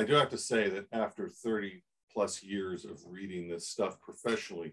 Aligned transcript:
I 0.00 0.02
do 0.02 0.14
have 0.14 0.30
to 0.30 0.38
say 0.38 0.70
that 0.70 0.86
after 0.92 1.28
30 1.28 1.82
plus 2.10 2.42
years 2.42 2.86
of 2.86 3.02
reading 3.06 3.48
this 3.48 3.68
stuff 3.68 4.00
professionally, 4.00 4.72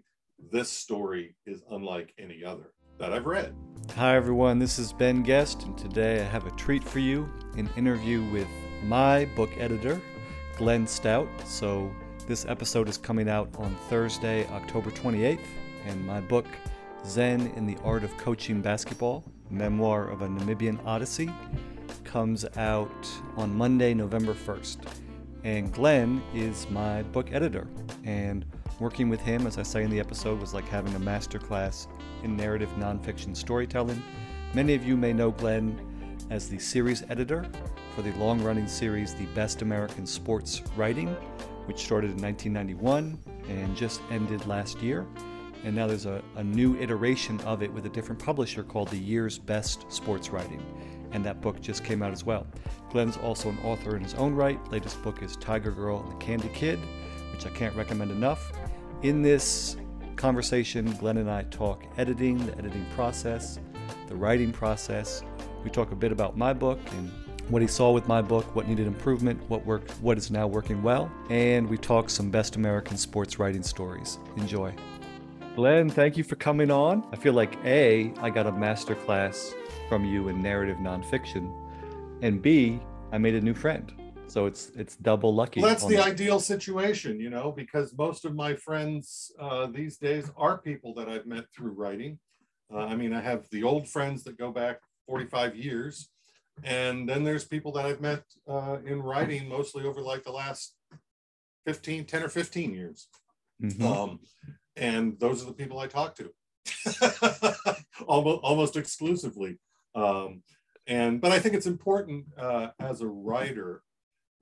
this 0.54 0.72
story 0.72 1.36
is 1.46 1.64
unlike 1.70 2.14
any 2.18 2.46
other 2.46 2.72
that 2.98 3.12
I've 3.12 3.26
read. 3.26 3.54
Hi, 3.98 4.16
everyone. 4.16 4.58
This 4.58 4.80
is 4.80 4.94
Ben 4.94 5.24
Guest, 5.24 5.64
and 5.64 5.78
today 5.78 6.22
I 6.22 6.24
have 6.24 6.48
a 6.48 6.52
treat 6.52 6.82
for 6.82 7.00
you 7.00 7.30
an 7.58 7.70
interview 7.76 8.24
with 8.32 8.48
my 8.84 9.26
book 9.36 9.50
editor, 9.58 10.02
Glenn 10.56 10.88
Stout. 10.88 11.28
So, 11.46 11.92
this 12.26 12.46
episode 12.46 12.88
is 12.88 12.98
coming 12.98 13.28
out 13.28 13.54
on 13.58 13.76
Thursday, 13.90 14.48
October 14.48 14.92
28th, 14.92 15.46
and 15.88 16.08
my 16.08 16.22
book, 16.22 16.46
Zen 17.06 17.52
in 17.58 17.66
the 17.66 17.76
Art 17.84 18.06
of 18.06 18.16
Coaching 18.16 18.62
Basketball 18.62 19.26
Memoir 19.50 20.08
of 20.08 20.22
a 20.22 20.28
Namibian 20.30 20.80
Odyssey, 20.86 21.30
comes 22.06 22.46
out 22.56 23.10
on 23.36 23.54
Monday, 23.54 23.94
November 23.94 24.34
1st. 24.34 25.07
And 25.48 25.72
Glenn 25.72 26.22
is 26.34 26.70
my 26.70 27.04
book 27.04 27.32
editor. 27.32 27.70
And 28.04 28.44
working 28.82 29.08
with 29.08 29.22
him, 29.22 29.48
as 29.48 29.58
I 29.58 29.64
say 29.64 29.82
in 29.82 29.90
the 29.90 29.98
episode, 29.98 30.42
was 30.42 30.54
like 30.54 30.68
having 30.68 30.94
a 30.96 31.00
masterclass 31.00 31.88
in 32.22 32.36
narrative 32.36 32.70
nonfiction 32.78 33.34
storytelling. 33.34 34.04
Many 34.54 34.74
of 34.74 34.86
you 34.86 34.98
may 34.98 35.14
know 35.14 35.32
Glenn 35.32 35.80
as 36.30 36.50
the 36.50 36.60
series 36.60 37.06
editor 37.10 37.50
for 37.96 38.02
the 38.02 38.12
long 38.16 38.44
running 38.44 38.68
series 38.68 39.16
The 39.16 39.26
Best 39.28 39.62
American 39.62 40.06
Sports 40.06 40.64
Writing, 40.76 41.16
which 41.64 41.80
started 41.80 42.12
in 42.12 42.22
1991 42.22 43.18
and 43.48 43.74
just 43.74 44.02
ended 44.12 44.46
last 44.48 44.82
year. 44.82 45.08
And 45.64 45.74
now 45.74 45.88
there's 45.88 46.08
a, 46.08 46.22
a 46.36 46.44
new 46.44 46.76
iteration 46.76 47.40
of 47.42 47.64
it 47.64 47.72
with 47.72 47.86
a 47.86 47.90
different 47.90 48.22
publisher 48.22 48.64
called 48.64 48.90
The 48.90 48.98
Year's 48.98 49.40
Best 49.40 49.90
Sports 49.90 50.30
Writing. 50.30 50.62
And 51.12 51.26
that 51.26 51.42
book 51.42 51.62
just 51.62 51.84
came 51.84 52.02
out 52.04 52.12
as 52.12 52.24
well. 52.24 52.46
Glenn's 52.92 53.18
also 53.18 53.50
an 53.50 53.58
author 53.64 53.96
in 53.96 54.04
his 54.04 54.14
own 54.16 54.34
right. 54.34 54.60
Latest 54.72 55.02
book 55.04 55.22
is 55.24 55.36
Tiger 55.38 55.72
Girl 55.72 56.02
and 56.02 56.12
the 56.12 56.26
Candy 56.26 56.50
Kid, 56.50 56.80
which 57.32 57.46
I 57.46 57.50
can't 57.50 57.76
recommend 57.76 58.12
enough. 58.12 58.52
In 59.04 59.22
this 59.22 59.78
conversation, 60.16 60.92
Glenn 60.98 61.18
and 61.18 61.30
I 61.30 61.44
talk 61.44 61.84
editing, 61.98 62.46
the 62.46 62.58
editing 62.58 62.86
process, 62.96 63.60
the 64.08 64.16
writing 64.16 64.52
process. 64.52 65.24
We 65.64 65.70
talk 65.70 65.92
a 65.92 65.96
bit 65.96 66.12
about 66.12 66.38
my 66.38 66.54
book 66.54 66.80
and 66.98 67.12
what 67.50 67.62
he 67.62 67.68
saw 67.68 67.92
with 67.92 68.08
my 68.08 68.22
book, 68.22 68.56
what 68.56 68.68
needed 68.68 68.88
improvement, 68.88 69.42
what 69.50 69.66
worked, 69.66 69.92
what 70.02 70.18
is 70.18 70.30
now 70.30 70.48
working 70.48 70.84
well, 70.84 71.10
and 71.30 71.68
we 71.70 71.78
talk 71.78 72.10
some 72.10 72.30
best 72.30 72.58
American 72.58 72.98
sports 72.98 73.40
writing 73.40 73.64
stories. 73.64 74.20
Enjoy. 74.36 74.74
Glenn, 75.56 75.90
thank 75.90 76.18
you 76.18 76.24
for 76.24 76.36
coming 76.36 76.70
on. 76.70 77.08
I 77.12 77.16
feel 77.16 77.34
like 77.34 77.58
A, 77.64 78.14
I 78.20 78.30
got 78.30 78.48
a 78.48 78.52
master 78.52 78.96
class 78.96 79.56
from 79.88 80.06
you 80.06 80.30
in 80.30 80.42
narrative 80.42 80.78
nonfiction, 80.78 81.52
and 82.22 82.42
B, 82.42 82.80
I 83.12 83.18
made 83.18 83.36
a 83.36 83.42
new 83.42 83.54
friend. 83.54 83.94
So 84.28 84.46
it's 84.46 84.72
it's 84.76 84.96
double 84.98 85.34
lucky. 85.34 85.62
Well, 85.62 85.70
that's 85.70 85.86
the 85.86 86.04
ideal 86.04 86.40
situation, 86.40 87.20
you 87.20 87.30
know, 87.30 87.52
because 87.52 87.96
most 87.98 88.26
of 88.26 88.36
my 88.36 88.56
friends 88.56 89.32
uh, 89.40 89.68
these 89.68 89.98
days 89.98 90.30
are 90.36 90.58
people 90.58 90.94
that 90.96 91.08
I've 91.08 91.26
met 91.26 91.46
through 91.56 91.72
writing. 91.72 92.20
Uh, 92.74 92.80
I 92.80 92.96
mean, 92.96 93.14
I 93.14 93.22
have 93.22 93.48
the 93.52 93.64
old 93.64 93.88
friends 93.88 94.24
that 94.26 94.38
go 94.38 94.52
back 94.52 94.80
45 95.08 95.56
years, 95.56 96.10
and 96.64 97.08
then 97.08 97.24
there's 97.24 97.46
people 97.46 97.72
that 97.74 97.86
I've 97.86 98.02
met 98.02 98.24
uh, 98.48 98.78
in 98.86 99.02
writing 99.02 99.48
mostly 99.48 99.86
over 99.86 100.02
like 100.02 100.24
the 100.24 100.32
last 100.32 100.76
15, 101.66 102.06
10 102.06 102.24
or 102.24 102.30
15 102.30 102.74
years. 102.74 103.08
Mm-hmm. 103.64 103.86
Um, 103.86 104.20
and 104.76 105.18
those 105.20 105.42
are 105.42 105.46
the 105.46 105.54
people 105.54 105.80
I 105.80 105.88
talk 105.88 106.16
to 106.16 106.32
almost, 108.08 108.40
almost 108.44 108.78
exclusively. 108.78 109.58
Um, 109.98 110.44
and, 110.86 111.20
but 111.20 111.32
I 111.32 111.40
think 111.40 111.56
it's 111.56 111.66
important 111.66 112.26
uh, 112.38 112.70
as 112.80 113.02
a 113.02 113.08
writer, 113.08 113.82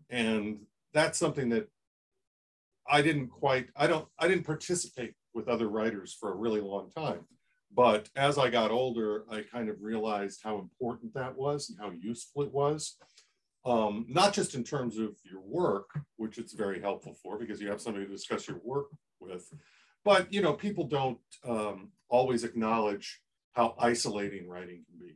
and 0.10 0.60
that's 0.94 1.18
something 1.18 1.50
that 1.50 1.70
I 2.88 3.02
didn't 3.02 3.30
quite, 3.30 3.70
I 3.76 3.88
don't, 3.88 4.08
I 4.20 4.28
didn't 4.28 4.46
participate 4.46 5.14
with 5.34 5.48
other 5.48 5.70
writers 5.70 6.16
for 6.20 6.32
a 6.32 6.36
really 6.36 6.62
long 6.62 6.92
time. 6.92 7.22
But 7.74 8.10
as 8.16 8.38
I 8.38 8.50
got 8.50 8.72
older, 8.72 9.24
I 9.30 9.42
kind 9.42 9.70
of 9.70 9.82
realized 9.82 10.42
how 10.44 10.60
important 10.60 11.14
that 11.14 11.36
was 11.36 11.70
and 11.70 11.80
how 11.80 11.92
useful 11.92 12.44
it 12.44 12.54
was. 12.54 12.98
Um, 13.66 14.06
not 14.08 14.34
just 14.34 14.54
in 14.54 14.64
terms 14.64 15.00
of 15.00 15.16
your 15.24 15.42
work, 15.42 15.90
which 16.18 16.38
it's 16.38 16.54
very 16.54 16.80
helpful 16.80 17.16
for 17.24 17.40
because 17.40 17.60
you 17.60 17.70
have 17.70 17.82
somebody 17.82 18.06
to 18.06 18.12
discuss 18.12 18.48
your 18.48 18.60
work 18.64 18.88
with, 19.20 19.52
but 20.04 20.32
you 20.32 20.42
know, 20.42 20.54
people 20.54 20.86
don't 20.86 21.18
um, 21.44 21.90
always 22.08 22.44
acknowledge 22.44 23.20
how 23.54 23.74
isolating 23.80 24.48
writing 24.48 24.84
can 24.86 25.00
be. 25.00 25.16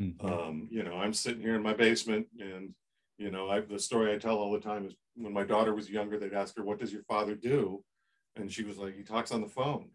Mm-hmm. 0.00 0.26
Um, 0.26 0.68
you 0.70 0.82
know, 0.82 0.94
I'm 0.94 1.12
sitting 1.12 1.40
here 1.40 1.54
in 1.54 1.62
my 1.62 1.72
basement, 1.72 2.26
and 2.38 2.74
you 3.18 3.30
know, 3.30 3.48
I, 3.48 3.60
the 3.60 3.78
story 3.78 4.14
I 4.14 4.18
tell 4.18 4.36
all 4.36 4.52
the 4.52 4.60
time 4.60 4.86
is 4.86 4.94
when 5.14 5.32
my 5.32 5.44
daughter 5.44 5.74
was 5.74 5.88
younger, 5.88 6.18
they'd 6.18 6.34
ask 6.34 6.56
her, 6.56 6.64
"What 6.64 6.78
does 6.78 6.92
your 6.92 7.02
father 7.04 7.34
do?" 7.34 7.82
And 8.36 8.52
she 8.52 8.62
was 8.62 8.76
like, 8.76 8.94
"He 8.94 9.02
talks 9.02 9.32
on 9.32 9.40
the 9.40 9.48
phone." 9.48 9.90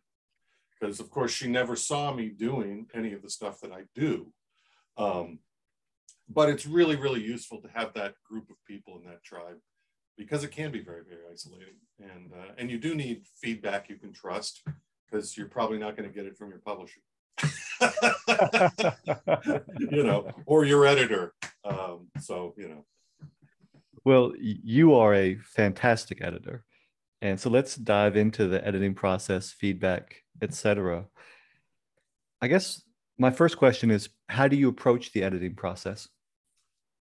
Because 0.80 1.00
of 1.00 1.12
course 1.12 1.32
she 1.32 1.48
never 1.48 1.76
saw 1.76 2.12
me 2.12 2.30
doing 2.30 2.88
any 2.96 3.14
of 3.14 3.22
the 3.22 3.30
stuff 3.30 3.60
that 3.62 3.72
I 3.72 3.84
do. 3.94 4.34
Um, 4.98 5.40
but 6.28 6.50
it's 6.50 6.66
really, 6.66 6.96
really 6.96 7.22
useful 7.22 7.62
to 7.62 7.68
have 7.74 7.94
that 7.94 8.16
group 8.28 8.50
of 8.50 8.56
people 8.66 8.98
in 8.98 9.06
that 9.06 9.24
tribe 9.24 9.58
because 10.18 10.44
it 10.44 10.52
can 10.52 10.72
be 10.72 10.82
very, 10.82 11.04
very 11.08 11.22
isolating. 11.32 11.76
And 12.00 12.32
uh, 12.34 12.54
and 12.58 12.72
you 12.72 12.80
do 12.80 12.96
need 12.96 13.26
feedback 13.42 13.90
you 13.90 13.98
can 13.98 14.14
trust 14.14 14.64
because 15.06 15.38
you're 15.38 15.48
probably 15.48 15.78
not 15.78 15.96
going 15.96 16.10
to 16.10 16.16
get 16.16 16.26
it 16.26 16.38
from 16.38 16.50
your 16.50 16.60
publisher. 16.60 17.02
you 19.90 20.04
know, 20.04 20.30
or 20.46 20.66
your 20.66 20.86
editor. 20.86 21.34
Um, 21.64 22.08
so, 22.20 22.54
you 22.58 22.70
know. 22.70 22.86
Well, 24.04 24.34
you 24.40 24.96
are 24.96 25.14
a 25.14 25.36
fantastic 25.36 26.22
editor. 26.22 26.64
And 27.22 27.40
so 27.40 27.50
let's 27.50 27.76
dive 27.76 28.16
into 28.16 28.48
the 28.48 28.66
editing 28.66 28.96
process, 28.96 29.52
feedback, 29.52 30.24
etc. 30.42 31.06
I 32.42 32.48
guess 32.48 32.82
my 33.20 33.30
first 33.30 33.58
question 33.58 33.92
is 33.92 34.10
how 34.28 34.48
do 34.48 34.56
you 34.56 34.70
approach 34.70 35.12
the 35.12 35.24
editing 35.24 35.56
process? 35.56 36.08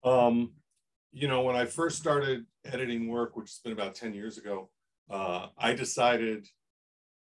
Um, 0.04 0.52
you 1.12 1.28
know, 1.28 1.42
when 1.42 1.56
I 1.56 1.64
first 1.64 1.98
started 1.98 2.44
editing 2.64 3.08
work, 3.08 3.36
which 3.36 3.48
has 3.48 3.60
been 3.64 3.72
about 3.72 3.94
10 3.94 4.12
years 4.12 4.36
ago, 4.36 4.68
uh, 5.08 5.46
I 5.58 5.72
decided 5.72 6.46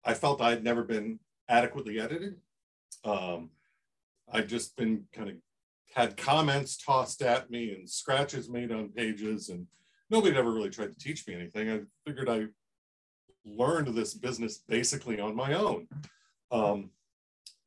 I 0.04 0.14
felt 0.14 0.42
I'd 0.42 0.64
never 0.64 0.84
been 0.84 1.20
adequately 1.50 2.00
edited. 2.00 2.36
Um, 3.06 3.52
I've 4.32 4.48
just 4.48 4.76
been 4.76 5.06
kind 5.14 5.30
of 5.30 5.36
had 5.94 6.18
comments 6.18 6.76
tossed 6.76 7.22
at 7.22 7.50
me 7.50 7.74
and 7.74 7.90
scratches 7.90 8.50
made 8.50 8.72
on 8.72 8.90
pages, 8.90 9.50
and 9.50 9.68
nobody 10.10 10.36
ever 10.36 10.52
really 10.52 10.70
tried 10.70 10.92
to 10.92 10.98
teach 10.98 11.26
me 11.28 11.36
anything. 11.36 11.72
I 11.72 11.82
figured 12.06 12.28
I 12.28 12.48
learned 13.46 13.88
this 13.90 14.14
business 14.14 14.58
basically 14.68 15.20
on 15.20 15.36
my 15.36 15.54
own. 15.54 15.88
Um, 16.52 16.90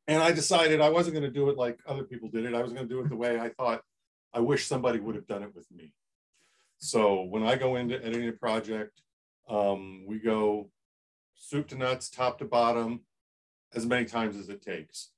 and 0.07 0.21
I 0.21 0.31
decided 0.31 0.81
I 0.81 0.89
wasn't 0.89 1.15
going 1.15 1.25
to 1.25 1.31
do 1.31 1.49
it 1.49 1.57
like 1.57 1.79
other 1.87 2.03
people 2.03 2.29
did 2.29 2.45
it. 2.45 2.53
I 2.53 2.61
was 2.61 2.73
going 2.73 2.87
to 2.87 2.93
do 2.93 2.99
it 3.01 3.09
the 3.09 3.15
way 3.15 3.39
I 3.39 3.49
thought 3.49 3.81
I 4.33 4.39
wish 4.39 4.65
somebody 4.65 4.99
would 4.99 5.15
have 5.15 5.27
done 5.27 5.43
it 5.43 5.55
with 5.55 5.71
me. 5.71 5.93
So 6.79 7.23
when 7.23 7.43
I 7.43 7.55
go 7.55 7.75
into 7.75 8.03
editing 8.03 8.29
a 8.29 8.33
project, 8.33 9.01
um, 9.47 10.03
we 10.07 10.19
go 10.19 10.69
soup 11.35 11.67
to 11.69 11.75
nuts, 11.75 12.09
top 12.09 12.39
to 12.39 12.45
bottom, 12.45 13.01
as 13.73 13.85
many 13.85 14.05
times 14.05 14.35
as 14.35 14.49
it 14.49 14.61
takes. 14.61 15.11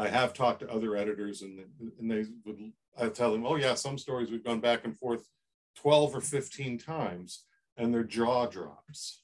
I 0.00 0.08
have 0.08 0.32
talked 0.32 0.60
to 0.60 0.72
other 0.72 0.96
editors 0.96 1.42
and, 1.42 1.60
and 1.98 2.10
they 2.10 2.24
would, 2.46 2.72
I 2.98 3.08
tell 3.10 3.32
them, 3.32 3.44
oh 3.44 3.56
yeah, 3.56 3.74
some 3.74 3.98
stories 3.98 4.30
we've 4.30 4.42
gone 4.42 4.60
back 4.60 4.84
and 4.84 4.98
forth 4.98 5.28
12 5.76 6.16
or 6.16 6.20
15 6.22 6.78
times 6.78 7.44
and 7.76 7.92
their 7.92 8.02
jaw 8.02 8.46
drops. 8.46 9.22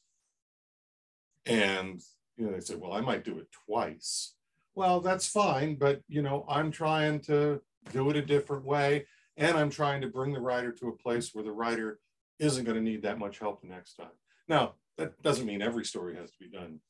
And, 1.46 2.02
you 2.36 2.44
know, 2.44 2.52
they 2.52 2.60
said, 2.60 2.78
well, 2.78 2.92
I 2.92 3.00
might 3.00 3.24
do 3.24 3.38
it 3.38 3.46
twice. 3.66 4.34
Well, 4.74 5.00
that's 5.00 5.26
fine, 5.26 5.76
but, 5.76 6.02
you 6.08 6.20
know, 6.20 6.44
I'm 6.46 6.70
trying 6.70 7.20
to 7.20 7.62
do 7.90 8.10
it 8.10 8.16
a 8.16 8.22
different 8.22 8.66
way. 8.66 9.06
And 9.38 9.56
I'm 9.56 9.70
trying 9.70 10.02
to 10.02 10.08
bring 10.08 10.34
the 10.34 10.40
writer 10.40 10.72
to 10.72 10.88
a 10.88 10.96
place 10.96 11.30
where 11.32 11.44
the 11.44 11.52
writer 11.52 12.00
isn't 12.38 12.64
going 12.64 12.76
to 12.76 12.82
need 12.82 13.00
that 13.02 13.18
much 13.18 13.38
help 13.38 13.62
the 13.62 13.68
next 13.68 13.94
time. 13.94 14.08
Now, 14.46 14.74
that 14.98 15.22
doesn't 15.22 15.46
mean 15.46 15.62
every 15.62 15.86
story 15.86 16.16
has 16.16 16.30
to 16.32 16.38
be 16.38 16.50
done 16.50 16.80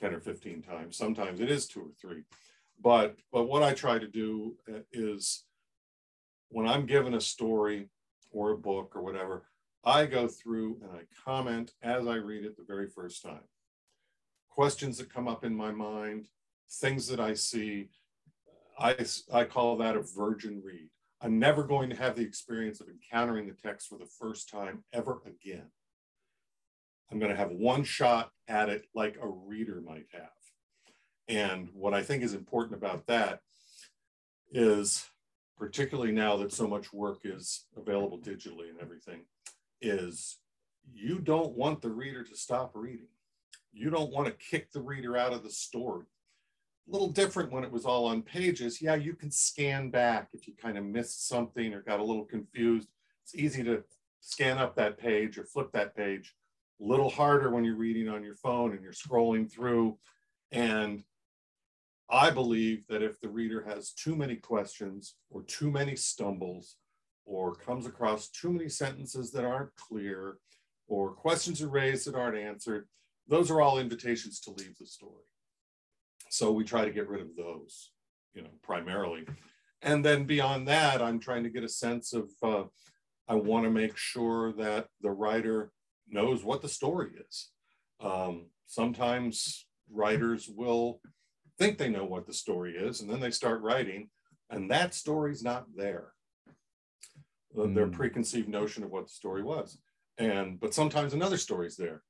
10 0.00 0.12
or 0.12 0.20
15 0.20 0.62
times. 0.62 0.98
Sometimes 0.98 1.40
it 1.40 1.50
is 1.50 1.66
two 1.66 1.80
or 1.80 1.92
three. 1.98 2.24
But, 2.82 3.16
but 3.32 3.44
what 3.44 3.62
I 3.62 3.74
try 3.74 3.98
to 3.98 4.08
do 4.08 4.56
uh, 4.68 4.80
is 4.92 5.44
when 6.48 6.66
I'm 6.66 6.86
given 6.86 7.14
a 7.14 7.20
story 7.20 7.88
or 8.30 8.50
a 8.50 8.58
book 8.58 8.92
or 8.96 9.02
whatever, 9.02 9.44
I 9.84 10.06
go 10.06 10.26
through 10.28 10.78
and 10.82 10.90
I 10.90 11.02
comment 11.24 11.72
as 11.82 12.06
I 12.06 12.16
read 12.16 12.44
it 12.44 12.56
the 12.56 12.64
very 12.66 12.88
first 12.88 13.22
time. 13.22 13.44
Questions 14.50 14.98
that 14.98 15.12
come 15.12 15.28
up 15.28 15.44
in 15.44 15.54
my 15.54 15.70
mind, 15.70 16.28
things 16.70 17.06
that 17.08 17.20
I 17.20 17.34
see, 17.34 17.88
I, 18.78 18.96
I 19.32 19.44
call 19.44 19.76
that 19.78 19.96
a 19.96 20.02
virgin 20.02 20.60
read. 20.64 20.88
I'm 21.20 21.38
never 21.38 21.62
going 21.62 21.88
to 21.90 21.96
have 21.96 22.16
the 22.16 22.22
experience 22.22 22.80
of 22.80 22.88
encountering 22.88 23.46
the 23.46 23.54
text 23.54 23.88
for 23.88 23.98
the 23.98 24.10
first 24.18 24.48
time 24.48 24.82
ever 24.92 25.20
again. 25.24 25.70
I'm 27.10 27.18
going 27.18 27.30
to 27.30 27.36
have 27.36 27.52
one 27.52 27.84
shot 27.84 28.30
at 28.48 28.68
it 28.68 28.86
like 28.94 29.16
a 29.20 29.28
reader 29.28 29.82
might 29.86 30.06
have. 30.12 30.30
And 31.28 31.68
what 31.72 31.94
I 31.94 32.02
think 32.02 32.22
is 32.22 32.34
important 32.34 32.74
about 32.74 33.06
that 33.06 33.40
is, 34.50 35.08
particularly 35.56 36.12
now 36.12 36.36
that 36.38 36.52
so 36.52 36.66
much 36.66 36.92
work 36.92 37.20
is 37.24 37.66
available 37.76 38.18
digitally 38.18 38.68
and 38.70 38.80
everything, 38.80 39.20
is 39.80 40.38
you 40.92 41.18
don't 41.18 41.52
want 41.52 41.80
the 41.80 41.90
reader 41.90 42.24
to 42.24 42.36
stop 42.36 42.72
reading. 42.74 43.08
You 43.72 43.90
don't 43.90 44.12
want 44.12 44.26
to 44.26 44.32
kick 44.32 44.72
the 44.72 44.82
reader 44.82 45.16
out 45.16 45.32
of 45.32 45.42
the 45.42 45.50
story. 45.50 46.06
A 46.88 46.92
little 46.92 47.08
different 47.08 47.52
when 47.52 47.64
it 47.64 47.70
was 47.70 47.84
all 47.84 48.06
on 48.06 48.22
pages. 48.22 48.82
Yeah, 48.82 48.96
you 48.96 49.14
can 49.14 49.30
scan 49.30 49.90
back 49.90 50.30
if 50.32 50.48
you 50.48 50.54
kind 50.60 50.76
of 50.76 50.84
missed 50.84 51.28
something 51.28 51.72
or 51.72 51.80
got 51.80 52.00
a 52.00 52.04
little 52.04 52.24
confused. 52.24 52.88
It's 53.22 53.34
easy 53.34 53.62
to 53.64 53.84
scan 54.20 54.58
up 54.58 54.74
that 54.76 54.98
page 54.98 55.38
or 55.38 55.44
flip 55.44 55.70
that 55.72 55.96
page. 55.96 56.34
A 56.80 56.84
little 56.84 57.08
harder 57.08 57.50
when 57.50 57.64
you're 57.64 57.76
reading 57.76 58.08
on 58.08 58.24
your 58.24 58.34
phone 58.34 58.72
and 58.72 58.82
you're 58.82 58.92
scrolling 58.92 59.50
through. 59.50 59.96
And 60.50 61.04
I 62.12 62.28
believe 62.28 62.86
that 62.88 63.02
if 63.02 63.18
the 63.20 63.30
reader 63.30 63.64
has 63.66 63.92
too 63.92 64.14
many 64.14 64.36
questions 64.36 65.14
or 65.30 65.42
too 65.44 65.70
many 65.70 65.96
stumbles 65.96 66.76
or 67.24 67.54
comes 67.54 67.86
across 67.86 68.28
too 68.28 68.52
many 68.52 68.68
sentences 68.68 69.32
that 69.32 69.46
aren't 69.46 69.74
clear 69.76 70.36
or 70.88 71.12
questions 71.12 71.62
are 71.62 71.70
raised 71.70 72.06
that 72.06 72.14
aren't 72.14 72.36
answered, 72.36 72.86
those 73.28 73.50
are 73.50 73.62
all 73.62 73.78
invitations 73.78 74.40
to 74.40 74.50
leave 74.50 74.76
the 74.78 74.84
story. 74.84 75.24
So 76.28 76.52
we 76.52 76.64
try 76.64 76.84
to 76.84 76.90
get 76.90 77.08
rid 77.08 77.22
of 77.22 77.34
those, 77.34 77.92
you 78.34 78.42
know, 78.42 78.50
primarily. 78.62 79.24
And 79.80 80.04
then 80.04 80.24
beyond 80.24 80.68
that, 80.68 81.00
I'm 81.00 81.18
trying 81.18 81.44
to 81.44 81.50
get 81.50 81.64
a 81.64 81.68
sense 81.68 82.12
of, 82.12 82.30
uh, 82.42 82.64
I 83.26 83.36
want 83.36 83.64
to 83.64 83.70
make 83.70 83.96
sure 83.96 84.52
that 84.54 84.88
the 85.00 85.10
writer 85.10 85.72
knows 86.08 86.44
what 86.44 86.60
the 86.60 86.68
story 86.68 87.12
is. 87.26 87.48
Um, 88.00 88.48
sometimes 88.66 89.66
writers 89.90 90.46
will 90.46 91.00
think 91.62 91.78
they 91.78 91.88
know 91.88 92.04
what 92.04 92.26
the 92.26 92.34
story 92.34 92.76
is, 92.76 93.00
and 93.00 93.10
then 93.10 93.20
they 93.20 93.30
start 93.30 93.62
writing, 93.62 94.08
and 94.50 94.70
that 94.70 94.94
story's 94.94 95.42
not 95.42 95.66
there. 95.76 96.12
Mm. 97.56 97.74
Their 97.74 97.86
hmm. 97.86 97.92
preconceived 97.92 98.48
notion 98.48 98.82
of 98.82 98.90
what 98.90 99.06
the 99.06 99.12
story 99.12 99.42
was. 99.42 99.78
And 100.18 100.58
but 100.60 100.74
sometimes 100.74 101.14
another 101.14 101.36
story's 101.36 101.76
there. 101.76 102.02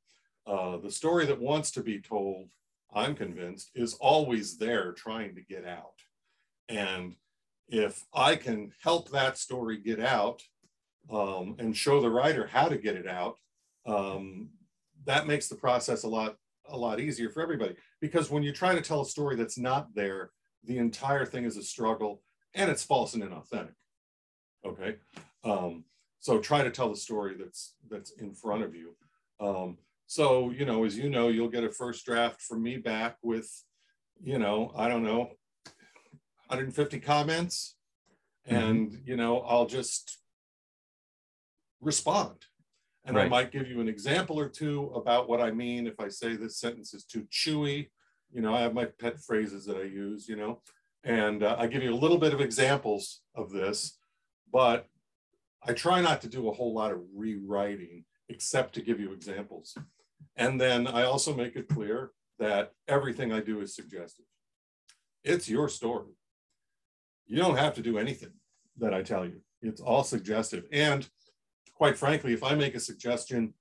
Uh, 0.46 0.78
the 0.78 0.90
story 0.90 1.26
that 1.26 1.40
wants 1.40 1.70
to 1.72 1.82
be 1.82 2.00
told, 2.00 2.49
I'm 2.93 3.14
convinced, 3.14 3.70
is 3.75 3.94
always 3.94 4.56
there 4.56 4.93
trying 4.93 5.34
to 5.37 5.40
get 5.43 5.64
out. 5.66 5.94
And 6.69 7.14
if 7.69 8.04
I 8.12 8.37
can 8.37 8.72
help 8.82 9.10
that 9.10 9.38
story 9.38 9.78
get 9.78 10.00
out 10.00 10.43
um, 11.10 11.56
and 11.58 11.76
show 11.76 12.00
the 12.00 12.10
writer 12.10 12.46
how 12.46 12.69
to 12.69 12.76
get 12.76 12.96
it 12.96 13.06
out, 13.06 13.37
um, 13.87 14.50
that 15.04 15.26
makes 15.26 15.49
the 15.49 15.56
process 15.56 16.02
a 16.02 16.08
lot 16.08 16.37
a 16.69 16.76
lot 16.76 17.00
easier 17.00 17.31
for 17.31 17.43
everybody. 17.43 17.75
Because 18.00 18.31
when 18.31 18.43
you 18.43 18.53
try 18.53 18.75
to 18.75 18.81
tell 18.81 19.03
a 19.03 19.06
story 19.06 19.37
that's 19.37 19.59
not 19.59 19.94
there, 19.94 20.31
the 20.64 20.79
entire 20.79 21.25
thing 21.25 21.44
is 21.44 21.56
a 21.56 21.62
struggle 21.62 22.23
and 22.55 22.70
it's 22.70 22.85
false 22.85 23.14
and 23.14 23.23
inauthentic. 23.23 23.75
Okay. 24.64 24.97
Um, 25.44 25.85
so 26.20 26.38
try 26.38 26.62
to 26.62 26.70
tell 26.70 26.88
the 26.88 26.97
story 26.97 27.35
that's 27.38 27.75
that's 27.91 28.12
in 28.12 28.32
front 28.32 28.62
of 28.62 28.75
you. 28.75 28.94
Um, 29.41 29.79
so 30.06 30.50
you 30.50 30.64
know, 30.64 30.85
as 30.85 30.97
you 30.97 31.11
know, 31.11 31.29
you'll 31.29 31.49
get 31.49 31.64
a 31.64 31.70
first 31.70 32.06
draft 32.06 32.41
from 32.41 32.62
me 32.62 32.76
back 32.76 33.17
with, 33.23 33.50
you 34.23 34.38
know, 34.38 34.73
I 34.76 34.88
don't 34.88 35.03
know, 35.03 35.31
150 36.47 37.00
comments, 37.00 37.76
mm-hmm. 38.49 38.56
and 38.56 39.03
you 39.05 39.17
know, 39.17 39.41
I'll 39.41 39.67
just 39.67 40.19
respond. 41.81 42.37
And 43.04 43.16
right. 43.16 43.26
I 43.26 43.28
might 43.28 43.52
give 43.52 43.69
you 43.69 43.81
an 43.81 43.88
example 43.88 44.38
or 44.38 44.49
two 44.49 44.93
about 44.94 45.28
what 45.28 45.40
I 45.40 45.50
mean 45.50 45.87
if 45.87 45.99
I 45.99 46.08
say 46.08 46.37
this 46.37 46.58
sentence 46.58 46.94
is 46.94 47.04
too 47.04 47.26
chewy. 47.32 47.88
You 48.32 48.43
know, 48.43 48.54
I 48.54 48.60
have 48.60 48.75
my 48.75 48.84
pet 48.84 49.20
phrases 49.20 49.66
that 49.66 49.76
I 49.76 49.82
use, 49.82 50.28
you 50.28 50.37
know, 50.37 50.60
and 51.04 51.43
uh, 51.43 51.56
I 51.58 51.66
give 51.66 51.82
you 51.82 51.93
a 51.93 51.96
little 51.96 52.19
bit 52.19 52.32
of 52.32 52.40
examples 52.40 53.22
of 53.34 53.50
this, 53.50 53.99
but 54.52 54.88
I 55.64 55.72
try 55.72 56.00
not 56.00 56.20
to 56.22 56.28
do 56.28 56.49
a 56.49 56.52
whole 56.52 56.75
lot 56.75 56.93
of 56.93 57.00
rewriting 57.14 58.04
except 58.28 58.75
to 58.75 58.82
give 58.82 59.00
you 59.00 59.12
examples. 59.12 59.76
And 60.37 60.60
then 60.60 60.87
I 60.87 61.02
also 61.02 61.34
make 61.34 61.56
it 61.56 61.69
clear 61.69 62.12
that 62.38 62.72
everything 62.88 63.32
I 63.32 63.40
do 63.40 63.60
is 63.60 63.75
suggestive. 63.75 64.26
It's 65.25 65.49
your 65.49 65.69
story. 65.69 66.12
You 67.26 67.37
don't 67.37 67.58
have 67.58 67.75
to 67.75 67.82
do 67.82 67.99
anything 67.99 68.32
that 68.78 68.94
I 68.94 69.02
tell 69.02 69.25
you. 69.25 69.40
It's 69.60 69.81
all 69.81 70.02
suggestive. 70.02 70.64
And 70.72 71.08
quite 71.82 71.99
frankly, 71.99 72.32
if 72.32 72.44
I 72.44 72.55
make 72.55 72.76
a 72.76 72.81
suggestion, 72.81 73.55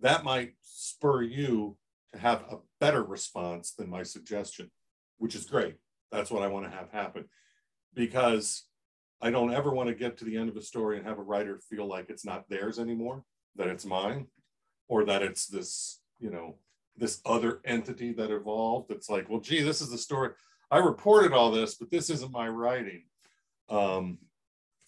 that 0.00 0.24
might 0.24 0.54
spur 0.60 1.22
you 1.22 1.76
to 2.12 2.18
have 2.18 2.40
a 2.50 2.56
better 2.80 3.04
response 3.04 3.74
than 3.78 3.88
my 3.88 4.02
suggestion, 4.02 4.72
which 5.18 5.36
is 5.36 5.44
great. 5.44 5.76
That's 6.10 6.32
what 6.32 6.42
I 6.42 6.48
want 6.48 6.64
to 6.64 6.76
have 6.76 6.90
happen. 6.90 7.26
Because 7.94 8.64
I 9.22 9.30
don't 9.30 9.54
ever 9.54 9.70
want 9.70 9.88
to 9.88 9.94
get 9.94 10.16
to 10.16 10.24
the 10.24 10.36
end 10.36 10.48
of 10.48 10.56
a 10.56 10.62
story 10.62 10.96
and 10.96 11.06
have 11.06 11.20
a 11.20 11.22
writer 11.22 11.60
feel 11.70 11.86
like 11.86 12.10
it's 12.10 12.24
not 12.24 12.48
theirs 12.48 12.80
anymore, 12.80 13.22
that 13.54 13.68
it's 13.68 13.86
mine, 13.86 14.26
or 14.88 15.04
that 15.04 15.22
it's 15.22 15.46
this, 15.46 16.00
you 16.18 16.30
know, 16.30 16.56
this 16.96 17.20
other 17.24 17.60
entity 17.64 18.12
that 18.14 18.32
evolved. 18.32 18.90
It's 18.90 19.08
like, 19.08 19.30
well, 19.30 19.38
gee, 19.38 19.62
this 19.62 19.80
is 19.80 19.90
the 19.90 19.98
story. 19.98 20.30
I 20.72 20.78
reported 20.78 21.32
all 21.32 21.52
this, 21.52 21.76
but 21.76 21.88
this 21.92 22.10
isn't 22.10 22.32
my 22.32 22.48
writing. 22.48 23.04
Um, 23.68 24.18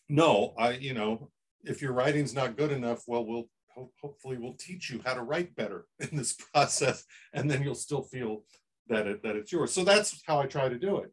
no, 0.09 0.53
I, 0.59 0.73
you 0.73 0.95
know, 0.95 1.31
if 1.65 1.83
your 1.83 1.93
writing's 1.93 2.35
not 2.35 2.57
good 2.57 2.73
enough, 2.73 3.03
well, 3.07 3.25
we'll 3.25 3.49
ho- 3.75 3.93
hopefully 4.01 4.39
we'll 4.39 4.55
teach 4.55 4.91
you 4.91 5.01
how 5.05 5.15
to 5.15 5.23
write 5.23 5.55
better 5.55 5.87
in 5.99 6.17
this 6.17 6.33
process, 6.33 7.05
and 7.33 7.51
then 7.51 7.63
you'll 7.63 7.75
still 7.75 8.03
feel 8.03 8.45
that 8.89 9.07
it 9.07 9.23
that 9.23 9.37
it's 9.37 9.53
yours. 9.53 9.73
So 9.73 9.85
that's 9.85 10.23
how 10.27 10.41
I 10.41 10.47
try 10.47 10.69
to 10.69 10.79
do 10.79 10.99
it. 10.99 11.13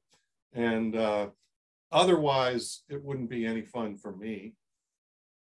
And 0.54 0.96
uh, 0.96 1.30
Otherwise, 1.92 2.84
it 2.88 3.04
wouldn't 3.04 3.30
be 3.30 3.46
any 3.46 3.64
fun 3.64 3.98
for 3.98 4.16
me. 4.16 4.54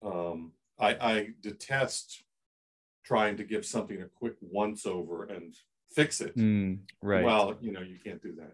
Um, 0.03 0.53
I, 0.79 0.95
I 0.99 1.27
detest 1.41 2.23
trying 3.03 3.37
to 3.37 3.43
give 3.43 3.65
something 3.65 4.01
a 4.01 4.05
quick 4.05 4.35
once 4.39 4.85
over 4.85 5.25
and 5.25 5.53
fix 5.93 6.21
it. 6.21 6.35
Mm, 6.37 6.79
right. 7.01 7.25
Well, 7.25 7.57
you 7.59 7.71
know, 7.73 7.81
you 7.81 7.97
can't 8.03 8.21
do 8.21 8.33
that. 8.35 8.53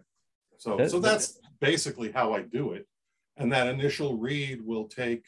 So, 0.58 0.76
that, 0.76 0.90
so 0.90 0.98
that's 0.98 1.34
that, 1.34 1.42
basically 1.60 2.10
how 2.10 2.32
I 2.32 2.42
do 2.42 2.72
it. 2.72 2.88
And 3.36 3.52
that 3.52 3.68
initial 3.68 4.16
read 4.16 4.60
will 4.66 4.88
take, 4.88 5.24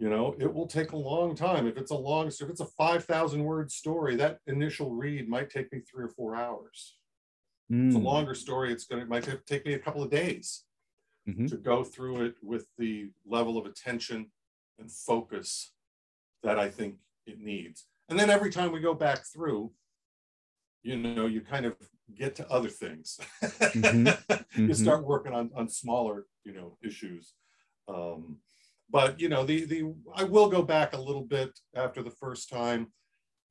you 0.00 0.08
know, 0.08 0.34
it 0.38 0.52
will 0.52 0.66
take 0.66 0.92
a 0.92 0.96
long 0.96 1.36
time. 1.36 1.66
If 1.66 1.76
it's 1.76 1.90
a 1.90 1.96
long, 1.96 2.28
if 2.28 2.40
it's 2.40 2.62
a 2.62 2.64
5,000 2.64 3.44
word 3.44 3.70
story, 3.70 4.16
that 4.16 4.38
initial 4.46 4.90
read 4.92 5.28
might 5.28 5.50
take 5.50 5.70
me 5.72 5.80
three 5.80 6.06
or 6.06 6.08
four 6.08 6.34
hours. 6.34 6.96
Mm. 7.70 7.88
It's 7.88 7.96
a 7.96 7.98
hmm. 7.98 8.06
longer 8.06 8.34
story. 8.34 8.72
It's 8.72 8.86
going 8.86 9.00
to, 9.00 9.04
it 9.04 9.10
might 9.10 9.46
take 9.46 9.66
me 9.66 9.74
a 9.74 9.78
couple 9.78 10.02
of 10.02 10.10
days 10.10 10.64
mm-hmm. 11.28 11.46
to 11.46 11.56
go 11.58 11.84
through 11.84 12.24
it 12.24 12.34
with 12.42 12.66
the 12.78 13.10
level 13.26 13.58
of 13.58 13.66
attention 13.66 14.30
and 14.78 14.90
focus 14.90 15.72
that 16.42 16.58
I 16.58 16.70
think 16.70 16.94
it 17.26 17.38
needs. 17.38 17.84
And 18.08 18.18
then 18.18 18.30
every 18.30 18.50
time 18.50 18.72
we 18.72 18.80
go 18.80 18.94
back 18.94 19.26
through, 19.26 19.70
you 20.82 20.96
know, 20.96 21.26
you 21.26 21.42
kind 21.42 21.66
of 21.66 21.76
get 22.16 22.34
to 22.36 22.50
other 22.50 22.70
things. 22.70 23.20
Mm-hmm. 23.42 24.06
you 24.58 24.68
mm-hmm. 24.68 24.72
start 24.72 25.04
working 25.04 25.34
on, 25.34 25.50
on 25.54 25.68
smaller, 25.68 26.24
you 26.44 26.54
know, 26.54 26.78
issues. 26.82 27.34
Um, 27.86 28.38
but 28.90 29.20
you 29.20 29.28
know, 29.28 29.44
the 29.44 29.64
the 29.64 29.94
I 30.14 30.24
will 30.24 30.48
go 30.48 30.62
back 30.62 30.92
a 30.92 31.00
little 31.00 31.22
bit 31.22 31.58
after 31.74 32.02
the 32.02 32.10
first 32.10 32.50
time 32.50 32.88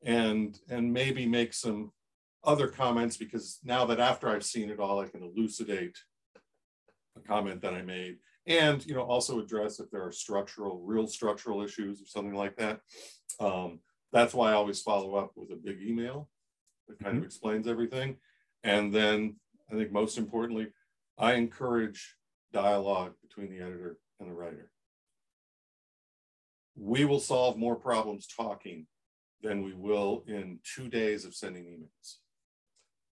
and 0.04 0.58
and 0.70 0.92
maybe 0.92 1.26
make 1.26 1.54
some 1.54 1.92
other 2.44 2.68
comments 2.68 3.18
because 3.18 3.60
now 3.64 3.86
that 3.86 4.00
after 4.00 4.30
I've 4.30 4.46
seen 4.46 4.70
it 4.70 4.80
all, 4.80 5.00
I 5.00 5.08
can 5.08 5.24
elucidate 5.24 5.98
a 7.18 7.22
comment 7.22 7.62
that 7.62 7.74
I 7.74 7.82
made, 7.82 8.18
and 8.48 8.86
you 8.86 8.94
know 8.94 9.04
also 9.04 9.40
address 9.40 9.80
if 9.80 9.90
there 9.92 10.06
are 10.06 10.12
structural, 10.12 10.82
real 10.82 11.08
structural 11.08 11.62
issues 11.62 12.02
or 12.02 12.06
something 12.06 12.36
like 12.36 12.56
that. 12.58 12.82
Um, 13.40 13.80
that's 14.12 14.34
why 14.34 14.50
I 14.50 14.54
always 14.54 14.82
follow 14.82 15.16
up 15.16 15.32
with 15.36 15.52
a 15.52 15.56
big 15.56 15.82
email 15.82 16.30
that 16.88 17.00
kind 17.00 17.14
mm-hmm. 17.14 17.20
of 17.20 17.26
explains 17.26 17.68
everything, 17.68 18.18
and 18.64 18.94
then 18.94 19.38
I 19.72 19.76
think 19.76 19.92
most 19.92 20.18
importantly, 20.18 20.68
I 21.18 21.34
encourage 21.34 22.16
dialogue 22.52 23.14
between 23.22 23.50
the 23.50 23.64
editor 23.64 23.98
and 24.20 24.30
the 24.30 24.34
writer. 24.34 24.72
We 26.80 27.04
will 27.06 27.20
solve 27.20 27.58
more 27.58 27.76
problems 27.76 28.26
talking 28.26 28.88
than 29.42 29.64
we 29.64 29.74
will 29.74 30.24
in 30.28 30.60
two 30.64 30.88
days 30.88 31.26
of 31.26 31.36
sending 31.36 31.66
emails. 31.66 32.18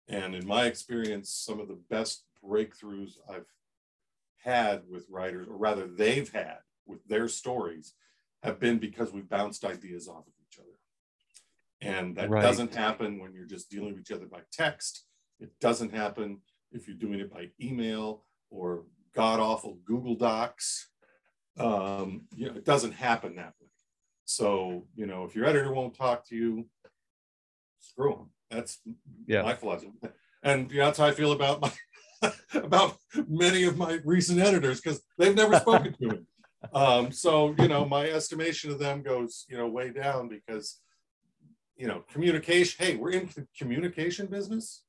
And 0.09 0.35
in 0.35 0.47
my 0.47 0.66
experience, 0.66 1.31
some 1.31 1.61
of 1.61 1.69
the 1.69 1.78
best 1.88 2.25
breakthroughs 2.45 3.12
I've 3.31 3.47
had 4.45 4.83
with 4.90 5.07
writers, 5.09 5.47
or 5.49 5.57
rather 5.57 5.87
they've 5.87 6.31
had 6.33 6.59
with 6.87 7.07
their 7.07 7.28
stories, 7.28 7.95
have 8.42 8.59
been 8.59 8.78
because 8.78 9.12
we've 9.12 9.28
bounced 9.28 9.64
ideas 9.64 10.09
off 10.09 10.26
of 10.26 10.33
each 10.45 10.59
other. 10.59 10.69
And 11.81 12.16
that 12.16 12.31
right. 12.31 12.42
doesn't 12.42 12.75
happen 12.75 13.21
when 13.21 13.33
you're 13.33 13.47
just 13.47 13.71
dealing 13.71 13.95
with 13.95 14.00
each 14.00 14.12
other 14.12 14.26
by 14.26 14.40
text. 14.52 15.04
It 15.40 15.50
doesn't 15.61 15.95
happen 15.95 16.40
if 16.73 16.87
you're 16.87 16.97
doing 16.97 17.21
it 17.21 17.33
by 17.33 17.50
email 17.61 18.25
or 18.50 18.85
god 19.14 19.40
awful 19.40 19.78
Google 19.85 20.16
Docs. 20.16 20.88
Um, 21.59 22.23
you 22.35 22.47
know, 22.47 22.54
it 22.54 22.64
doesn't 22.64 22.92
happen 22.92 23.37
that 23.37 23.54
way. 23.61 23.68
So, 24.25 24.87
you 24.94 25.06
know, 25.06 25.25
if 25.25 25.35
your 25.35 25.44
editor 25.44 25.73
won't 25.73 25.94
talk 25.94 26.26
to 26.28 26.37
you, 26.37 26.66
screw 27.80 28.12
them. 28.12 28.30
That's 28.50 28.78
yeah. 29.26 29.42
my 29.42 29.54
philosophy. 29.54 29.92
And 30.42 30.71
you 30.71 30.78
know, 30.78 30.87
that's 30.87 30.99
how 30.99 31.06
I 31.06 31.12
feel 31.12 31.32
about 31.32 31.61
my 31.61 31.73
about 32.54 32.97
many 33.28 33.64
of 33.64 33.76
my 33.76 34.00
recent 34.04 34.40
editors 34.40 34.80
because 34.80 35.02
they've 35.18 35.35
never 35.35 35.56
spoken 35.56 35.94
to 35.94 36.09
me. 36.09 36.18
Um, 36.73 37.11
so 37.11 37.56
you 37.59 37.66
know, 37.66 37.85
my 37.85 38.09
estimation 38.09 38.71
of 38.71 38.78
them 38.78 39.02
goes 39.02 39.47
you 39.49 39.56
know 39.56 39.66
way 39.66 39.90
down 39.90 40.28
because 40.28 40.78
you 41.76 41.88
know, 41.88 42.04
communication. 42.12 42.85
Hey, 42.85 42.97
we're 42.97 43.11
in 43.11 43.28
the 43.35 43.47
communication 43.59 44.26
business. 44.26 44.85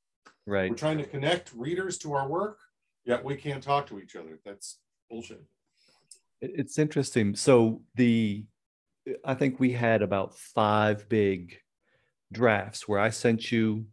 Right. 0.45 0.69
We're 0.69 0.77
trying 0.77 0.99
to 0.99 1.05
connect 1.05 1.51
readers 1.53 1.97
to 1.99 2.13
our 2.13 2.27
work, 2.27 2.59
yet 3.03 3.23
we 3.23 3.35
can't 3.35 3.63
talk 3.63 3.87
to 3.87 3.99
each 3.99 4.15
other. 4.15 4.39
That's 4.45 4.77
bullshit. 5.09 5.43
It's 6.43 6.77
interesting. 6.77 7.35
So 7.35 7.81
the 7.95 8.43
I 9.23 9.33
think 9.33 9.59
we 9.59 9.71
had 9.71 10.01
about 10.01 10.37
five 10.37 11.07
big 11.07 11.57
drafts 12.31 12.87
where 12.87 12.99
I 12.99 13.09
sent 13.09 13.51
you 13.51 13.85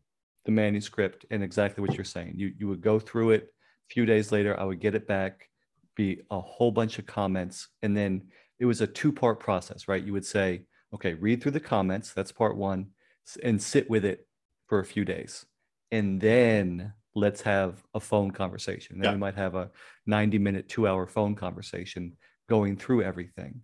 the 0.45 0.50
manuscript 0.50 1.26
and 1.30 1.42
exactly 1.42 1.83
what 1.83 1.95
you're 1.95 2.04
saying. 2.04 2.33
You 2.37 2.52
you 2.59 2.66
would 2.66 2.80
go 2.80 2.99
through 2.99 3.30
it. 3.30 3.45
A 3.45 3.95
few 3.95 4.04
days 4.04 4.33
later, 4.33 4.59
I 4.59 4.64
would 4.64 4.80
get 4.80 4.95
it 4.95 5.07
back, 5.07 5.49
be 5.97 6.23
a 6.30 6.40
whole 6.40 6.73
bunch 6.73 6.99
of 6.99 7.07
comments, 7.07 7.69
and 7.83 7.97
then 7.97 8.23
it 8.59 8.64
was 8.64 8.80
a 8.80 8.87
two 8.87 9.12
part 9.12 9.38
process, 9.38 9.87
right? 9.87 10.02
You 10.02 10.12
would 10.12 10.26
say, 10.26 10.64
okay, 10.92 11.14
read 11.14 11.42
through 11.42 11.52
the 11.52 11.61
comments. 11.61 12.12
That's 12.12 12.33
part 12.33 12.57
one, 12.57 12.88
and 13.45 13.62
sit 13.62 13.88
with 13.88 14.04
it 14.04 14.26
for 14.66 14.80
a 14.80 14.85
few 14.85 15.04
days, 15.04 15.47
and 15.92 16.21
then 16.21 16.95
let's 17.14 17.42
have 17.42 17.83
a 17.95 18.00
phone 18.00 18.33
conversation. 18.33 18.99
Then 18.99 19.11
yeah. 19.11 19.12
we 19.12 19.19
might 19.19 19.35
have 19.37 19.54
a 19.54 19.71
90 20.07 20.38
minute, 20.38 20.69
two 20.69 20.88
hour 20.88 21.07
phone 21.07 21.35
conversation 21.35 22.16
going 22.50 22.76
through 22.76 23.02
everything. 23.02 23.62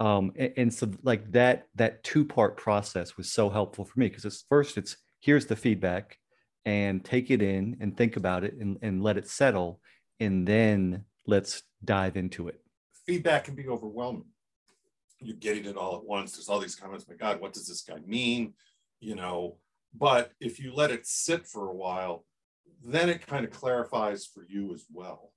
Um, 0.00 0.32
and, 0.36 0.52
and, 0.56 0.74
so 0.74 0.90
like 1.02 1.30
that 1.32 1.66
that 1.74 2.02
two 2.02 2.24
part 2.24 2.56
process 2.56 3.16
was 3.16 3.30
so 3.30 3.50
helpful 3.50 3.84
for 3.84 4.00
me 4.00 4.08
because 4.08 4.24
it's 4.24 4.44
first 4.48 4.78
it's 4.78 4.96
here's 5.20 5.46
the 5.46 5.56
feedback 5.56 6.16
and 6.64 7.04
take 7.04 7.30
it 7.30 7.42
in 7.42 7.76
and 7.80 7.96
think 7.96 8.16
about 8.16 8.44
it 8.44 8.54
and, 8.54 8.78
and 8.80 9.02
let 9.02 9.16
it 9.16 9.28
settle 9.28 9.80
and 10.20 10.46
then 10.46 11.04
let's 11.26 11.62
dive 11.84 12.16
into 12.16 12.48
it. 12.48 12.60
Feedback 13.06 13.44
can 13.44 13.54
be 13.54 13.68
overwhelming. 13.68 14.24
You're 15.20 15.36
getting 15.36 15.64
it 15.64 15.76
all 15.76 15.96
at 15.96 16.04
once. 16.04 16.32
There's 16.32 16.48
all 16.48 16.60
these 16.60 16.76
comments 16.76 17.06
my 17.08 17.16
god 17.16 17.40
what 17.40 17.52
does 17.52 17.68
this 17.68 17.82
guy 17.82 17.98
mean? 18.06 18.54
You 19.00 19.16
know 19.16 19.58
but 19.94 20.32
if 20.40 20.60
you 20.60 20.72
let 20.72 20.90
it 20.90 21.06
sit 21.06 21.46
for 21.46 21.68
a 21.68 21.74
while 21.74 22.24
then 22.84 23.08
it 23.08 23.26
kind 23.26 23.44
of 23.44 23.50
clarifies 23.50 24.24
for 24.24 24.46
you 24.48 24.72
as 24.72 24.84
well 24.92 25.32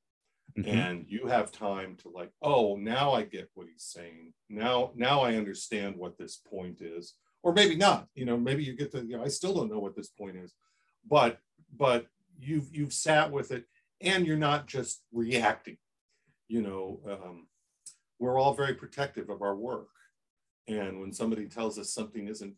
Mm-hmm. 0.58 0.70
and 0.70 1.06
you 1.08 1.28
have 1.28 1.52
time 1.52 1.96
to 2.02 2.10
like 2.10 2.32
oh 2.42 2.76
now 2.76 3.14
i 3.14 3.24
get 3.24 3.50
what 3.54 3.68
he's 3.72 3.84
saying. 3.84 4.34
Now 4.50 4.92
now 4.96 5.22
i 5.22 5.36
understand 5.36 5.96
what 5.96 6.18
this 6.18 6.36
point 6.38 6.82
is. 6.82 7.16
Or 7.44 7.54
maybe 7.54 7.76
not 7.76 8.08
you 8.16 8.26
know 8.26 8.38
maybe 8.38 8.64
you 8.64 8.76
get 8.76 8.92
to 8.92 9.06
you 9.06 9.18
know 9.18 9.24
i 9.24 9.30
still 9.30 9.54
don't 9.54 9.72
know 9.72 9.80
what 9.80 9.96
this 9.96 10.10
point 10.10 10.36
is. 10.36 10.54
But 11.10 11.40
but 11.78 12.08
you've 12.38 12.76
you've 12.76 12.94
sat 12.94 13.32
with 13.32 13.52
it 13.52 13.66
and 14.02 14.26
you're 14.26 14.36
not 14.36 14.68
just 14.68 15.04
reacting. 15.14 15.78
You 16.48 16.62
know 16.64 17.00
um, 17.10 17.48
we're 18.20 18.40
all 18.40 18.54
very 18.54 18.74
protective 18.74 19.30
of 19.30 19.42
our 19.42 19.56
work. 19.56 19.88
And 20.68 21.00
when 21.00 21.14
somebody 21.14 21.48
tells 21.48 21.80
us 21.80 21.94
something 21.94 22.28
isn't 22.28 22.56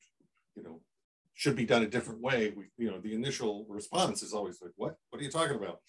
you 0.55 0.63
know 0.63 0.81
should 1.35 1.55
be 1.55 1.65
done 1.65 1.83
a 1.83 1.87
different 1.87 2.21
way 2.21 2.53
we 2.55 2.65
you 2.77 2.89
know 2.89 2.99
the 2.99 3.13
initial 3.13 3.65
response 3.69 4.23
is 4.23 4.33
always 4.33 4.61
like 4.61 4.71
what? 4.77 4.95
What 5.09 5.21
are 5.21 5.25
you 5.25 5.31
talking 5.31 5.57
about? 5.57 5.79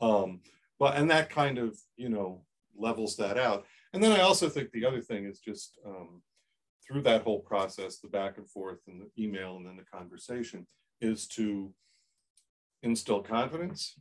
Um, 0.00 0.40
but 0.82 0.96
and 0.96 1.08
that 1.08 1.30
kind 1.30 1.58
of 1.58 1.78
you 1.96 2.08
know 2.08 2.42
levels 2.76 3.14
that 3.16 3.38
out. 3.38 3.64
And 3.94 4.02
then 4.02 4.10
i 4.10 4.20
also 4.20 4.48
think 4.48 4.72
the 4.72 4.84
other 4.84 5.00
thing 5.00 5.26
is 5.26 5.38
just 5.38 5.78
um, 5.86 6.22
through 6.84 7.02
that 7.02 7.22
whole 7.22 7.38
process 7.38 7.98
the 7.98 8.08
back 8.08 8.36
and 8.36 8.50
forth 8.50 8.80
and 8.88 9.00
the 9.00 9.22
email 9.22 9.56
and 9.56 9.64
then 9.66 9.76
the 9.76 9.96
conversation 9.98 10.66
is 11.00 11.28
to 11.28 11.72
instill 12.82 13.22
confidence 13.22 13.94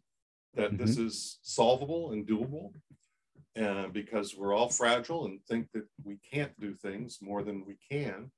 that 0.56 0.72
mm-hmm. 0.72 0.84
this 0.84 0.98
is 0.98 1.38
solvable 1.44 2.14
and 2.14 2.28
doable 2.28 2.72
and 3.56 3.94
because 3.94 4.36
we're 4.36 4.56
all 4.56 4.70
fragile 4.70 5.26
and 5.26 5.44
think 5.44 5.68
that 5.74 5.86
we 6.04 6.18
can't 6.34 6.58
do 6.60 6.74
things 6.74 7.20
more 7.22 7.44
than 7.44 7.66
we 7.66 7.78
can. 7.92 8.32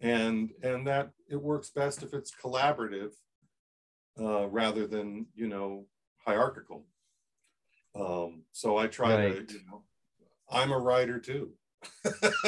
And 0.00 0.50
and 0.62 0.86
that 0.86 1.10
it 1.28 1.40
works 1.50 1.70
best 1.70 2.02
if 2.02 2.14
it's 2.14 2.32
collaborative 2.34 3.12
uh, 4.18 4.46
rather 4.48 4.86
than 4.86 5.26
you 5.34 5.48
know 5.48 5.86
hierarchical 6.24 6.86
um, 7.94 8.42
so 8.52 8.76
I 8.76 8.86
try 8.86 9.26
right. 9.26 9.48
to, 9.48 9.54
you 9.54 9.60
know, 9.70 9.82
I'm 10.50 10.72
a 10.72 10.78
writer 10.78 11.18
too. 11.18 11.50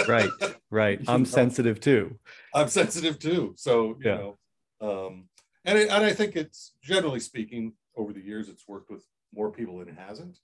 right, 0.09 0.31
right. 0.71 1.01
I'm 1.09 1.23
know? 1.23 1.29
sensitive 1.29 1.81
too. 1.81 2.19
I'm 2.55 2.69
sensitive 2.69 3.19
too. 3.19 3.55
So, 3.57 3.97
you 4.01 4.03
yeah. 4.05 4.15
know, 4.17 4.37
um, 4.81 5.25
and, 5.65 5.79
it, 5.79 5.89
and 5.91 6.05
I 6.05 6.13
think 6.13 6.37
it's 6.37 6.73
generally 6.83 7.21
speaking, 7.21 7.73
over 7.97 8.13
the 8.13 8.21
years, 8.21 8.49
it's 8.49 8.67
worked 8.67 8.91
with 8.91 9.05
more 9.35 9.51
people 9.51 9.79
than 9.79 9.89
it 9.89 9.99
hasn't. 9.99 10.39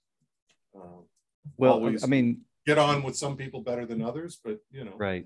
Uh, 0.75 1.01
well, 1.57 1.85
I 2.01 2.07
mean, 2.07 2.41
get 2.65 2.77
on 2.77 3.03
with 3.03 3.15
some 3.15 3.35
people 3.35 3.61
better 3.61 3.85
than 3.85 4.01
others, 4.01 4.39
but 4.43 4.59
you 4.71 4.83
know, 4.83 4.93
right. 4.97 5.25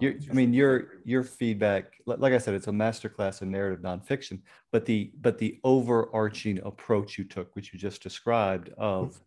Your, 0.00 0.14
I 0.28 0.32
mean, 0.32 0.52
your 0.52 0.98
your 1.04 1.22
feedback, 1.22 1.94
like 2.04 2.32
I 2.32 2.38
said, 2.38 2.54
it's 2.54 2.66
a 2.66 2.72
masterclass 2.72 3.42
in 3.42 3.50
narrative 3.50 3.80
nonfiction. 3.80 4.40
But 4.72 4.86
the 4.86 5.12
but 5.20 5.38
the 5.38 5.60
overarching 5.62 6.58
approach 6.64 7.16
you 7.16 7.24
took, 7.24 7.54
which 7.54 7.72
you 7.72 7.78
just 7.78 8.02
described, 8.02 8.70
of 8.76 9.20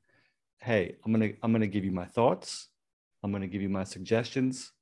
hey, 0.60 0.96
I'm 1.06 1.14
gonna 1.14 1.32
I'm 1.42 1.54
gonna 1.54 1.68
give 1.68 1.86
you 1.86 1.92
my 1.92 2.06
thoughts, 2.06 2.68
I'm 3.24 3.32
gonna 3.32 3.48
give 3.48 3.62
you 3.62 3.70
my 3.70 3.86
suggestions. 3.86 4.74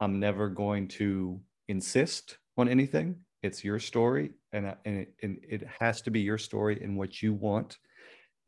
I'm 0.00 0.18
never 0.20 0.48
going 0.48 0.88
to 0.88 1.40
insist 1.68 2.38
on 2.56 2.68
anything. 2.68 3.16
It's 3.42 3.62
your 3.62 3.78
story, 3.78 4.32
and 4.52 4.74
and 4.86 5.00
it, 5.00 5.14
and 5.22 5.38
it 5.42 5.66
has 5.80 6.00
to 6.02 6.10
be 6.10 6.20
your 6.20 6.38
story 6.38 6.82
and 6.82 6.96
what 6.96 7.22
you 7.22 7.34
want. 7.34 7.76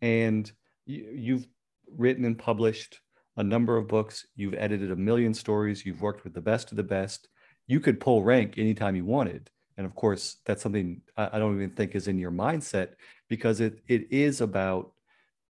And 0.00 0.50
you, 0.86 1.06
you've 1.12 1.48
written 1.96 2.24
and 2.24 2.38
published 2.38 3.00
a 3.38 3.44
number 3.44 3.76
of 3.76 3.86
books, 3.86 4.26
you've 4.34 4.54
edited 4.54 4.90
a 4.90 4.96
million 4.96 5.32
stories, 5.32 5.86
you've 5.86 6.02
worked 6.02 6.24
with 6.24 6.34
the 6.34 6.40
best 6.40 6.70
of 6.72 6.76
the 6.76 6.82
best. 6.82 7.28
You 7.68 7.78
could 7.78 8.00
pull 8.00 8.24
rank 8.24 8.58
anytime 8.58 8.96
you 8.96 9.04
wanted. 9.04 9.48
And 9.76 9.86
of 9.86 9.94
course, 9.94 10.38
that's 10.44 10.60
something 10.60 11.00
I 11.16 11.38
don't 11.38 11.54
even 11.54 11.70
think 11.70 11.94
is 11.94 12.08
in 12.08 12.18
your 12.18 12.32
mindset 12.32 12.94
because 13.28 13.60
it, 13.60 13.80
it 13.86 14.08
is 14.10 14.40
about 14.40 14.92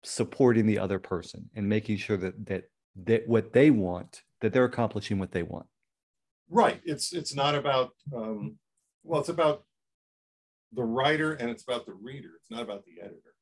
supporting 0.05 0.65
the 0.67 0.79
other 0.79 1.01
person 1.01 1.51
and 1.57 1.69
making 1.69 1.97
sure 1.97 2.17
that, 2.17 2.47
that 2.47 2.65
that 3.05 3.27
what 3.27 3.53
they 3.53 3.71
want, 3.71 4.23
that 4.43 4.53
they're 4.53 4.65
accomplishing 4.65 5.19
what 5.19 5.33
they 5.33 5.43
want. 5.43 5.67
Right. 6.49 6.81
It's 6.85 7.13
it's 7.13 7.35
not 7.35 7.57
about 7.57 7.91
um, 8.15 8.59
well, 9.03 9.19
it's 9.19 9.29
about 9.29 9.65
the 10.73 10.85
writer 10.85 11.33
and 11.33 11.51
it's 11.51 11.65
about 11.65 11.87
the 11.87 11.95
reader. 11.95 12.31
It's 12.41 12.51
not 12.51 12.63
about 12.63 12.85
the 12.85 13.03
editor. 13.03 13.35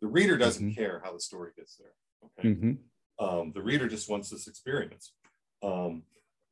The 0.00 0.06
reader 0.06 0.38
doesn't 0.38 0.70
mm-hmm. 0.70 0.80
care 0.80 1.02
how 1.04 1.12
the 1.12 1.20
story 1.20 1.50
gets 1.56 1.76
there. 1.76 1.92
Okay. 2.38 2.48
Mm-hmm. 2.48 2.72
Um, 3.20 3.52
the 3.54 3.62
reader 3.62 3.86
just 3.86 4.08
wants 4.08 4.30
this 4.30 4.48
experience. 4.48 5.12
Um, 5.62 6.02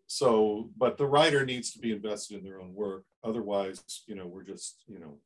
so, 0.06 0.70
but 0.76 0.98
the 0.98 1.06
writer 1.06 1.44
needs 1.44 1.72
to 1.72 1.78
be 1.78 1.92
invested 1.92 2.38
in 2.38 2.44
their 2.44 2.60
own 2.60 2.74
work. 2.74 3.04
Otherwise, 3.24 3.82
you 4.06 4.14
know, 4.14 4.26
we're 4.26 4.42
just, 4.42 4.84
you 4.86 4.98
know, 4.98 5.18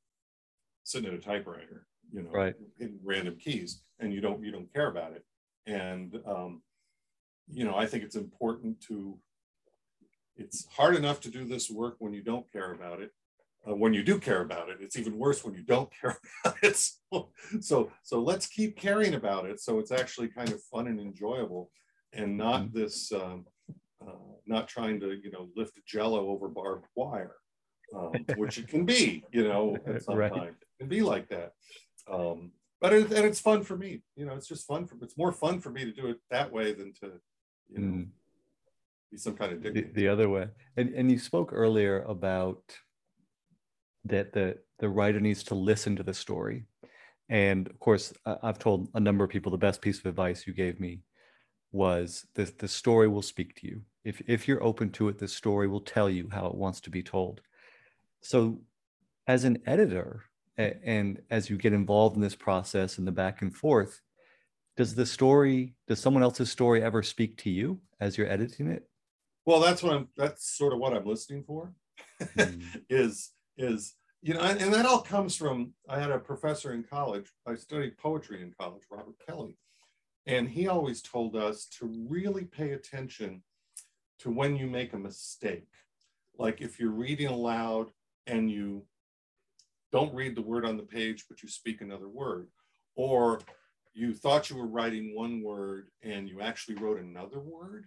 sitting 0.84 1.08
at 1.08 1.14
a 1.14 1.22
typewriter, 1.22 1.86
you 2.12 2.22
know, 2.22 2.30
right. 2.30 2.54
hitting 2.78 2.98
random 3.04 3.36
keys, 3.36 3.82
and 4.00 4.12
you 4.12 4.20
don't 4.20 4.42
you 4.42 4.50
don't 4.50 4.72
care 4.72 4.88
about 4.88 5.12
it. 5.12 5.24
And 5.66 6.18
um, 6.26 6.62
you 7.50 7.64
know, 7.64 7.76
I 7.76 7.86
think 7.86 8.04
it's 8.04 8.16
important 8.16 8.80
to. 8.88 9.18
It's 10.34 10.66
hard 10.74 10.96
enough 10.96 11.20
to 11.20 11.28
do 11.28 11.44
this 11.44 11.70
work 11.70 11.96
when 11.98 12.14
you 12.14 12.22
don't 12.22 12.50
care 12.50 12.72
about 12.72 13.02
it, 13.02 13.12
uh, 13.68 13.74
when 13.74 13.94
you 13.94 14.02
do 14.02 14.18
care 14.18 14.42
about 14.42 14.68
it 14.68 14.78
it's 14.80 14.96
even 14.96 15.18
worse 15.18 15.44
when 15.44 15.54
you 15.54 15.62
don't 15.62 15.90
care 16.00 16.18
about 16.44 16.58
it 16.62 16.76
so, 16.76 17.30
so 17.60 17.90
so 18.02 18.20
let's 18.20 18.46
keep 18.46 18.76
caring 18.76 19.14
about 19.14 19.46
it 19.46 19.60
so 19.60 19.78
it's 19.78 19.92
actually 19.92 20.28
kind 20.28 20.50
of 20.50 20.62
fun 20.64 20.86
and 20.86 21.00
enjoyable 21.00 21.70
and 22.12 22.36
not 22.36 22.62
mm-hmm. 22.62 22.78
this 22.78 23.12
um, 23.12 23.44
uh, 24.06 24.12
not 24.46 24.68
trying 24.68 25.00
to 25.00 25.12
you 25.22 25.30
know 25.30 25.48
lift 25.56 25.78
jello 25.86 26.28
over 26.28 26.48
barbed 26.48 26.86
wire 26.96 27.36
um, 27.96 28.12
which 28.36 28.58
it 28.58 28.68
can 28.68 28.84
be 28.84 29.24
you 29.32 29.46
know 29.46 29.76
at 29.86 30.02
some 30.02 30.16
right. 30.16 30.34
time 30.34 30.56
it 30.60 30.78
can 30.80 30.88
be 30.88 31.02
like 31.02 31.28
that 31.28 31.52
um, 32.10 32.52
but 32.80 32.92
it, 32.92 33.12
and 33.12 33.24
it's 33.24 33.40
fun 33.40 33.62
for 33.62 33.76
me 33.76 34.02
you 34.16 34.26
know 34.26 34.34
it's 34.34 34.48
just 34.48 34.66
fun 34.66 34.86
for 34.86 34.96
it's 35.02 35.16
more 35.16 35.32
fun 35.32 35.60
for 35.60 35.70
me 35.70 35.84
to 35.84 35.92
do 35.92 36.08
it 36.08 36.18
that 36.30 36.52
way 36.52 36.72
than 36.72 36.92
to 36.92 37.12
you 37.68 37.78
know 37.78 37.92
mm. 37.92 38.06
be 39.10 39.16
some 39.16 39.34
kind 39.34 39.52
of 39.52 39.62
the, 39.62 39.82
the 39.94 40.08
other 40.08 40.28
way 40.28 40.48
and 40.76 40.92
and 40.94 41.10
you 41.10 41.18
spoke 41.18 41.50
earlier 41.52 42.02
about 42.02 42.60
that 44.04 44.32
the 44.32 44.58
the 44.78 44.88
writer 44.88 45.20
needs 45.20 45.44
to 45.44 45.54
listen 45.54 45.96
to 45.96 46.02
the 46.02 46.14
story. 46.14 46.64
And 47.28 47.68
of 47.68 47.78
course 47.78 48.12
i've 48.42 48.58
told 48.58 48.88
a 48.94 49.00
number 49.00 49.24
of 49.24 49.30
people 49.30 49.50
the 49.50 49.58
best 49.58 49.80
piece 49.80 49.98
of 49.98 50.06
advice 50.06 50.46
you 50.46 50.52
gave 50.52 50.80
me 50.80 51.00
was 51.70 52.26
the, 52.34 52.52
the 52.58 52.68
story 52.68 53.08
will 53.08 53.22
speak 53.22 53.54
to 53.56 53.66
you. 53.66 53.82
If, 54.04 54.20
if 54.26 54.46
you're 54.46 54.62
open 54.62 54.90
to 54.92 55.08
it 55.08 55.18
the 55.18 55.28
story 55.28 55.68
will 55.68 55.80
tell 55.80 56.10
you 56.10 56.28
how 56.30 56.46
it 56.46 56.54
wants 56.54 56.80
to 56.82 56.90
be 56.90 57.02
told. 57.02 57.40
So 58.20 58.60
as 59.26 59.44
an 59.44 59.62
editor 59.66 60.24
and 60.58 61.22
as 61.30 61.48
you 61.48 61.56
get 61.56 61.72
involved 61.72 62.16
in 62.16 62.22
this 62.22 62.34
process 62.34 62.98
and 62.98 63.06
the 63.06 63.12
back 63.12 63.40
and 63.40 63.56
forth 63.56 64.00
does 64.76 64.94
the 64.94 65.06
story 65.06 65.74
does 65.86 66.00
someone 66.00 66.22
else's 66.22 66.50
story 66.50 66.82
ever 66.82 67.02
speak 67.02 67.36
to 67.38 67.50
you 67.50 67.80
as 68.00 68.18
you're 68.18 68.28
editing 68.28 68.68
it? 68.68 68.88
Well 69.46 69.60
that's 69.60 69.82
what 69.82 69.92
i'm 69.94 70.08
that's 70.16 70.56
sort 70.56 70.72
of 70.72 70.78
what 70.78 70.92
i'm 70.92 71.06
listening 71.06 71.44
for 71.44 71.72
mm. 72.22 72.62
is 72.90 73.30
is 73.56 73.94
you 74.22 74.34
know 74.34 74.40
and, 74.40 74.72
that 74.72 74.86
all 74.86 75.00
comes 75.00 75.36
from 75.36 75.72
i 75.88 75.98
had 75.98 76.10
a 76.10 76.18
professor 76.18 76.72
in 76.72 76.82
college 76.82 77.26
i 77.46 77.54
studied 77.54 77.96
poetry 77.98 78.42
in 78.42 78.52
college 78.58 78.82
robert 78.90 79.14
kelly 79.26 79.56
and 80.26 80.48
he 80.48 80.68
always 80.68 81.02
told 81.02 81.34
us 81.34 81.66
to 81.66 81.92
really 82.08 82.44
pay 82.44 82.72
attention 82.72 83.42
to 84.20 84.30
when 84.30 84.56
you 84.56 84.66
make 84.66 84.92
a 84.92 84.98
mistake 84.98 85.66
Like 86.38 86.60
if 86.60 86.78
you're 86.78 86.90
reading 86.90 87.28
aloud 87.28 87.90
and 88.26 88.50
you 88.50 88.84
don't 89.90 90.14
read 90.14 90.36
the 90.36 90.42
word 90.42 90.64
on 90.64 90.76
the 90.76 90.82
page, 90.82 91.26
but 91.28 91.42
you 91.42 91.48
speak 91.48 91.80
another 91.80 92.08
word, 92.08 92.48
or 92.96 93.40
you 93.94 94.14
thought 94.14 94.48
you 94.48 94.56
were 94.56 94.66
writing 94.66 95.14
one 95.14 95.42
word 95.42 95.88
and 96.02 96.28
you 96.28 96.40
actually 96.40 96.76
wrote 96.76 97.00
another 97.00 97.40
word, 97.40 97.86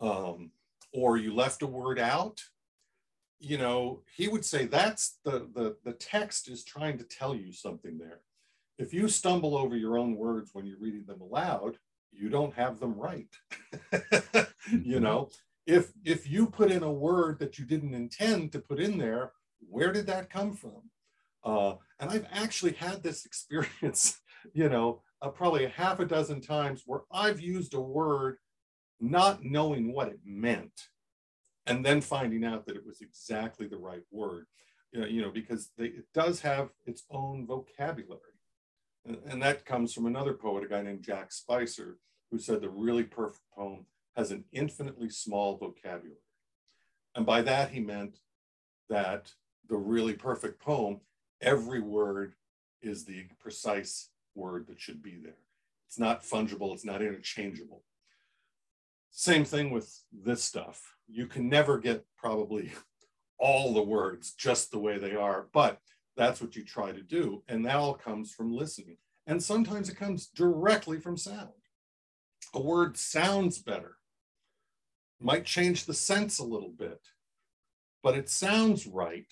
um, 0.00 0.50
or 0.94 1.18
you 1.18 1.34
left 1.34 1.62
a 1.62 1.66
word 1.66 1.98
out. 1.98 2.40
You 3.44 3.58
know, 3.58 4.02
he 4.16 4.28
would 4.28 4.44
say 4.44 4.66
that's 4.66 5.18
the, 5.24 5.48
the 5.52 5.76
the 5.84 5.94
text 5.94 6.48
is 6.48 6.64
trying 6.64 6.96
to 6.98 7.04
tell 7.04 7.34
you 7.34 7.52
something 7.52 7.98
there. 7.98 8.20
If 8.78 8.94
you 8.94 9.08
stumble 9.08 9.56
over 9.56 9.76
your 9.76 9.98
own 9.98 10.16
words 10.16 10.50
when 10.52 10.64
you're 10.64 10.78
reading 10.78 11.04
them 11.06 11.20
aloud, 11.20 11.76
you 12.12 12.28
don't 12.28 12.54
have 12.54 12.78
them 12.78 12.94
right. 12.94 13.28
you 14.70 15.00
know, 15.00 15.28
if 15.66 15.92
if 16.04 16.30
you 16.30 16.46
put 16.46 16.70
in 16.70 16.84
a 16.84 16.92
word 16.92 17.40
that 17.40 17.58
you 17.58 17.64
didn't 17.64 17.94
intend 17.94 18.52
to 18.52 18.60
put 18.60 18.78
in 18.78 18.96
there, 18.96 19.32
where 19.68 19.92
did 19.92 20.06
that 20.06 20.30
come 20.30 20.52
from? 20.52 20.90
Uh, 21.44 21.74
and 21.98 22.10
I've 22.10 22.26
actually 22.32 22.72
had 22.72 23.02
this 23.02 23.26
experience, 23.26 24.20
you 24.54 24.68
know, 24.68 25.02
uh, 25.20 25.30
probably 25.30 25.64
a 25.64 25.70
half 25.70 26.00
a 26.00 26.04
dozen 26.04 26.40
times 26.40 26.82
where 26.86 27.00
I've 27.12 27.40
used 27.40 27.74
a 27.74 27.80
word 27.80 28.36
not 29.00 29.44
knowing 29.44 29.92
what 29.92 30.08
it 30.08 30.20
meant, 30.24 30.72
and 31.66 31.84
then 31.84 32.00
finding 32.00 32.44
out 32.44 32.66
that 32.66 32.76
it 32.76 32.86
was 32.86 33.00
exactly 33.00 33.66
the 33.66 33.76
right 33.76 34.02
word. 34.10 34.46
You 34.92 35.22
know, 35.22 35.30
because 35.30 35.70
they, 35.78 35.86
it 35.86 36.04
does 36.12 36.40
have 36.40 36.68
its 36.84 37.04
own 37.10 37.46
vocabulary. 37.46 38.20
And 39.26 39.42
that 39.42 39.64
comes 39.64 39.94
from 39.94 40.06
another 40.06 40.34
poet, 40.34 40.64
a 40.64 40.68
guy 40.68 40.82
named 40.82 41.02
Jack 41.02 41.32
Spicer, 41.32 41.96
who 42.30 42.38
said 42.38 42.60
the 42.60 42.68
really 42.68 43.04
perfect 43.04 43.44
poem 43.56 43.86
has 44.16 44.30
an 44.30 44.44
infinitely 44.52 45.08
small 45.08 45.56
vocabulary. 45.56 46.18
And 47.14 47.24
by 47.24 47.42
that, 47.42 47.70
he 47.70 47.80
meant 47.80 48.18
that 48.88 49.32
the 49.68 49.76
really 49.76 50.12
perfect 50.12 50.60
poem, 50.60 51.00
every 51.40 51.80
word 51.80 52.34
is 52.82 53.04
the 53.04 53.24
precise 53.40 54.10
word 54.34 54.66
that 54.68 54.80
should 54.80 55.02
be 55.02 55.16
there. 55.22 55.38
It's 55.88 55.98
not 55.98 56.22
fungible, 56.22 56.74
it's 56.74 56.84
not 56.84 57.02
interchangeable. 57.02 57.82
Same 59.12 59.44
thing 59.44 59.70
with 59.70 59.94
this 60.10 60.42
stuff. 60.42 60.96
You 61.06 61.26
can 61.26 61.48
never 61.48 61.78
get 61.78 62.04
probably 62.16 62.72
all 63.38 63.74
the 63.74 63.82
words 63.82 64.32
just 64.32 64.70
the 64.70 64.78
way 64.78 64.98
they 64.98 65.14
are, 65.14 65.48
but 65.52 65.78
that's 66.16 66.40
what 66.40 66.56
you 66.56 66.64
try 66.64 66.92
to 66.92 67.02
do. 67.02 67.42
And 67.46 67.64
that 67.66 67.76
all 67.76 67.94
comes 67.94 68.32
from 68.32 68.52
listening. 68.52 68.96
And 69.26 69.40
sometimes 69.42 69.88
it 69.88 69.96
comes 69.96 70.26
directly 70.28 70.98
from 70.98 71.16
sound. 71.16 71.50
A 72.54 72.60
word 72.60 72.96
sounds 72.96 73.58
better, 73.58 73.96
might 75.20 75.44
change 75.44 75.84
the 75.84 75.94
sense 75.94 76.38
a 76.38 76.44
little 76.44 76.72
bit, 76.76 77.00
but 78.02 78.16
it 78.16 78.28
sounds 78.28 78.86
right. 78.86 79.26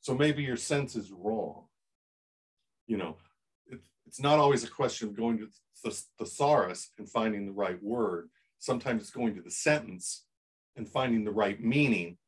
So 0.00 0.14
maybe 0.14 0.42
your 0.42 0.56
sense 0.56 0.96
is 0.96 1.12
wrong. 1.12 1.66
You 2.86 2.96
know, 2.96 3.16
it, 3.66 3.80
it's 4.06 4.20
not 4.20 4.38
always 4.38 4.64
a 4.64 4.70
question 4.70 5.08
of 5.08 5.16
going 5.16 5.38
to 5.38 5.48
the 5.84 6.02
thesaurus 6.18 6.90
and 6.98 7.08
finding 7.08 7.46
the 7.46 7.52
right 7.52 7.80
word. 7.82 8.28
Sometimes 8.60 9.02
it's 9.02 9.10
going 9.10 9.34
to 9.34 9.42
the 9.42 9.50
sentence 9.50 10.26
and 10.76 10.88
finding 10.88 11.24
the 11.24 11.32
right 11.32 11.60
meaning 11.60 12.18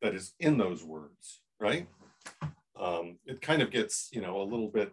that 0.00 0.14
is 0.14 0.34
in 0.40 0.56
those 0.56 0.82
words, 0.82 1.42
right? 1.58 1.86
Um, 2.78 3.18
it 3.26 3.42
kind 3.42 3.60
of 3.60 3.70
gets, 3.70 4.08
you 4.12 4.22
know, 4.22 4.40
a 4.40 4.44
little 4.44 4.68
bit, 4.68 4.92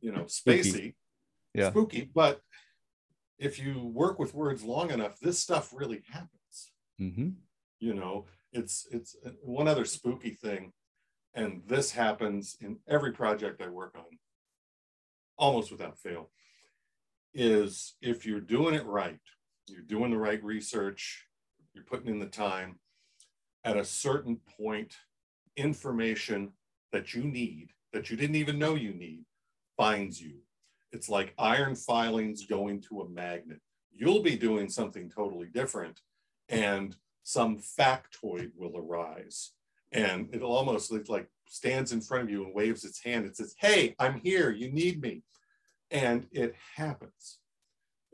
you 0.00 0.12
know, 0.12 0.24
spacey, 0.24 0.64
spooky. 0.64 0.96
yeah, 1.54 1.70
spooky. 1.70 2.10
But 2.14 2.40
if 3.38 3.58
you 3.58 3.80
work 3.82 4.18
with 4.18 4.34
words 4.34 4.62
long 4.62 4.90
enough, 4.90 5.18
this 5.18 5.40
stuff 5.40 5.72
really 5.74 6.02
happens. 6.12 6.70
Mm-hmm. 7.00 7.30
You 7.80 7.94
know, 7.94 8.26
it's 8.52 8.86
it's 8.92 9.16
one 9.42 9.66
other 9.66 9.84
spooky 9.84 10.30
thing, 10.30 10.72
and 11.34 11.62
this 11.66 11.90
happens 11.90 12.56
in 12.60 12.78
every 12.88 13.12
project 13.12 13.60
I 13.60 13.68
work 13.68 13.96
on, 13.98 14.18
almost 15.36 15.72
without 15.72 15.98
fail. 15.98 16.30
Is 17.34 17.96
if 18.00 18.24
you're 18.24 18.40
doing 18.40 18.74
it 18.74 18.86
right, 18.86 19.18
you're 19.66 19.82
doing 19.82 20.10
the 20.10 20.18
right 20.18 20.42
research, 20.42 21.26
you're 21.72 21.84
putting 21.84 22.08
in 22.08 22.18
the 22.18 22.26
time. 22.26 22.78
At 23.64 23.76
a 23.76 23.84
certain 23.84 24.38
point, 24.58 24.96
information 25.56 26.52
that 26.92 27.14
you 27.14 27.24
need, 27.24 27.70
that 27.92 28.10
you 28.10 28.16
didn't 28.16 28.36
even 28.36 28.58
know 28.58 28.74
you 28.74 28.92
need, 28.92 29.24
finds 29.76 30.20
you. 30.20 30.36
It's 30.92 31.08
like 31.08 31.34
iron 31.38 31.74
filings 31.74 32.46
going 32.46 32.80
to 32.82 33.00
a 33.00 33.08
magnet. 33.08 33.60
You'll 33.90 34.22
be 34.22 34.36
doing 34.36 34.68
something 34.68 35.10
totally 35.10 35.46
different, 35.46 36.00
and 36.48 36.96
some 37.22 37.58
factoid 37.58 38.50
will 38.56 38.76
arise. 38.76 39.52
And 39.92 40.28
it'll 40.32 40.54
almost 40.54 40.92
look 40.92 41.08
like 41.08 41.28
stands 41.48 41.92
in 41.92 42.00
front 42.00 42.24
of 42.24 42.30
you 42.30 42.44
and 42.44 42.54
waves 42.54 42.84
its 42.84 43.02
hand. 43.02 43.26
It 43.26 43.36
says, 43.36 43.54
Hey, 43.58 43.94
I'm 43.98 44.20
here. 44.20 44.50
You 44.50 44.70
need 44.70 45.00
me. 45.00 45.22
And 45.90 46.26
it 46.32 46.54
happens. 46.76 47.38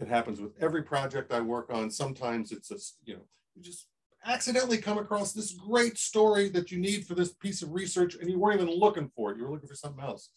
It 0.00 0.08
happens 0.08 0.40
with 0.40 0.52
every 0.60 0.82
project 0.82 1.32
I 1.32 1.40
work 1.40 1.70
on. 1.72 1.90
Sometimes 1.90 2.52
it's 2.52 2.70
a, 2.70 2.76
you 3.04 3.14
know, 3.14 3.22
you 3.54 3.62
just 3.62 3.86
accidentally 4.24 4.78
come 4.78 4.98
across 4.98 5.32
this 5.32 5.52
great 5.52 5.98
story 5.98 6.48
that 6.50 6.70
you 6.70 6.78
need 6.78 7.06
for 7.06 7.14
this 7.14 7.34
piece 7.34 7.62
of 7.62 7.72
research 7.72 8.14
and 8.14 8.30
you 8.30 8.38
weren't 8.38 8.60
even 8.60 8.74
looking 8.74 9.10
for 9.14 9.30
it. 9.30 9.36
You 9.36 9.44
were 9.44 9.50
looking 9.50 9.68
for 9.68 9.74
something 9.74 10.02
else. 10.02 10.30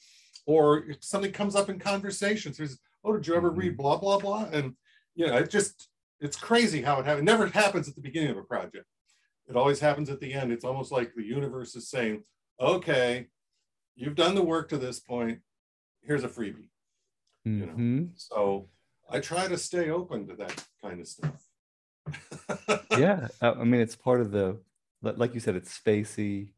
Or 0.46 0.86
if 0.90 1.04
something 1.04 1.32
comes 1.32 1.56
up 1.56 1.70
in 1.70 1.80
conversation, 1.80 2.54
says, 2.54 2.78
oh, 3.04 3.14
did 3.14 3.26
you 3.26 3.36
ever 3.36 3.50
read 3.50 3.74
mm-hmm. 3.74 3.82
blah, 3.82 3.98
blah, 3.98 4.20
blah? 4.20 4.46
And, 4.52 4.74
you 5.16 5.28
know, 5.28 5.38
it 5.38 5.50
just, 5.50 5.90
it's 6.20 6.38
crazy 6.38 6.82
how 6.82 7.00
it 7.00 7.06
happens. 7.06 7.22
It 7.22 7.32
never 7.32 7.48
happens 7.48 7.88
at 7.88 7.96
the 7.96 8.02
beginning 8.02 8.32
of 8.32 8.38
a 8.38 8.44
project. 8.44 8.86
It 9.48 9.56
always 9.56 9.80
happens 9.80 10.10
at 10.10 10.20
the 10.20 10.34
end. 10.34 10.52
It's 10.52 10.66
almost 10.66 10.92
like 10.92 11.14
the 11.14 11.24
universe 11.24 11.76
is 11.76 11.90
saying, 11.90 12.24
okay, 12.60 13.28
you've 13.96 14.16
done 14.16 14.36
the 14.36 14.44
work 14.44 14.70
to 14.70 14.78
this 14.78 15.00
point. 15.00 15.40
Here's 16.02 16.24
a 16.24 16.30
freebie. 16.30 16.70
Mm-hmm. 17.48 17.60
You 17.60 17.66
know? 17.66 17.74
Mm-hmm. 17.74 18.06
So 18.16 18.70
I 19.10 19.20
try 19.20 19.48
to 19.48 19.58
stay 19.58 19.90
open 19.90 20.28
to 20.28 20.36
that 20.36 20.66
kind 20.82 21.00
of 21.00 21.08
stuff. 21.08 21.48
yeah, 22.98 23.28
I 23.42 23.64
mean, 23.64 23.82
it's 23.82 23.96
part 23.96 24.22
of 24.22 24.32
the, 24.32 24.60
like 25.02 25.34
you 25.34 25.40
said, 25.40 25.56
it's 25.56 25.78
spacey. 25.78 26.50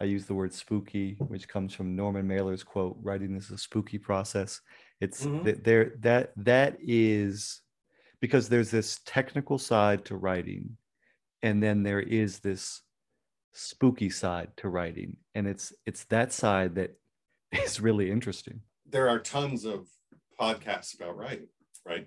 I 0.00 0.04
use 0.04 0.26
the 0.26 0.34
word 0.34 0.54
spooky, 0.54 1.16
which 1.18 1.48
comes 1.48 1.74
from 1.74 1.96
Norman 1.96 2.26
Mailer's 2.26 2.62
quote: 2.62 2.96
"Writing 3.02 3.34
is 3.34 3.50
a 3.50 3.58
spooky 3.58 3.98
process." 3.98 4.60
It's 5.00 5.24
mm-hmm. 5.24 5.60
there 5.62 5.94
that 6.00 6.32
that 6.36 6.78
is 6.80 7.60
because 8.20 8.48
there's 8.48 8.70
this 8.70 9.00
technical 9.04 9.58
side 9.58 10.04
to 10.06 10.16
writing, 10.16 10.76
and 11.42 11.62
then 11.62 11.82
there 11.82 12.00
is 12.00 12.38
this 12.38 12.82
spooky 13.52 14.10
side 14.10 14.50
to 14.58 14.68
writing, 14.68 15.16
and 15.34 15.48
it's 15.48 15.72
it's 15.84 16.04
that 16.04 16.32
side 16.32 16.76
that 16.76 16.96
is 17.52 17.80
really 17.80 18.10
interesting. 18.10 18.60
There 18.88 19.08
are 19.08 19.18
tons 19.18 19.64
of 19.64 19.88
podcasts 20.40 20.94
about 20.94 21.16
writing, 21.16 21.48
right? 21.88 22.06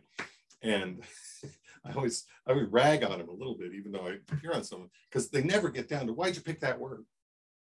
And 0.62 1.02
I 1.86 1.94
always 1.94 2.26
I 2.48 2.54
would 2.54 2.72
rag 2.72 3.04
on 3.04 3.18
them 3.18 3.30
a 3.30 3.34
little 3.34 3.56
bit, 3.56 3.74
even 3.74 3.92
though 3.92 4.08
I 4.08 4.36
hear 4.42 4.54
on 4.54 4.64
someone 4.64 4.90
because 5.10 5.30
they 5.30 5.44
never 5.44 5.70
get 5.70 5.90
down 5.90 6.08
to 6.08 6.14
why'd 6.14 6.36
you 6.36 6.42
pick 6.42 6.60
that 6.60 6.80
word, 6.80 7.06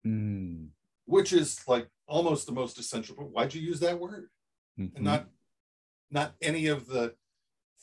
mm. 0.05 0.67
which 1.05 1.33
is 1.33 1.59
like 1.67 1.87
almost 2.07 2.45
the 2.45 2.51
most 2.51 2.77
essential. 2.77 3.15
But 3.17 3.31
why'd 3.31 3.53
you 3.53 3.61
use 3.61 3.79
that 3.79 3.99
word, 3.99 4.29
mm-hmm. 4.79 4.95
and 4.95 5.05
not 5.05 5.27
not 6.11 6.33
any 6.41 6.67
of 6.67 6.87
the 6.87 7.15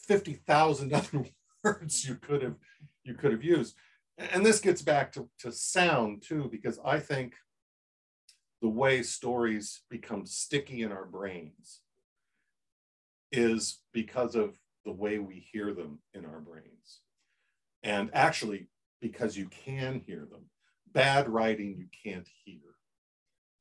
fifty 0.06 0.34
thousand 0.34 0.92
other 0.94 1.24
words 1.64 2.08
you 2.08 2.14
could 2.14 2.42
have 2.42 2.56
you 3.02 3.14
could 3.14 3.32
have 3.32 3.44
used. 3.44 3.74
And 4.32 4.44
this 4.44 4.60
gets 4.60 4.82
back 4.82 5.12
to, 5.12 5.30
to 5.38 5.50
sound 5.50 6.22
too, 6.22 6.48
because 6.52 6.78
I 6.84 6.98
think 6.98 7.34
the 8.60 8.68
way 8.68 9.02
stories 9.02 9.80
become 9.88 10.26
sticky 10.26 10.82
in 10.82 10.92
our 10.92 11.06
brains 11.06 11.80
is 13.32 13.80
because 13.92 14.34
of 14.34 14.54
the 14.84 14.92
way 14.92 15.18
we 15.18 15.46
hear 15.52 15.72
them 15.72 15.98
in 16.14 16.24
our 16.24 16.40
brains. 16.40 17.00
And 17.82 18.10
actually, 18.12 18.68
because 19.00 19.36
you 19.36 19.48
can 19.48 20.02
hear 20.06 20.26
them. 20.30 20.44
Bad 20.92 21.28
writing, 21.28 21.76
you 21.76 21.86
can't 22.04 22.28
hear. 22.44 22.60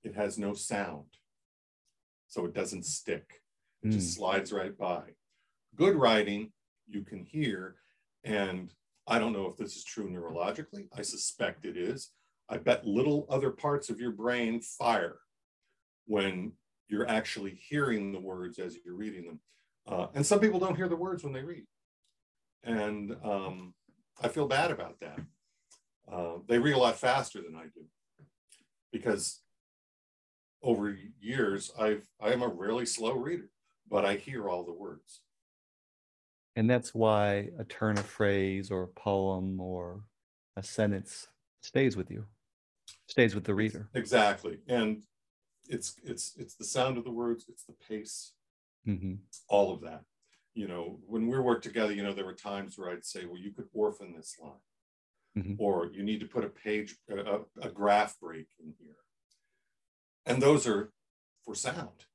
It 0.03 0.15
has 0.15 0.37
no 0.37 0.53
sound. 0.53 1.05
So 2.27 2.45
it 2.45 2.53
doesn't 2.53 2.85
stick, 2.85 3.41
it 3.83 3.89
mm. 3.89 3.91
just 3.91 4.15
hmm. 4.15 4.19
slides 4.19 4.51
right 4.51 4.77
by. 4.77 5.01
Good 5.75 5.95
writing, 5.95 6.51
you 6.87 7.03
can 7.03 7.23
hear. 7.23 7.75
And 8.23 8.71
I 9.07 9.17
don't 9.17 9.33
know 9.33 9.47
if 9.47 9.57
this 9.57 9.75
is 9.75 9.83
true 9.83 10.09
neurologically. 10.09 10.87
I 10.95 11.01
suspect 11.01 11.65
it 11.65 11.77
is. 11.77 12.11
I 12.49 12.57
bet 12.57 12.85
little 12.85 13.25
other 13.29 13.51
parts 13.51 13.89
of 13.89 13.99
your 13.99 14.11
brain 14.11 14.61
fire 14.61 15.17
when 16.05 16.51
you're 16.87 17.07
actually 17.07 17.59
hearing 17.69 18.11
the 18.11 18.19
words 18.19 18.59
as 18.59 18.77
you're 18.83 18.95
reading 18.95 19.25
them. 19.25 19.39
Uh, 19.89 20.07
and 20.13 20.25
some 20.25 20.39
people 20.39 20.59
don't 20.59 20.75
hear 20.75 20.87
the 20.87 20.95
words 20.95 21.23
when 21.23 21.33
they 21.33 21.41
read. 21.41 21.65
And 22.63 23.15
um, 23.23 23.73
I 24.21 24.27
feel 24.27 24.47
bad 24.47 24.71
about 24.71 24.99
that. 24.99 25.19
Uh, 26.11 26.37
they 26.47 26.59
read 26.59 26.75
a 26.75 26.79
lot 26.79 26.97
faster 26.97 27.41
than 27.41 27.55
I 27.55 27.63
do 27.63 27.85
because 28.91 29.41
over 30.61 30.97
years 31.19 31.71
I've 31.79 32.07
I 32.19 32.31
am 32.31 32.41
a 32.41 32.47
really 32.47 32.85
slow 32.85 33.13
reader, 33.13 33.49
but 33.89 34.05
I 34.05 34.15
hear 34.15 34.49
all 34.49 34.63
the 34.63 34.73
words. 34.73 35.21
And 36.55 36.69
that's 36.69 36.93
why 36.93 37.49
a 37.57 37.63
turn 37.63 37.97
of 37.97 38.05
phrase 38.05 38.71
or 38.71 38.83
a 38.83 38.87
poem 38.87 39.61
or 39.61 40.03
a 40.57 40.63
sentence 40.63 41.27
stays 41.61 41.95
with 41.95 42.11
you, 42.11 42.25
stays 43.07 43.35
with 43.35 43.45
the 43.45 43.53
reader. 43.53 43.89
Exactly. 43.93 44.59
And 44.67 45.03
it's 45.67 45.95
it's 46.03 46.33
it's 46.37 46.55
the 46.55 46.65
sound 46.65 46.97
of 46.97 47.03
the 47.03 47.11
words, 47.11 47.45
it's 47.47 47.63
the 47.63 47.75
pace, 47.87 48.33
Mm-hmm. 48.87 49.15
all 49.49 49.73
of 49.73 49.81
that. 49.81 50.03
You 50.53 50.67
know, 50.67 50.99
when 51.05 51.27
we 51.27 51.37
worked 51.39 51.63
together, 51.63 51.93
you 51.93 52.03
know, 52.03 52.13
there 52.13 52.25
were 52.25 52.33
times 52.33 52.77
where 52.77 52.89
I'd 52.89 53.05
say, 53.05 53.25
well, 53.25 53.37
you 53.37 53.51
could 53.51 53.67
orphan 53.73 54.13
this 54.15 54.35
line, 54.41 54.61
Mhm. 55.37 55.55
or 55.59 55.87
you 55.93 56.03
need 56.03 56.19
to 56.21 56.25
put 56.27 56.43
a 56.43 56.49
page, 56.49 56.95
a, 57.09 57.41
a, 57.61 57.69
graph 57.69 58.19
break 58.19 58.47
in 58.59 58.73
here. 58.79 58.97
And 60.25 60.41
those 60.41 60.65
are 60.67 60.91
for 61.43 61.55
sound. 61.55 62.05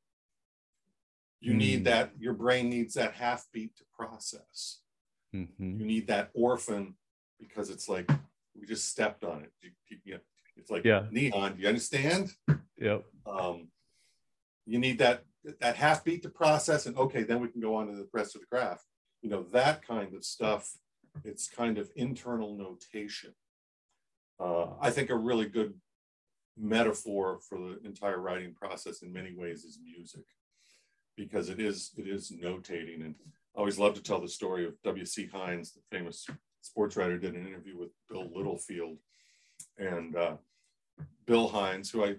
You 1.40 1.54
need 1.54 1.80
Mm. 1.82 1.84
that, 1.84 2.12
your 2.18 2.32
brain 2.34 2.68
needs 2.70 2.94
that 2.94 3.14
half 3.14 3.46
beat 3.52 3.76
to 3.76 3.84
process. 3.96 4.80
Mm-hmm. 5.34 5.78
You 5.80 5.86
need 5.86 6.06
that 6.08 6.30
orphan 6.34 6.96
because 7.38 7.70
it's 7.70 7.88
like 7.88 8.10
we 8.54 8.66
just 8.66 8.88
stepped 8.88 9.24
on 9.24 9.42
it. 9.42 9.52
You- 9.60 9.70
you- 9.88 10.00
you 10.04 10.14
know, 10.14 10.20
It's 10.56 10.70
like 10.70 10.84
Yeah. 10.84 11.08
neon. 11.10 11.56
Do 11.56 11.62
you 11.62 11.68
understand? 11.68 12.30
Yep. 12.78 13.04
um, 13.26 13.70
you 14.66 14.78
need 14.78 14.98
that 14.98 15.24
that 15.60 15.76
half 15.76 16.04
beat 16.04 16.22
to 16.22 16.28
process 16.28 16.86
and 16.86 16.96
okay 16.96 17.22
then 17.22 17.40
we 17.40 17.48
can 17.48 17.60
go 17.60 17.74
on 17.74 17.86
to 17.86 17.94
the 17.94 18.08
rest 18.12 18.34
of 18.34 18.40
the 18.40 18.46
graph. 18.50 18.84
You 19.22 19.30
know 19.30 19.42
that 19.52 19.86
kind 19.86 20.14
of 20.14 20.24
stuff 20.24 20.76
it's 21.24 21.48
kind 21.48 21.78
of 21.78 21.90
internal 21.96 22.56
notation. 22.56 23.32
Uh, 24.40 24.66
i 24.80 24.90
think 24.90 25.10
a 25.10 25.16
really 25.16 25.46
good 25.46 25.74
metaphor 26.56 27.38
for 27.48 27.58
the 27.58 27.80
entire 27.84 28.20
writing 28.20 28.52
process 28.52 29.02
in 29.02 29.12
many 29.12 29.34
ways 29.34 29.64
is 29.64 29.78
music 29.84 30.24
because 31.16 31.48
it 31.48 31.60
is 31.60 31.92
it 31.96 32.08
is 32.08 32.32
notating. 32.32 33.04
And 33.04 33.14
i 33.56 33.58
always 33.58 33.78
love 33.78 33.94
to 33.94 34.02
tell 34.02 34.20
the 34.20 34.28
story 34.28 34.66
of 34.66 34.74
wc 34.82 35.30
heinz 35.30 35.72
the 35.72 35.80
famous 35.90 36.26
sports 36.62 36.96
writer 36.96 37.18
did 37.18 37.34
an 37.34 37.46
interview 37.46 37.78
with 37.78 37.90
bill 38.08 38.28
littlefield. 38.34 38.98
And 39.78 40.16
uh, 40.16 40.36
bill 41.26 41.48
heinz 41.48 41.90
who 41.90 42.04
i 42.04 42.16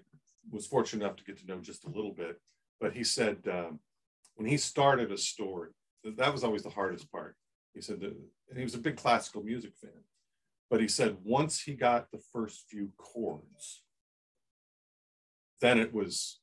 was 0.50 0.66
fortunate 0.66 1.04
enough 1.04 1.16
to 1.16 1.24
get 1.24 1.38
to 1.38 1.46
know 1.46 1.58
just 1.58 1.84
a 1.84 1.90
little 1.90 2.12
bit, 2.12 2.40
but 2.80 2.94
he 2.94 3.04
said 3.04 3.38
um, 3.50 3.80
when 4.34 4.48
he 4.48 4.56
started 4.56 5.10
a 5.12 5.18
story, 5.18 5.70
that 6.04 6.32
was 6.32 6.44
always 6.44 6.62
the 6.62 6.70
hardest 6.70 7.10
part. 7.10 7.36
He 7.74 7.80
said 7.80 8.00
that, 8.00 8.14
and 8.48 8.58
he 8.58 8.64
was 8.64 8.74
a 8.74 8.78
big 8.78 8.96
classical 8.96 9.42
music 9.42 9.72
fan, 9.80 10.04
but 10.70 10.80
he 10.80 10.88
said 10.88 11.16
once 11.24 11.60
he 11.60 11.74
got 11.74 12.10
the 12.10 12.20
first 12.32 12.64
few 12.70 12.90
chords, 12.96 13.82
then 15.60 15.78
it 15.78 15.92
was 15.92 16.40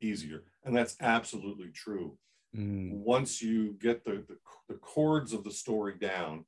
easier, 0.00 0.44
and 0.64 0.76
that's 0.76 0.96
absolutely 1.00 1.68
true. 1.68 2.18
Mm. 2.56 2.90
Once 2.90 3.40
you 3.40 3.76
get 3.80 4.04
the, 4.04 4.24
the 4.28 4.36
the 4.68 4.74
chords 4.74 5.32
of 5.32 5.44
the 5.44 5.50
story 5.50 5.94
down, 5.98 6.44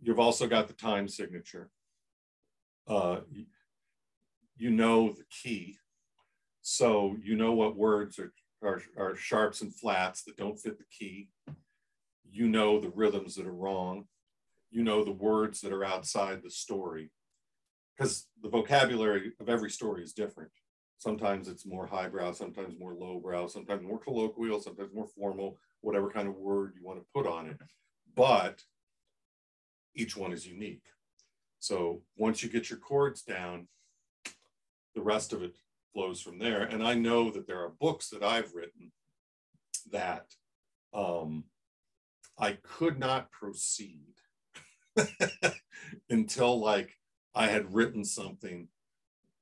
you've 0.00 0.18
also 0.18 0.46
got 0.46 0.68
the 0.68 0.74
time 0.74 1.08
signature. 1.08 1.70
Uh, 2.86 3.20
you 4.56 4.70
know 4.70 5.10
the 5.10 5.24
key. 5.30 5.78
So 6.66 7.14
you 7.22 7.36
know 7.36 7.52
what 7.52 7.76
words 7.76 8.18
are, 8.18 8.32
are, 8.62 8.80
are 8.96 9.14
sharps 9.14 9.60
and 9.60 9.72
flats 9.72 10.22
that 10.22 10.38
don't 10.38 10.58
fit 10.58 10.78
the 10.78 10.84
key. 10.90 11.28
You 12.32 12.48
know 12.48 12.80
the 12.80 12.88
rhythms 12.88 13.34
that 13.34 13.46
are 13.46 13.54
wrong. 13.54 14.06
You 14.70 14.82
know 14.82 15.04
the 15.04 15.12
words 15.12 15.60
that 15.60 15.74
are 15.74 15.84
outside 15.84 16.42
the 16.42 16.50
story. 16.50 17.10
Because 17.94 18.28
the 18.42 18.48
vocabulary 18.48 19.32
of 19.40 19.50
every 19.50 19.68
story 19.70 20.02
is 20.02 20.14
different. 20.14 20.50
Sometimes 20.96 21.48
it's 21.48 21.66
more 21.66 21.86
highbrow, 21.86 22.32
sometimes 22.32 22.78
more 22.78 22.94
lowbrow, 22.94 23.46
sometimes 23.46 23.82
more 23.82 23.98
colloquial, 23.98 24.58
sometimes 24.58 24.88
more 24.94 25.06
formal, 25.06 25.58
whatever 25.82 26.08
kind 26.08 26.28
of 26.28 26.34
word 26.34 26.72
you 26.74 26.82
want 26.82 26.98
to 26.98 27.04
put 27.14 27.26
on 27.26 27.46
it. 27.46 27.58
But 28.16 28.62
each 29.94 30.16
one 30.16 30.32
is 30.32 30.46
unique. 30.46 30.86
So 31.58 32.00
once 32.16 32.42
you 32.42 32.48
get 32.48 32.70
your 32.70 32.78
chords 32.78 33.20
down, 33.20 33.68
the 34.94 35.02
rest 35.02 35.34
of 35.34 35.42
it 35.42 35.56
flows 35.94 36.20
from 36.20 36.38
there. 36.38 36.62
And 36.62 36.82
I 36.82 36.94
know 36.94 37.30
that 37.30 37.46
there 37.46 37.60
are 37.60 37.72
books 37.80 38.10
that 38.10 38.22
I've 38.22 38.52
written 38.52 38.92
that 39.92 40.26
um, 40.92 41.44
I 42.38 42.58
could 42.62 42.98
not 42.98 43.30
proceed 43.30 44.14
until 46.10 46.60
like 46.60 46.94
I 47.34 47.46
had 47.46 47.72
written 47.72 48.04
something 48.04 48.68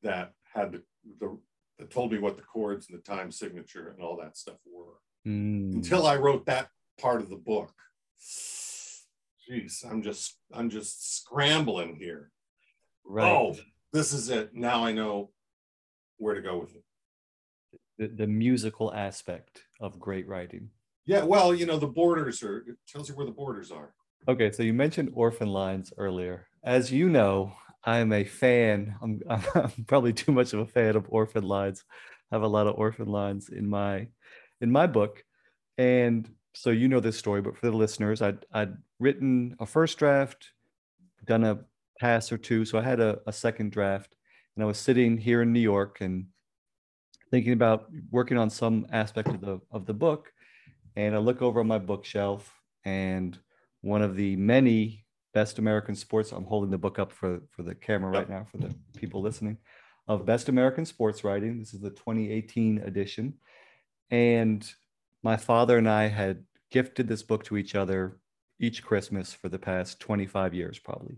that 0.02 0.32
had 0.54 0.72
the, 0.72 0.82
the 1.20 1.38
that 1.78 1.90
told 1.90 2.12
me 2.12 2.18
what 2.18 2.36
the 2.36 2.42
chords 2.42 2.88
and 2.88 2.98
the 2.98 3.02
time 3.02 3.32
signature 3.32 3.88
and 3.88 4.02
all 4.02 4.16
that 4.18 4.36
stuff 4.36 4.58
were. 4.66 4.94
Mm. 5.26 5.74
Until 5.74 6.06
I 6.06 6.16
wrote 6.16 6.46
that 6.46 6.68
part 7.00 7.20
of 7.20 7.30
the 7.30 7.36
book. 7.36 7.72
Jeez, 8.20 9.84
I'm 9.90 10.02
just 10.02 10.36
I'm 10.52 10.70
just 10.70 11.16
scrambling 11.16 11.96
here. 11.96 12.30
right. 13.04 13.30
Oh, 13.30 13.56
this 13.92 14.12
is 14.12 14.30
it. 14.30 14.54
Now 14.54 14.84
I 14.84 14.92
know 14.92 15.30
where 16.22 16.34
to 16.34 16.40
go 16.40 16.58
with 16.58 16.74
it. 16.74 16.84
The, 17.98 18.08
the 18.08 18.26
musical 18.26 18.92
aspect 18.94 19.62
of 19.80 19.98
great 19.98 20.26
writing. 20.26 20.70
Yeah, 21.04 21.24
well, 21.24 21.54
you 21.54 21.66
know, 21.66 21.78
the 21.78 21.86
borders 21.86 22.42
are, 22.42 22.58
it 22.58 22.76
tells 22.88 23.08
you 23.08 23.14
where 23.14 23.26
the 23.26 23.32
borders 23.32 23.70
are. 23.70 23.92
Okay, 24.28 24.52
so 24.52 24.62
you 24.62 24.72
mentioned 24.72 25.10
orphan 25.14 25.48
lines 25.48 25.92
earlier. 25.98 26.46
As 26.62 26.92
you 26.92 27.08
know, 27.08 27.52
I'm 27.84 28.12
a 28.12 28.24
fan. 28.24 28.94
I'm, 29.02 29.20
I'm 29.28 29.84
probably 29.86 30.12
too 30.12 30.32
much 30.32 30.52
of 30.52 30.60
a 30.60 30.66
fan 30.66 30.96
of 30.96 31.06
orphan 31.08 31.44
lines. 31.44 31.84
I 32.30 32.36
have 32.36 32.42
a 32.42 32.48
lot 32.48 32.66
of 32.66 32.78
orphan 32.78 33.08
lines 33.08 33.48
in 33.48 33.68
my 33.68 34.08
in 34.60 34.70
my 34.70 34.86
book, 34.86 35.24
and 35.76 36.30
so 36.54 36.70
you 36.70 36.88
know 36.88 37.00
this 37.00 37.18
story. 37.18 37.42
But 37.42 37.56
for 37.56 37.66
the 37.66 37.76
listeners, 37.76 38.22
I'd 38.22 38.46
I'd 38.52 38.74
written 39.00 39.56
a 39.58 39.66
first 39.66 39.98
draft, 39.98 40.50
done 41.26 41.44
a 41.44 41.64
pass 42.00 42.32
or 42.32 42.38
two, 42.38 42.64
so 42.64 42.78
I 42.78 42.82
had 42.82 43.00
a, 43.00 43.18
a 43.26 43.32
second 43.32 43.72
draft, 43.72 44.16
and 44.54 44.62
I 44.62 44.66
was 44.66 44.78
sitting 44.78 45.18
here 45.18 45.42
in 45.42 45.52
New 45.52 45.60
York 45.60 46.00
and 46.00 46.26
thinking 47.30 47.52
about 47.52 47.86
working 48.10 48.38
on 48.38 48.50
some 48.50 48.86
aspect 48.92 49.28
of 49.28 49.40
the 49.40 49.60
of 49.70 49.86
the 49.86 49.94
book, 49.94 50.32
and 50.96 51.14
I 51.14 51.18
look 51.18 51.42
over 51.42 51.60
on 51.60 51.66
my 51.66 51.78
bookshelf 51.78 52.52
and 52.84 53.38
one 53.80 54.02
of 54.02 54.16
the 54.16 54.36
many 54.36 55.06
best 55.32 55.58
American 55.58 55.94
sports. 55.94 56.32
I'm 56.32 56.44
holding 56.44 56.70
the 56.70 56.78
book 56.78 56.98
up 56.98 57.12
for 57.12 57.40
for 57.50 57.62
the 57.62 57.74
camera 57.74 58.10
right 58.10 58.28
now 58.28 58.46
for 58.50 58.58
the 58.58 58.74
people 58.96 59.22
listening 59.22 59.58
of 60.08 60.26
best 60.26 60.48
American 60.48 60.84
sports 60.84 61.24
writing. 61.24 61.58
This 61.58 61.74
is 61.74 61.80
the 61.80 61.90
2018 61.90 62.78
edition, 62.78 63.34
and 64.10 64.70
my 65.22 65.36
father 65.36 65.78
and 65.78 65.88
I 65.88 66.08
had 66.08 66.44
gifted 66.70 67.08
this 67.08 67.22
book 67.22 67.44
to 67.44 67.56
each 67.56 67.74
other 67.74 68.18
each 68.58 68.82
Christmas 68.82 69.32
for 69.32 69.48
the 69.48 69.58
past 69.58 70.00
25 70.00 70.54
years, 70.54 70.78
probably. 70.78 71.16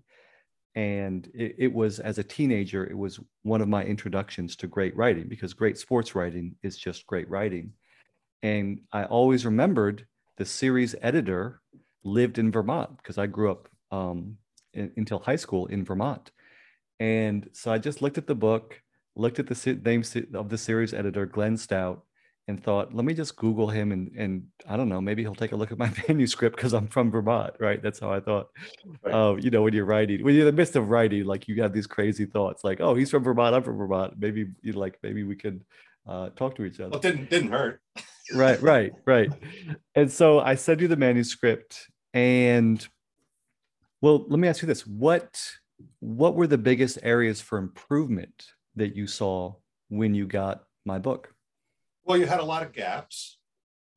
And 0.74 1.30
it, 1.34 1.54
it 1.58 1.72
was 1.72 2.00
as 2.00 2.18
a 2.18 2.24
teenager, 2.24 2.84
it 2.84 2.98
was 2.98 3.20
one 3.42 3.60
of 3.60 3.68
my 3.68 3.84
introductions 3.84 4.56
to 4.56 4.66
great 4.66 4.96
writing 4.96 5.28
because 5.28 5.54
great 5.54 5.78
sports 5.78 6.14
writing 6.14 6.56
is 6.62 6.76
just 6.76 7.06
great 7.06 7.28
writing. 7.30 7.72
And 8.42 8.80
I 8.92 9.04
always 9.04 9.44
remembered 9.44 10.06
the 10.36 10.44
series 10.44 10.94
editor 11.00 11.60
lived 12.02 12.38
in 12.38 12.50
Vermont 12.50 12.96
because 12.98 13.18
I 13.18 13.26
grew 13.26 13.50
up 13.50 13.68
um, 13.90 14.36
in, 14.72 14.92
until 14.96 15.20
high 15.20 15.36
school 15.36 15.66
in 15.66 15.84
Vermont. 15.84 16.30
And 17.00 17.48
so 17.52 17.72
I 17.72 17.78
just 17.78 18.02
looked 18.02 18.18
at 18.18 18.26
the 18.26 18.34
book, 18.34 18.80
looked 19.16 19.38
at 19.38 19.46
the 19.46 19.80
name 19.84 20.02
of 20.34 20.48
the 20.48 20.58
series 20.58 20.92
editor, 20.92 21.26
Glenn 21.26 21.56
Stout, 21.56 22.04
and 22.46 22.62
thought, 22.62 22.92
let 22.94 23.04
me 23.06 23.14
just 23.14 23.36
Google 23.36 23.68
him 23.68 23.90
and 23.92 24.10
and 24.16 24.44
I 24.68 24.76
don't 24.76 24.88
know, 24.88 25.00
maybe 25.00 25.22
he'll 25.22 25.34
take 25.34 25.52
a 25.52 25.56
look 25.56 25.72
at 25.72 25.78
my 25.78 25.90
manuscript 26.08 26.56
because 26.56 26.72
I'm 26.74 26.88
from 26.88 27.10
Vermont, 27.10 27.54
right? 27.58 27.82
That's 27.82 27.98
how 27.98 28.12
I 28.12 28.20
thought. 28.20 28.48
Right. 29.02 29.14
Uh, 29.14 29.36
you 29.36 29.50
know, 29.50 29.62
when 29.62 29.72
you're 29.72 29.84
writing, 29.86 30.22
when 30.24 30.34
you're 30.34 30.46
in 30.46 30.54
the 30.54 30.60
midst 30.60 30.76
of 30.76 30.88
writing, 30.90 31.24
like 31.24 31.48
you 31.48 31.62
have 31.62 31.72
these 31.72 31.86
crazy 31.86 32.26
thoughts, 32.26 32.62
like, 32.64 32.80
oh, 32.80 32.94
he's 32.94 33.10
from 33.10 33.24
Vermont, 33.24 33.54
I'm 33.54 33.62
from 33.62 33.78
Vermont. 33.78 34.14
Maybe 34.18 34.46
you 34.62 34.72
like, 34.74 34.98
maybe 35.02 35.22
we 35.24 35.36
could 35.36 35.64
uh, 36.06 36.28
talk 36.36 36.54
to 36.56 36.64
each 36.64 36.80
other 36.80 36.90
Well, 36.90 36.98
it 36.98 37.02
didn't 37.02 37.30
didn't 37.30 37.50
hurt. 37.50 37.80
right 38.34 38.60
right 38.62 38.92
right 39.06 39.30
and 39.94 40.10
so 40.10 40.40
i 40.40 40.54
sent 40.54 40.80
you 40.80 40.88
the 40.88 40.96
manuscript 40.96 41.88
and 42.14 42.88
well 44.00 44.24
let 44.28 44.38
me 44.38 44.48
ask 44.48 44.62
you 44.62 44.66
this 44.68 44.86
what 44.86 45.42
what 46.00 46.34
were 46.34 46.46
the 46.46 46.56
biggest 46.58 46.98
areas 47.02 47.40
for 47.42 47.58
improvement 47.58 48.46
that 48.76 48.96
you 48.96 49.06
saw 49.06 49.52
when 49.88 50.14
you 50.14 50.26
got 50.26 50.64
my 50.86 50.98
book 50.98 51.33
Well, 52.04 52.18
you 52.18 52.26
had 52.26 52.40
a 52.40 52.44
lot 52.44 52.62
of 52.62 52.72
gaps, 52.72 53.38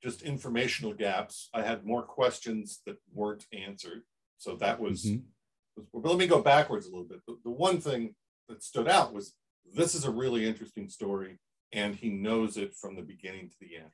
just 0.02 0.22
informational 0.22 0.94
gaps. 0.94 1.50
I 1.54 1.64
had 1.64 1.86
more 1.86 2.04
questions 2.04 2.82
that 2.86 2.98
weren't 3.14 3.46
answered. 3.52 4.04
So 4.38 4.56
that 4.58 4.80
was, 4.80 5.04
Mhm. 5.06 5.26
was 5.76 5.86
but 5.94 6.06
let 6.06 6.18
me 6.18 6.28
go 6.28 6.42
backwards 6.42 6.86
a 6.86 6.90
little 6.90 7.06
bit. 7.08 7.26
The, 7.26 7.40
the 7.44 7.52
one 7.52 7.82
thing 7.82 8.16
that 8.48 8.64
stood 8.64 8.88
out 8.88 9.14
was 9.14 9.36
this 9.66 9.96
is 9.96 10.06
a 10.06 10.12
really 10.12 10.46
interesting 10.48 10.90
story, 10.90 11.40
and 11.72 11.96
he 11.96 12.10
knows 12.10 12.56
it 12.56 12.76
from 12.76 12.96
the 12.96 13.02
beginning 13.02 13.50
to 13.50 13.56
the 13.60 13.76
end. 13.78 13.92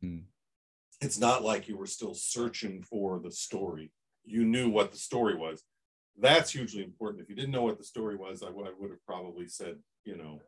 Hmm. 0.00 0.18
It's 1.00 1.18
not 1.18 1.42
like 1.42 1.68
you 1.68 1.76
were 1.76 1.86
still 1.86 2.14
searching 2.14 2.82
for 2.82 3.18
the 3.18 3.30
story. 3.30 3.92
You 4.24 4.44
knew 4.44 4.70
what 4.70 4.90
the 4.92 4.96
story 4.98 5.34
was. 5.34 5.62
That's 6.16 6.52
hugely 6.52 6.82
important. 6.84 7.22
If 7.22 7.28
you 7.28 7.34
didn't 7.34 7.50
know 7.50 7.64
what 7.64 7.76
the 7.78 7.84
story 7.84 8.16
was, 8.16 8.42
I 8.42 8.48
would 8.48 8.66
I 8.66 8.70
would 8.78 8.90
have 8.90 9.04
probably 9.04 9.48
said, 9.48 9.82
you 10.04 10.16
know, 10.16 10.40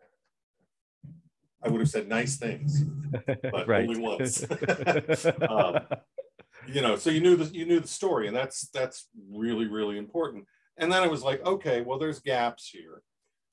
I 1.67 1.69
would 1.69 1.81
have 1.81 1.91
said 1.91 2.09
nice 2.09 2.37
things, 2.37 2.85
but 3.43 3.67
right 3.67 3.89
only 3.89 4.01
once. 4.01 4.45
Um, 5.49 5.81
you 6.69 6.81
know, 6.81 6.97
so 6.97 7.11
you 7.11 7.21
knew 7.21 7.37
the 7.37 7.45
you 7.55 7.65
knew 7.65 7.81
the 7.81 7.89
story, 7.89 8.27
and 8.27 8.37
that's 8.37 8.69
that's 8.71 9.09
really 9.31 9.67
really 9.67 9.99
important. 9.99 10.47
And 10.79 10.93
then 10.93 11.03
it 11.03 11.11
was 11.11 11.23
like, 11.23 11.45
okay, 11.45 11.81
well, 11.81 11.99
there's 11.99 12.21
gaps 12.21 12.69
here. 12.69 13.03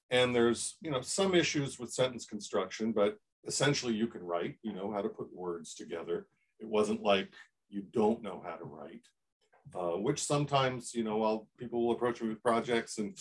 And 0.10 0.36
there's, 0.36 0.78
you 0.82 0.91
know, 0.91 1.02
some 1.02 1.34
issues 1.34 1.80
with 1.80 1.91
sentence 1.91 2.26
construction, 2.26 2.91
but 2.91 3.17
essentially 3.47 3.93
you 3.93 4.08
can 4.08 4.23
write, 4.23 4.58
you 4.62 4.73
know 4.73 4.91
how 4.91 5.02
to 5.02 5.10
put 5.10 5.34
words 5.34 5.73
together. 5.73 6.28
It 6.60 6.67
wasn't 6.67 7.02
like 7.02 7.30
you 7.69 7.84
don't 7.93 8.21
know 8.21 8.43
how 8.45 8.56
to 8.56 8.65
write, 8.65 9.08
uh, 9.73 9.97
which 9.97 10.21
sometimes, 10.21 10.93
you 10.93 11.04
know, 11.04 11.23
I'll, 11.23 11.47
people 11.58 11.86
will 11.86 11.95
approach 11.95 12.21
me 12.21 12.30
with 12.30 12.43
projects 12.43 12.99
and 12.99 13.17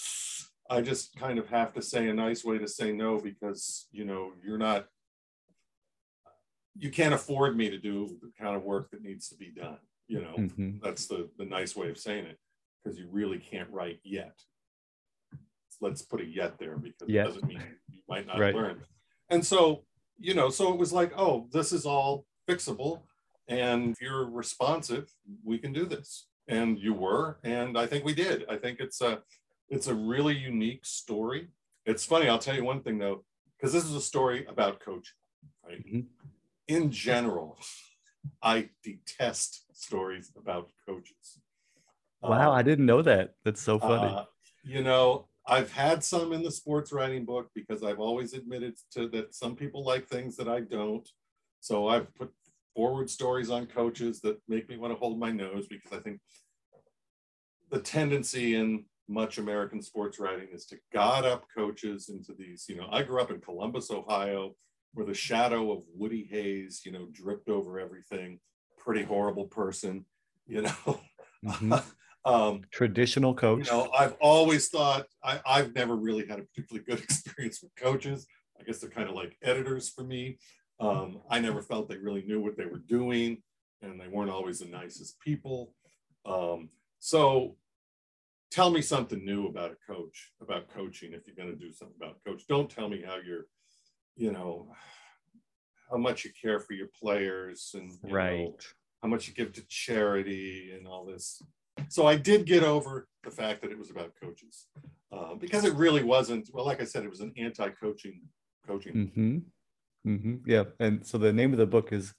I 0.70 0.80
just 0.80 1.16
kind 1.16 1.38
of 1.38 1.48
have 1.48 1.72
to 1.74 1.82
say 1.82 2.08
a 2.08 2.14
nice 2.14 2.44
way 2.44 2.58
to 2.58 2.68
say 2.68 2.92
no 2.92 3.18
because, 3.18 3.88
you 3.92 4.04
know, 4.04 4.32
you're 4.44 4.58
not, 4.58 4.86
you 6.76 6.90
can't 6.90 7.14
afford 7.14 7.56
me 7.56 7.68
to 7.70 7.78
do 7.78 8.16
the 8.22 8.30
kind 8.40 8.56
of 8.56 8.62
work 8.62 8.90
that 8.90 9.02
needs 9.02 9.28
to 9.28 9.36
be 9.36 9.50
done. 9.50 9.78
You 10.08 10.22
know, 10.22 10.34
mm-hmm. 10.38 10.70
that's 10.82 11.06
the, 11.06 11.28
the 11.38 11.44
nice 11.44 11.76
way 11.76 11.90
of 11.90 11.98
saying 11.98 12.26
it 12.26 12.38
because 12.82 12.98
you 12.98 13.08
really 13.10 13.38
can't 13.38 13.70
write 13.70 14.00
yet. 14.04 14.40
Let's 15.80 16.02
put 16.02 16.20
a 16.20 16.24
yet 16.24 16.58
there 16.58 16.76
because 16.76 17.08
yet. 17.08 17.26
it 17.26 17.28
doesn't 17.28 17.48
mean 17.48 17.62
you 17.90 18.00
might 18.08 18.26
not 18.26 18.38
right. 18.38 18.54
learn. 18.54 18.82
And 19.30 19.44
so, 19.44 19.84
you 20.18 20.34
know, 20.34 20.48
so 20.48 20.72
it 20.72 20.78
was 20.78 20.92
like, 20.92 21.12
oh, 21.16 21.48
this 21.52 21.72
is 21.72 21.84
all 21.84 22.26
fixable. 22.48 23.02
And 23.48 23.92
if 23.92 24.00
you're 24.00 24.30
responsive, 24.30 25.10
we 25.44 25.58
can 25.58 25.72
do 25.72 25.84
this. 25.84 26.28
And 26.48 26.78
you 26.78 26.94
were, 26.94 27.38
and 27.42 27.76
I 27.76 27.86
think 27.86 28.04
we 28.04 28.14
did. 28.14 28.44
I 28.48 28.56
think 28.56 28.80
it's 28.80 29.00
a 29.00 29.20
it's 29.72 29.86
a 29.86 29.94
really 29.94 30.36
unique 30.36 30.84
story. 30.84 31.48
It's 31.86 32.04
funny, 32.04 32.28
I'll 32.28 32.38
tell 32.38 32.54
you 32.54 32.62
one 32.62 32.82
thing 32.82 32.98
though, 32.98 33.24
because 33.56 33.72
this 33.72 33.84
is 33.84 33.94
a 33.94 34.00
story 34.02 34.44
about 34.46 34.80
coaching, 34.80 35.16
right? 35.66 35.84
Mm-hmm. 35.84 36.00
In 36.68 36.90
general, 36.90 37.58
I 38.42 38.68
detest 38.84 39.64
stories 39.72 40.30
about 40.36 40.70
coaches. 40.86 41.40
Wow, 42.20 42.52
um, 42.52 42.58
I 42.58 42.62
didn't 42.62 42.86
know 42.86 43.02
that. 43.02 43.30
That's 43.44 43.62
so 43.62 43.78
funny. 43.78 44.14
Uh, 44.14 44.24
you 44.62 44.82
know, 44.82 45.26
I've 45.46 45.72
had 45.72 46.04
some 46.04 46.32
in 46.32 46.42
the 46.42 46.52
sports 46.52 46.92
writing 46.92 47.24
book 47.24 47.50
because 47.54 47.82
I've 47.82 47.98
always 47.98 48.34
admitted 48.34 48.74
to 48.92 49.08
that 49.08 49.34
some 49.34 49.56
people 49.56 49.84
like 49.84 50.06
things 50.06 50.36
that 50.36 50.48
I 50.48 50.60
don't. 50.60 51.08
So 51.60 51.88
I've 51.88 52.14
put 52.14 52.30
forward 52.76 53.08
stories 53.10 53.50
on 53.50 53.66
coaches 53.66 54.20
that 54.20 54.38
make 54.48 54.68
me 54.68 54.76
want 54.76 54.92
to 54.92 54.98
hold 54.98 55.18
my 55.18 55.32
nose 55.32 55.66
because 55.66 55.92
I 55.92 56.00
think 56.00 56.20
the 57.70 57.80
tendency 57.80 58.54
in 58.54 58.84
much 59.08 59.38
American 59.38 59.82
sports 59.82 60.18
writing 60.18 60.48
is 60.52 60.66
to 60.66 60.78
god 60.92 61.24
up 61.24 61.44
coaches 61.54 62.08
into 62.08 62.32
these, 62.38 62.66
you 62.68 62.76
know, 62.76 62.88
I 62.90 63.02
grew 63.02 63.20
up 63.20 63.30
in 63.30 63.40
Columbus, 63.40 63.90
Ohio, 63.90 64.54
where 64.94 65.06
the 65.06 65.14
shadow 65.14 65.72
of 65.72 65.82
Woody 65.94 66.28
Hayes, 66.30 66.82
you 66.84 66.92
know, 66.92 67.08
dripped 67.12 67.48
over 67.48 67.78
everything. 67.78 68.38
Pretty 68.78 69.02
horrible 69.02 69.46
person, 69.46 70.04
you 70.46 70.62
know. 70.62 71.00
Mm-hmm. 71.44 71.74
um, 72.24 72.62
Traditional 72.70 73.34
coach. 73.34 73.66
You 73.66 73.72
know, 73.72 73.90
I've 73.96 74.16
always 74.20 74.68
thought 74.68 75.06
I, 75.24 75.40
I've 75.46 75.74
never 75.74 75.96
really 75.96 76.26
had 76.26 76.38
a 76.38 76.42
particularly 76.42 76.84
good 76.84 76.98
experience 77.04 77.62
with 77.62 77.72
coaches. 77.76 78.26
I 78.60 78.64
guess 78.64 78.78
they're 78.78 78.90
kind 78.90 79.08
of 79.08 79.14
like 79.14 79.36
editors 79.42 79.88
for 79.88 80.04
me. 80.04 80.38
Um, 80.80 81.20
I 81.30 81.38
never 81.38 81.62
felt 81.62 81.88
they 81.88 81.96
really 81.96 82.22
knew 82.22 82.40
what 82.40 82.56
they 82.56 82.66
were 82.66 82.82
doing, 82.88 83.42
and 83.82 84.00
they 84.00 84.08
weren't 84.08 84.30
always 84.30 84.58
the 84.58 84.66
nicest 84.66 85.20
people. 85.20 85.74
Um, 86.26 86.70
so 86.98 87.56
tell 88.52 88.70
me 88.70 88.82
something 88.82 89.24
new 89.24 89.46
about 89.46 89.72
a 89.72 89.92
coach, 89.92 90.30
about 90.40 90.68
coaching 90.68 91.12
if 91.14 91.26
you're 91.26 91.34
going 91.34 91.48
to 91.48 91.58
do 91.58 91.72
something 91.72 91.96
about 92.00 92.18
coach. 92.24 92.42
Don't 92.46 92.70
tell 92.70 92.88
me 92.88 93.02
how 93.04 93.16
you're, 93.16 93.46
you 94.14 94.30
know, 94.30 94.70
how 95.90 95.96
much 95.96 96.24
you 96.24 96.30
care 96.40 96.60
for 96.60 96.74
your 96.74 96.88
players 97.00 97.72
and 97.74 97.90
you 98.04 98.14
right. 98.14 98.38
Know, 98.38 98.56
how 99.02 99.08
much 99.08 99.26
you 99.26 99.34
give 99.34 99.52
to 99.54 99.62
charity 99.68 100.72
and 100.76 100.86
all 100.86 101.04
this. 101.04 101.42
So 101.88 102.06
I 102.06 102.16
did 102.16 102.46
get 102.46 102.62
over 102.62 103.08
the 103.24 103.30
fact 103.30 103.62
that 103.62 103.72
it 103.72 103.78
was 103.78 103.90
about 103.90 104.12
coaches 104.22 104.66
uh, 105.10 105.34
because 105.34 105.64
it 105.64 105.74
really 105.74 106.04
wasn't. 106.04 106.48
Well, 106.52 106.66
like 106.66 106.80
I 106.80 106.84
said, 106.84 107.02
it 107.02 107.10
was 107.10 107.20
an 107.20 107.32
anti-coaching 107.36 108.20
coaching. 108.66 108.92
Mm-hmm. 108.94 110.10
Mm-hmm. 110.10 110.34
Yeah, 110.46 110.64
and 110.78 111.06
so 111.06 111.16
the 111.16 111.32
name 111.32 111.52
of 111.52 111.58
the 111.58 111.66
book 111.66 111.92
is 111.92 112.12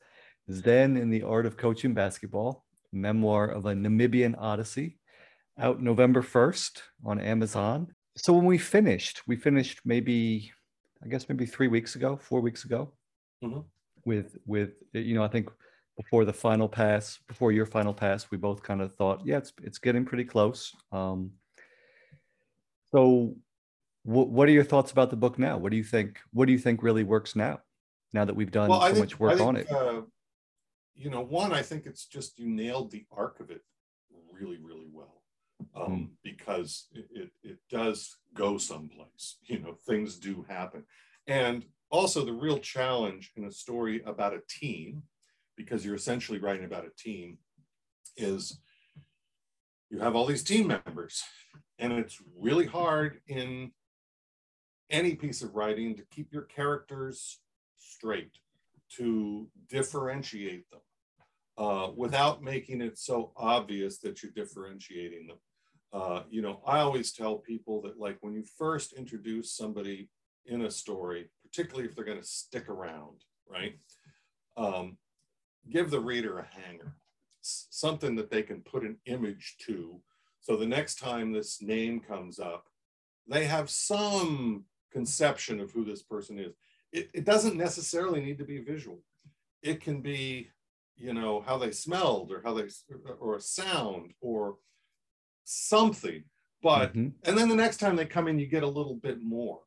Zen 0.52 0.98
in 0.98 1.10
the 1.10 1.24
Art 1.24 1.46
of 1.46 1.56
Coaching 1.58 1.93
Basketball: 1.93 2.65
Memoir 2.91 3.50
of 3.50 3.65
a 3.65 3.74
Namibian 3.74 4.36
Odyssey 4.38 4.98
out 5.60 5.82
November 5.82 6.22
1st 6.22 6.82
on 7.06 7.20
Amazon. 7.20 7.88
So 8.16 8.34
when 8.34 8.46
we 8.46 8.58
finished, 8.58 9.22
we 9.28 9.36
finished 9.36 9.82
maybe, 9.86 10.52
I 11.04 11.08
guess 11.08 11.28
maybe 11.30 11.46
three 11.46 11.68
weeks 11.68 11.96
ago, 11.96 12.18
four 12.18 12.42
weeks 12.42 12.63
ago, 12.66 12.94
mm-hmm. 13.44 13.62
with 14.06 14.38
with 14.46 14.72
you 14.94 15.16
know 15.16 15.24
I 15.24 15.28
think 15.28 15.50
before 15.98 16.26
the 16.26 16.34
final 16.34 16.70
pass, 16.70 17.20
before 17.28 17.52
your 17.52 17.66
final 17.66 17.94
pass, 17.94 18.30
we 18.32 18.38
both 18.38 18.62
kind 18.62 18.82
of 18.82 18.94
thought, 18.96 19.22
yeah, 19.26 19.38
it's 19.38 19.54
it's 19.63 19.80
getting 19.80 20.06
pretty 20.06 20.26
close. 20.26 20.72
Um, 20.92 21.32
so, 22.92 23.36
w- 24.06 24.28
what 24.28 24.48
are 24.48 24.52
your 24.52 24.63
thoughts 24.63 24.92
about 24.92 25.10
the 25.10 25.16
book 25.16 25.39
now? 25.39 25.58
What 25.58 25.72
do 25.72 25.78
you 25.78 25.84
think? 25.84 26.20
What 26.32 26.46
do 26.46 26.52
you 26.52 26.60
think 26.60 26.84
really 26.84 27.04
works 27.04 27.36
now? 27.36 27.62
Now 28.12 28.26
that 28.26 28.36
we've 28.36 28.52
done 28.52 28.70
well, 28.70 28.82
so 28.82 28.88
think, 28.88 29.00
much 29.00 29.20
work 29.20 29.38
think, 29.38 29.48
on 29.48 29.56
it. 29.56 29.72
Uh, 29.72 30.02
you 30.94 31.10
know, 31.10 31.22
one, 31.22 31.52
I 31.52 31.63
think 31.63 31.88
it's 31.88 32.06
just 32.06 32.38
you 32.38 32.48
nailed 32.48 32.92
the 32.92 33.06
arc 33.12 33.39
of 33.39 33.50
it 33.50 33.62
really, 34.32 34.58
really 34.58 34.88
well 34.92 35.23
um, 35.76 35.92
mm. 35.92 36.08
because 36.24 36.88
it, 36.94 37.08
it, 37.13 37.32
it 37.44 37.58
does 37.70 38.18
go 38.34 38.58
someplace. 38.58 39.38
You 39.46 39.60
know, 39.60 39.76
things 39.86 40.18
do 40.18 40.46
happen. 40.50 40.84
And 41.28 41.66
also, 41.89 42.26
the 42.26 42.34
real 42.34 42.58
challenge 42.58 43.32
in 43.36 43.46
a 43.46 43.52
story 43.52 44.02
about 44.06 44.34
a 44.34 44.42
team, 44.50 45.04
because 45.56 45.86
you're 45.86 45.96
essentially 45.96 46.39
writing 46.39 46.66
about 46.66 46.86
a 46.86 47.04
team, 47.04 47.38
is 48.18 48.60
you 49.89 50.00
have 50.00 50.16
all 50.16 50.26
these 50.26 50.44
team 50.44 50.68
members, 50.68 51.24
and 51.78 51.94
it's 51.94 52.20
really 52.36 52.66
hard 52.66 53.20
in 53.28 53.72
any 54.89 55.13
piece 55.16 55.44
of 55.44 55.54
writing 55.54 55.96
to 55.96 56.04
keep 56.12 56.34
your 56.34 56.44
characters 56.44 57.39
straight, 57.78 58.39
to 58.98 59.48
differentiate 59.70 60.70
them. 60.72 60.82
Uh, 61.56 61.89
without 61.96 62.42
making 62.42 62.82
it 62.82 62.98
so 62.98 63.32
obvious 63.38 64.00
that 64.00 64.24
you're 64.24 64.32
differentiating 64.32 65.28
them 65.28 65.38
uh, 65.94 66.24
you 66.30 66.42
know, 66.42 66.60
I 66.66 66.80
always 66.80 67.12
tell 67.12 67.36
people 67.36 67.82
that 67.84 68.00
like 68.00 68.18
when 68.22 68.34
you 68.34 68.44
first 68.58 68.94
introduce 68.94 69.52
somebody 69.52 70.10
in 70.48 70.63
a 70.63 70.72
story, 70.72 71.30
particularly 71.44 71.88
if 71.88 71.96
they're 71.96 72.04
going 72.04 72.20
to 72.20 72.28
stick 72.28 72.68
around, 72.68 73.24
right? 73.48 73.78
Um, 74.58 74.98
give 75.70 75.92
the 75.92 76.00
reader 76.00 76.39
a 76.39 76.48
hanger, 76.48 76.96
something 77.42 78.16
that 78.16 78.32
they 78.32 78.42
can 78.42 78.62
put 78.62 78.84
an 78.84 78.98
image 79.06 79.58
to. 79.68 80.02
So 80.42 80.58
the 80.58 80.66
next 80.66 80.98
time 80.98 81.32
this 81.32 81.62
name 81.62 82.00
comes 82.00 82.39
up, 82.39 82.66
they 83.28 83.46
have 83.46 83.70
some 83.70 84.66
conception 84.92 85.60
of 85.60 85.72
who 85.72 85.86
this 85.86 86.02
person 86.02 86.39
is. 86.39 86.54
It, 86.92 87.10
it 87.13 87.24
doesn't 87.24 87.56
necessarily 87.56 88.20
need 88.20 88.39
to 88.39 88.46
be 88.46 88.60
visual. 88.60 89.00
It 89.62 89.80
can 89.80 90.02
be, 90.02 90.50
you 90.97 91.13
know, 91.13 91.41
how 91.45 91.58
they 91.58 91.71
smelled 91.71 92.32
or 92.32 92.41
how 92.43 92.53
they, 92.53 92.67
or 93.19 93.36
a 93.36 93.41
sound 93.41 94.13
or 94.21 94.58
something. 95.43 96.23
But 96.62 96.91
mm-hmm. 96.91 97.10
and 97.25 97.38
then 97.38 97.49
the 97.49 97.56
next 97.56 97.77
time 97.77 97.95
they 97.95 98.06
come 98.06 98.27
in, 98.27 98.39
you 98.39 98.47
get 98.47 98.63
a 98.63 98.67
little 98.67 98.95
bit 98.95 99.21
more. 99.21 99.60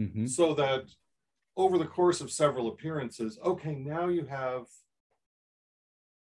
Mm-hmm. 0.00 0.26
So 0.26 0.54
that 0.54 0.84
over 1.56 1.78
the 1.78 1.86
course 1.86 2.20
of 2.20 2.32
several 2.32 2.68
appearances, 2.68 3.38
okay, 3.44 3.76
now 3.76 4.08
you 4.08 4.26
have 4.26 4.64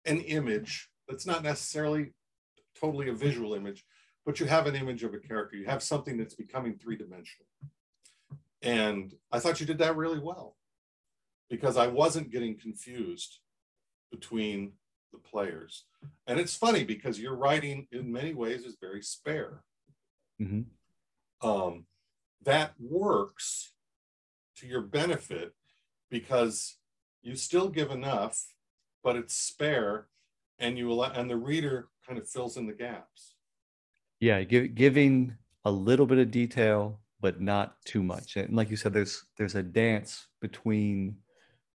an 0.06 0.20
image 0.20 0.88
that's 1.08 1.26
not 1.26 1.42
necessarily 1.42 2.14
totally 2.80 3.10
a 3.10 3.14
visual 3.14 3.54
image, 3.54 3.84
but 4.24 4.40
you 4.40 4.46
have 4.46 4.66
an 4.66 4.74
image 4.74 5.02
of 5.02 5.12
a 5.12 5.18
character. 5.18 5.56
You 5.56 5.66
have 5.66 5.82
something 5.82 6.16
that's 6.16 6.34
becoming 6.34 6.78
three 6.78 6.96
dimensional. 6.96 7.46
And 8.62 9.12
I 9.30 9.38
thought 9.38 9.60
you 9.60 9.66
did 9.66 9.78
that 9.78 9.96
really 9.96 10.18
well 10.18 10.56
because 11.50 11.76
I 11.76 11.88
wasn't 11.88 12.30
getting 12.30 12.58
confused 12.58 13.40
between 14.10 14.72
the 15.12 15.18
players. 15.18 15.84
And 16.26 16.38
it's 16.38 16.56
funny 16.56 16.84
because 16.84 17.18
your 17.18 17.34
writing, 17.34 17.86
in 17.92 18.12
many 18.12 18.34
ways, 18.34 18.64
is 18.64 18.76
very 18.80 19.02
spare. 19.02 19.62
Mm-hmm. 20.40 21.48
Um, 21.48 21.86
that 22.44 22.74
works 22.78 23.72
to 24.56 24.66
your 24.66 24.82
benefit 24.82 25.54
because 26.10 26.76
you 27.22 27.36
still 27.36 27.68
give 27.68 27.90
enough, 27.90 28.54
but 29.02 29.16
it's 29.16 29.34
spare, 29.34 30.06
and 30.58 30.76
you 30.78 30.90
allow, 30.90 31.10
and 31.12 31.30
the 31.30 31.36
reader 31.36 31.88
kind 32.06 32.18
of 32.18 32.28
fills 32.28 32.56
in 32.56 32.66
the 32.66 32.72
gaps. 32.72 33.34
Yeah, 34.20 34.42
give, 34.42 34.74
giving 34.74 35.36
a 35.64 35.70
little 35.70 36.06
bit 36.06 36.18
of 36.18 36.30
detail, 36.30 37.00
but 37.20 37.40
not 37.40 37.76
too 37.84 38.02
much. 38.02 38.36
And 38.36 38.54
like 38.54 38.70
you 38.70 38.76
said, 38.76 38.92
there's 38.92 39.24
there's 39.36 39.54
a 39.54 39.62
dance 39.62 40.26
between 40.40 41.16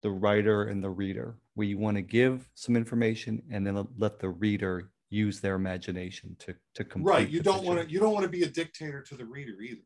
the 0.02 0.10
writer 0.10 0.64
and 0.64 0.82
the 0.82 0.90
reader 0.90 1.36
where 1.54 1.66
you 1.66 1.78
want 1.78 1.96
to 1.96 2.02
give 2.02 2.48
some 2.54 2.76
information 2.76 3.42
and 3.50 3.66
then 3.66 3.86
let 3.98 4.18
the 4.18 4.28
reader 4.28 4.90
use 5.10 5.40
their 5.40 5.54
imagination 5.54 6.34
to 6.38 6.54
to 6.74 6.82
complete 6.84 7.12
right 7.12 7.28
you 7.30 7.40
don't 7.40 7.64
want 7.64 7.80
to 7.80 7.90
you 7.90 8.00
don't 8.00 8.12
want 8.12 8.24
to 8.24 8.30
be 8.30 8.42
a 8.42 8.48
dictator 8.48 9.00
to 9.00 9.14
the 9.14 9.24
reader 9.24 9.60
either 9.62 9.82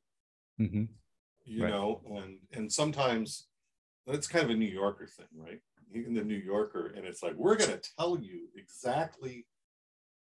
mm-hmm. 0.60 0.84
you 1.44 1.64
right. 1.64 1.70
know 1.70 2.00
and 2.16 2.38
and 2.52 2.72
sometimes 2.72 3.48
that's 4.06 4.26
kind 4.26 4.44
of 4.44 4.50
a 4.50 4.54
new 4.54 4.64
yorker 4.64 5.06
thing 5.06 5.26
right 5.36 5.60
in 5.92 6.14
the 6.14 6.24
new 6.24 6.36
yorker 6.36 6.92
and 6.96 7.04
it's 7.04 7.22
like 7.22 7.34
we're 7.34 7.56
going 7.56 7.70
to 7.70 7.90
tell 7.98 8.18
you 8.18 8.48
exactly 8.56 9.44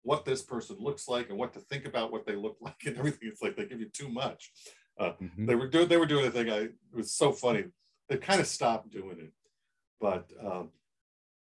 what 0.04 0.26
this 0.26 0.42
person 0.42 0.76
looks 0.80 1.08
like 1.08 1.30
and 1.30 1.38
what 1.38 1.54
to 1.54 1.60
think 1.60 1.86
about 1.86 2.12
what 2.12 2.26
they 2.26 2.36
look 2.36 2.58
like 2.62 2.76
and 2.86 2.98
everything. 2.98 3.30
It's 3.30 3.42
like 3.42 3.56
they 3.56 3.66
give 3.66 3.80
you 3.80 3.90
too 3.90 4.10
much. 4.10 4.52
Uh, 5.00 5.14
mm-hmm. 5.22 5.46
They 5.48 5.56
were 5.56 5.68
doing 5.68 5.88
they 5.88 5.98
were 5.98 6.06
doing 6.06 6.28
a 6.28 6.32
thing. 6.32 6.50
I 6.50 6.58
it 6.58 6.74
was 6.94 7.12
so 7.12 7.32
funny. 7.32 7.66
They 8.10 8.18
kind 8.18 8.40
of 8.40 8.48
stopped 8.48 8.92
doing 8.92 9.18
it, 9.20 9.32
but 10.00 10.30
um, 10.46 10.70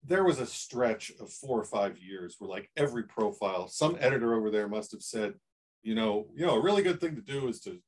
there 0.04 0.24
was 0.24 0.40
a 0.40 0.46
stretch 0.46 1.12
of 1.20 1.32
four 1.32 1.60
or 1.60 1.64
five 1.64 1.96
years 1.98 2.36
where 2.38 2.50
like 2.50 2.70
every 2.76 3.04
profile, 3.04 3.68
some 3.68 3.96
editor 4.00 4.34
over 4.34 4.50
there 4.50 4.68
must 4.68 4.92
have 4.92 5.02
said, 5.02 5.34
you 5.82 5.94
know, 5.94 6.26
you 6.34 6.44
know, 6.44 6.56
a 6.56 6.62
really 6.62 6.82
good 6.82 7.00
thing 7.00 7.14
to 7.14 7.22
do 7.22 7.48
is 7.48 7.60
to 7.60 7.78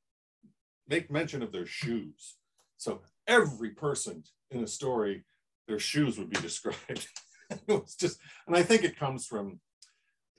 make 0.87 1.11
mention 1.11 1.41
of 1.41 1.51
their 1.51 1.65
shoes. 1.65 2.35
So 2.77 3.01
every 3.27 3.71
person 3.71 4.23
in 4.51 4.63
a 4.63 4.67
story, 4.67 5.25
their 5.67 5.79
shoes 5.79 6.17
would 6.17 6.29
be 6.29 6.39
described. 6.41 7.07
it 7.49 7.61
was 7.67 7.95
just, 7.95 8.19
and 8.47 8.55
I 8.55 8.63
think 8.63 8.83
it 8.83 8.97
comes 8.97 9.25
from, 9.25 9.59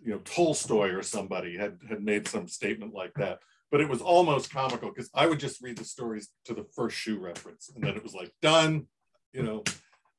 you 0.02 0.12
know, 0.12 0.20
Tolstoy 0.24 0.90
or 0.90 1.02
somebody 1.02 1.56
had 1.56 1.78
had 1.88 2.02
made 2.02 2.28
some 2.28 2.48
statement 2.48 2.94
like 2.94 3.14
that. 3.14 3.40
But 3.70 3.80
it 3.80 3.88
was 3.88 4.00
almost 4.00 4.52
comical 4.52 4.90
because 4.90 5.10
I 5.12 5.26
would 5.26 5.40
just 5.40 5.60
read 5.60 5.78
the 5.78 5.84
stories 5.84 6.28
to 6.44 6.54
the 6.54 6.66
first 6.76 6.96
shoe 6.96 7.18
reference, 7.18 7.70
and 7.74 7.82
then 7.82 7.96
it 7.96 8.02
was 8.02 8.14
like 8.14 8.32
done. 8.40 8.86
You 9.32 9.42
know, 9.42 9.64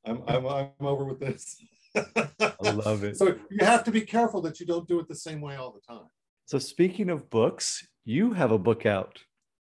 I'm 0.07 0.23
I'm 0.27 0.45
I'm 0.47 0.69
over 0.79 1.03
with 1.03 1.19
this. 1.19 1.61
I 1.95 2.71
love 2.71 3.03
it. 3.03 3.17
So 3.17 3.35
you 3.49 3.65
have 3.65 3.83
to 3.85 3.91
be 3.91 4.01
careful 4.01 4.41
that 4.41 4.59
you 4.59 4.65
don't 4.65 4.87
do 4.87 4.99
it 4.99 5.07
the 5.07 5.15
same 5.15 5.41
way 5.41 5.55
all 5.55 5.71
the 5.71 5.81
time. 5.81 6.07
So 6.45 6.59
speaking 6.59 7.09
of 7.09 7.29
books, 7.29 7.85
you 8.05 8.33
have 8.33 8.51
a 8.51 8.57
book 8.57 8.85
out. 8.85 9.19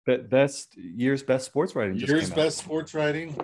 Best 0.07 0.77
year's 0.77 1.23
best 1.23 1.47
sports 1.47 1.77
writing. 1.77 1.97
Year's 1.97 2.31
best 2.31 2.59
sports 2.59 2.95
writing. 2.95 3.39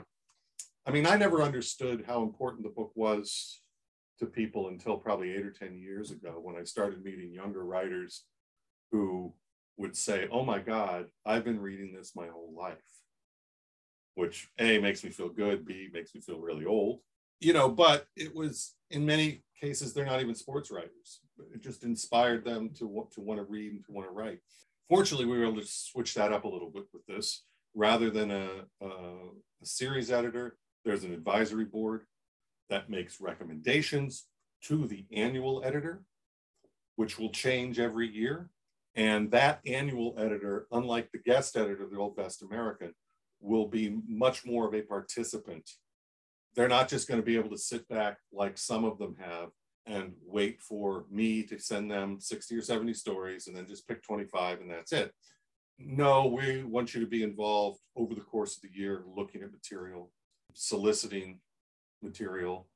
I 0.84 0.90
mean, 0.90 1.06
I 1.06 1.16
never 1.16 1.42
understood 1.42 2.04
how 2.06 2.22
important 2.22 2.64
the 2.64 2.70
book 2.70 2.92
was 2.94 3.60
to 4.18 4.26
people 4.26 4.68
until 4.68 4.96
probably 4.96 5.32
eight 5.32 5.44
or 5.44 5.50
10 5.50 5.78
years 5.78 6.10
ago 6.10 6.40
when 6.42 6.56
I 6.56 6.64
started 6.64 7.04
meeting 7.04 7.32
younger 7.32 7.64
writers 7.64 8.24
who 8.90 9.32
would 9.76 9.96
say, 9.96 10.28
Oh 10.32 10.44
my 10.44 10.58
God, 10.58 11.06
I've 11.24 11.44
been 11.44 11.60
reading 11.60 11.92
this 11.92 12.16
my 12.16 12.28
whole 12.28 12.52
life, 12.56 12.76
which 14.16 14.48
A 14.58 14.78
makes 14.78 15.04
me 15.04 15.10
feel 15.10 15.28
good, 15.28 15.64
B 15.64 15.88
makes 15.92 16.14
me 16.14 16.20
feel 16.20 16.40
really 16.40 16.64
old, 16.64 17.00
you 17.40 17.52
know, 17.52 17.68
but 17.68 18.06
it 18.16 18.34
was 18.34 18.74
in 18.90 19.06
many 19.06 19.42
cases, 19.60 19.92
they're 19.92 20.06
not 20.06 20.20
even 20.20 20.34
sports 20.34 20.70
writers. 20.70 21.20
It 21.54 21.62
just 21.62 21.84
inspired 21.84 22.44
them 22.44 22.70
to, 22.78 23.06
to 23.14 23.20
want 23.20 23.38
to 23.38 23.44
read 23.44 23.72
and 23.72 23.84
to 23.84 23.92
want 23.92 24.08
to 24.08 24.12
write. 24.12 24.38
Fortunately, 24.88 25.26
we 25.26 25.38
were 25.38 25.46
able 25.46 25.60
to 25.60 25.66
switch 25.66 26.14
that 26.14 26.32
up 26.32 26.44
a 26.44 26.48
little 26.48 26.70
bit 26.70 26.84
with 26.92 27.04
this. 27.06 27.44
Rather 27.74 28.10
than 28.10 28.30
a, 28.30 28.48
a, 28.80 28.86
a 28.86 29.66
series 29.66 30.10
editor, 30.10 30.56
there's 30.84 31.04
an 31.04 31.12
advisory 31.12 31.64
board 31.64 32.02
that 32.70 32.88
makes 32.88 33.20
recommendations 33.20 34.26
to 34.62 34.86
the 34.86 35.04
annual 35.12 35.62
editor, 35.64 36.02
which 36.96 37.18
will 37.18 37.30
change 37.30 37.78
every 37.78 38.08
year. 38.08 38.50
And 38.94 39.30
that 39.32 39.60
annual 39.66 40.14
editor, 40.16 40.66
unlike 40.72 41.10
the 41.12 41.18
guest 41.18 41.56
editor, 41.56 41.86
the 41.90 41.98
old 41.98 42.16
Best 42.16 42.42
American, 42.42 42.94
will 43.46 43.66
be 43.66 43.98
much 44.08 44.44
more 44.44 44.66
of 44.66 44.74
a 44.74 44.82
participant. 44.82 45.70
They're 46.54 46.68
not 46.68 46.88
just 46.88 47.08
going 47.08 47.20
to 47.20 47.24
be 47.24 47.36
able 47.36 47.50
to 47.50 47.58
sit 47.58 47.86
back 47.88 48.18
like 48.32 48.58
some 48.58 48.84
of 48.84 48.98
them 48.98 49.16
have 49.20 49.50
and 49.86 50.12
wait 50.24 50.60
for 50.60 51.04
me 51.10 51.44
to 51.44 51.58
send 51.58 51.90
them 51.90 52.18
60 52.18 52.56
or 52.56 52.62
70 52.62 52.92
stories 52.94 53.46
and 53.46 53.56
then 53.56 53.66
just 53.66 53.86
pick 53.86 54.02
25 54.02 54.60
and 54.60 54.70
that's 54.70 54.92
it. 54.92 55.12
No, 55.78 56.26
we 56.26 56.64
want 56.64 56.94
you 56.94 57.00
to 57.00 57.06
be 57.06 57.22
involved 57.22 57.80
over 57.96 58.14
the 58.14 58.22
course 58.22 58.56
of 58.56 58.62
the 58.62 58.70
year, 58.72 59.04
looking 59.14 59.42
at 59.42 59.52
material, 59.52 60.10
soliciting 60.54 61.38
material. 62.02 62.66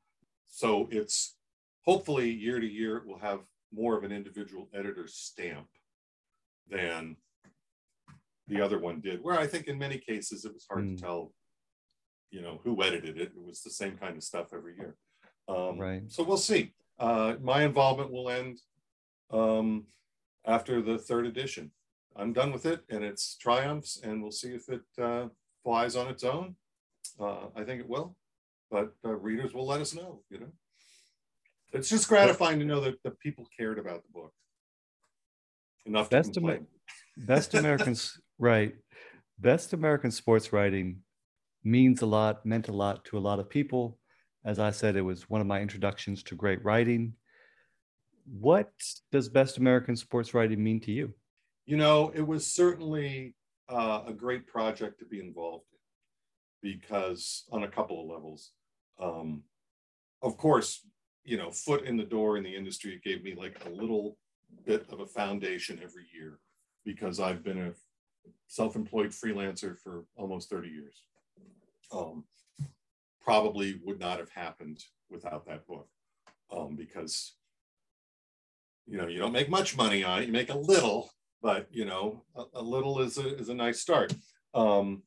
So 0.46 0.87
it's 0.90 1.37
hopefully 1.85 2.30
year 2.30 2.61
to 2.61 2.66
year, 2.66 2.98
it 2.98 3.06
will 3.06 3.18
have 3.18 3.40
more 3.72 3.96
of 3.96 4.04
an 4.04 4.12
individual 4.12 4.68
editor 4.74 5.06
stamp 5.06 5.68
than 6.68 7.16
the 8.50 8.60
other 8.60 8.78
one 8.78 9.00
did, 9.00 9.22
where 9.22 9.38
I 9.38 9.46
think 9.46 9.66
in 9.66 9.78
many 9.78 9.98
cases 9.98 10.44
it 10.44 10.52
was 10.52 10.66
hard 10.68 10.84
mm. 10.84 10.96
to 10.96 11.02
tell, 11.02 11.32
you 12.30 12.42
know, 12.42 12.60
who 12.62 12.82
edited 12.82 13.16
it. 13.16 13.32
It 13.36 13.46
was 13.46 13.62
the 13.62 13.70
same 13.70 13.96
kind 13.96 14.16
of 14.16 14.22
stuff 14.22 14.48
every 14.52 14.76
year. 14.76 14.96
Um, 15.48 15.78
right. 15.78 16.02
So 16.08 16.22
we'll 16.22 16.36
see. 16.36 16.72
Uh, 16.98 17.36
my 17.40 17.62
involvement 17.62 18.12
will 18.12 18.28
end 18.28 18.60
um, 19.32 19.86
after 20.46 20.82
the 20.82 20.98
third 20.98 21.26
edition. 21.26 21.70
I'm 22.16 22.32
done 22.32 22.52
with 22.52 22.66
it 22.66 22.82
and 22.90 23.02
its 23.04 23.36
triumphs, 23.36 24.00
and 24.02 24.22
we'll 24.22 24.32
see 24.32 24.50
if 24.50 24.68
it 24.68 24.82
uh, 25.00 25.28
flies 25.62 25.96
on 25.96 26.08
its 26.08 26.24
own. 26.24 26.56
Uh, 27.18 27.46
I 27.56 27.64
think 27.64 27.80
it 27.80 27.88
will, 27.88 28.16
but 28.70 28.92
uh, 29.04 29.14
readers 29.14 29.54
will 29.54 29.66
let 29.66 29.80
us 29.80 29.94
know. 29.94 30.22
You 30.28 30.40
know, 30.40 30.52
it's 31.72 31.88
just 31.88 32.08
gratifying 32.08 32.58
to 32.58 32.64
know 32.64 32.80
that 32.80 33.02
the 33.04 33.12
people 33.12 33.46
cared 33.56 33.78
about 33.78 34.02
the 34.02 34.12
book 34.12 34.32
enough 35.86 36.10
best 36.10 36.34
to 36.34 36.40
complain. 36.40 36.66
best 37.16 37.54
Americans, 37.60 38.20
right? 38.40 38.74
Best 39.38 39.72
American 39.74 40.11
sports 40.11 40.53
writing 40.53 41.03
means 41.62 42.03
a 42.03 42.07
lot, 42.07 42.44
meant 42.44 42.68
a 42.68 42.72
lot 42.72 43.05
to 43.05 43.18
a 43.18 43.20
lot 43.20 43.38
of 43.38 43.48
people. 43.48 43.98
As 44.44 44.59
I 44.59 44.70
said, 44.70 44.96
it 44.96 45.03
was 45.03 45.29
one 45.29 45.42
of 45.42 45.46
my 45.46 45.61
introductions 45.61 46.22
to 46.24 46.35
great 46.35 46.64
writing. 46.64 47.12
What 48.24 48.72
does 49.12 49.29
best 49.29 49.59
American 49.59 49.94
sports 49.94 50.35
writing 50.35 50.62
mean 50.62 50.81
to 50.81 50.92
you? 50.92 51.12
You 51.66 51.76
know, 51.76 52.11
it 52.14 52.26
was 52.26 52.46
certainly 52.46 53.35
uh, 53.68 54.03
a 54.07 54.12
great 54.12 54.46
project 54.46 54.98
to 55.00 55.05
be 55.05 55.20
involved 55.20 55.66
in 55.72 56.72
because, 56.72 57.44
on 57.53 57.64
a 57.64 57.68
couple 57.68 58.00
of 58.00 58.09
levels, 58.09 58.53
um, 59.00 59.42
of 60.22 60.37
course, 60.37 60.87
you 61.24 61.37
know, 61.37 61.50
foot 61.50 61.85
in 61.85 61.96
the 61.96 62.05
door 62.05 62.38
in 62.38 62.42
the 62.42 62.57
industry, 62.57 62.94
it 62.94 63.05
gave 63.05 63.22
me 63.22 63.35
like 63.35 63.61
a 63.66 63.70
little 63.70 64.16
bit 64.64 64.87
of 64.90 65.00
a 65.00 65.07
foundation 65.07 65.79
every 65.83 66.07
year 66.14 66.38
because 66.85 67.20
I've 67.20 67.44
been 67.44 67.59
a 67.59 67.72
self 68.46 68.76
employed 68.76 69.11
freelancer 69.11 69.78
for 69.78 70.04
almost 70.16 70.50
30 70.50 70.68
years. 70.68 71.02
Um, 71.92 72.24
probably 73.20 73.80
would 73.85 74.00
not 74.00 74.18
have 74.18 74.30
happened 74.30 74.83
without 75.11 75.46
that 75.46 75.66
book 75.66 75.88
um, 76.54 76.76
because 76.76 77.35
you 78.87 78.96
know 78.96 79.06
you 79.06 79.18
don't 79.18 79.33
make 79.33 79.50
much 79.50 79.76
money 79.76 80.02
on 80.02 80.22
it. 80.22 80.26
You 80.26 80.33
make 80.33 80.50
a 80.50 80.59
little 80.59 81.11
but 81.42 81.68
you 81.70 81.85
know 81.85 82.22
a, 82.37 82.44
a 82.54 82.62
little 82.62 83.00
is 83.00 83.18
a, 83.18 83.37
is 83.37 83.48
a 83.48 83.54
nice 83.54 83.80
start. 83.80 84.12
Um, 84.54 85.02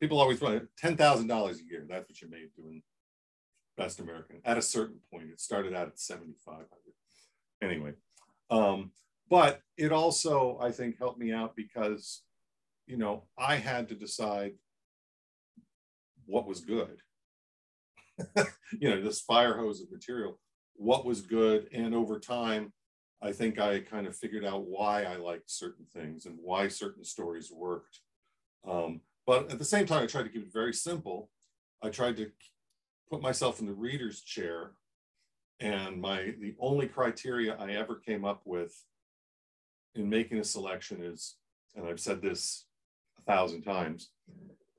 people 0.00 0.18
always 0.18 0.40
run 0.40 0.68
$10000 0.82 1.30
a 1.30 1.64
year. 1.64 1.86
That's 1.88 2.08
what 2.08 2.20
you 2.20 2.28
made 2.28 2.50
doing 2.56 2.82
best 3.80 4.00
american 4.00 4.36
at 4.44 4.58
a 4.58 4.62
certain 4.62 4.98
point. 5.10 5.30
It 5.30 5.40
started 5.40 5.74
out 5.74 5.88
at 5.88 5.98
7500 5.98 6.66
anyway 7.62 7.92
um, 8.50 8.90
but 9.30 9.62
it 9.78 9.90
also 9.90 10.58
i 10.60 10.70
think 10.70 10.98
helped 10.98 11.18
me 11.18 11.32
out 11.32 11.56
because 11.56 12.22
you 12.90 12.96
know 12.96 13.24
i 13.38 13.56
had 13.56 13.88
to 13.88 13.94
decide 13.94 14.52
what 16.26 16.46
was 16.46 16.60
good 16.60 17.00
you 18.78 18.90
know, 18.90 19.00
this 19.00 19.20
fire 19.20 19.56
hose 19.56 19.80
of 19.80 19.90
material, 19.90 20.38
what 20.74 21.04
was 21.04 21.20
good. 21.20 21.68
And 21.72 21.94
over 21.94 22.18
time, 22.18 22.72
I 23.22 23.32
think 23.32 23.58
I 23.58 23.80
kind 23.80 24.06
of 24.06 24.16
figured 24.16 24.44
out 24.44 24.66
why 24.66 25.04
I 25.04 25.16
liked 25.16 25.50
certain 25.50 25.84
things 25.92 26.26
and 26.26 26.36
why 26.40 26.68
certain 26.68 27.04
stories 27.04 27.50
worked. 27.52 28.00
Um, 28.66 29.00
but 29.26 29.50
at 29.52 29.58
the 29.58 29.64
same 29.64 29.86
time, 29.86 30.02
I 30.02 30.06
tried 30.06 30.24
to 30.24 30.28
keep 30.30 30.46
it 30.46 30.52
very 30.52 30.72
simple. 30.72 31.30
I 31.82 31.90
tried 31.90 32.16
to 32.16 32.30
put 33.10 33.20
myself 33.20 33.60
in 33.60 33.66
the 33.66 33.72
reader's 33.72 34.22
chair. 34.22 34.72
And 35.60 36.00
my 36.00 36.34
the 36.40 36.54
only 36.58 36.86
criteria 36.86 37.54
I 37.54 37.72
ever 37.72 37.96
came 37.96 38.24
up 38.24 38.40
with 38.46 38.74
in 39.94 40.08
making 40.08 40.38
a 40.38 40.44
selection 40.44 41.02
is, 41.02 41.36
and 41.76 41.86
I've 41.86 42.00
said 42.00 42.22
this 42.22 42.64
a 43.20 43.30
thousand 43.30 43.62
times, 43.62 44.10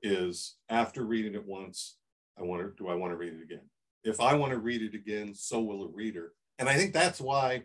is 0.02 0.56
after 0.68 1.04
reading 1.04 1.34
it 1.34 1.46
once, 1.46 1.96
I 2.38 2.42
want 2.42 2.62
to, 2.62 2.72
do 2.76 2.88
I 2.88 2.94
want 2.94 3.12
to 3.12 3.16
read 3.16 3.34
it 3.34 3.42
again? 3.42 3.68
If 4.04 4.20
I 4.20 4.34
want 4.34 4.52
to 4.52 4.58
read 4.58 4.82
it 4.82 4.94
again, 4.94 5.34
so 5.34 5.60
will 5.60 5.84
a 5.84 5.88
reader. 5.88 6.32
And 6.58 6.68
I 6.68 6.74
think 6.74 6.92
that's 6.92 7.20
why 7.20 7.62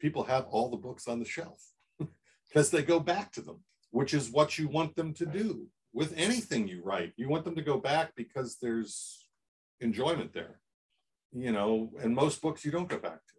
people 0.00 0.24
have 0.24 0.46
all 0.46 0.70
the 0.70 0.76
books 0.76 1.08
on 1.08 1.18
the 1.18 1.24
shelf 1.24 1.60
because 2.48 2.70
they 2.70 2.82
go 2.82 3.00
back 3.00 3.32
to 3.32 3.40
them, 3.40 3.60
which 3.90 4.14
is 4.14 4.30
what 4.30 4.58
you 4.58 4.68
want 4.68 4.94
them 4.96 5.12
to 5.14 5.26
do 5.26 5.66
with 5.92 6.14
anything 6.16 6.68
you 6.68 6.82
write. 6.84 7.12
You 7.16 7.28
want 7.28 7.44
them 7.44 7.56
to 7.56 7.62
go 7.62 7.78
back 7.78 8.12
because 8.16 8.58
there's 8.60 9.26
enjoyment 9.80 10.32
there, 10.32 10.60
you 11.32 11.52
know, 11.52 11.90
and 12.00 12.14
most 12.14 12.40
books 12.40 12.64
you 12.64 12.70
don't 12.70 12.88
go 12.88 12.98
back 12.98 13.18
to, 13.26 13.34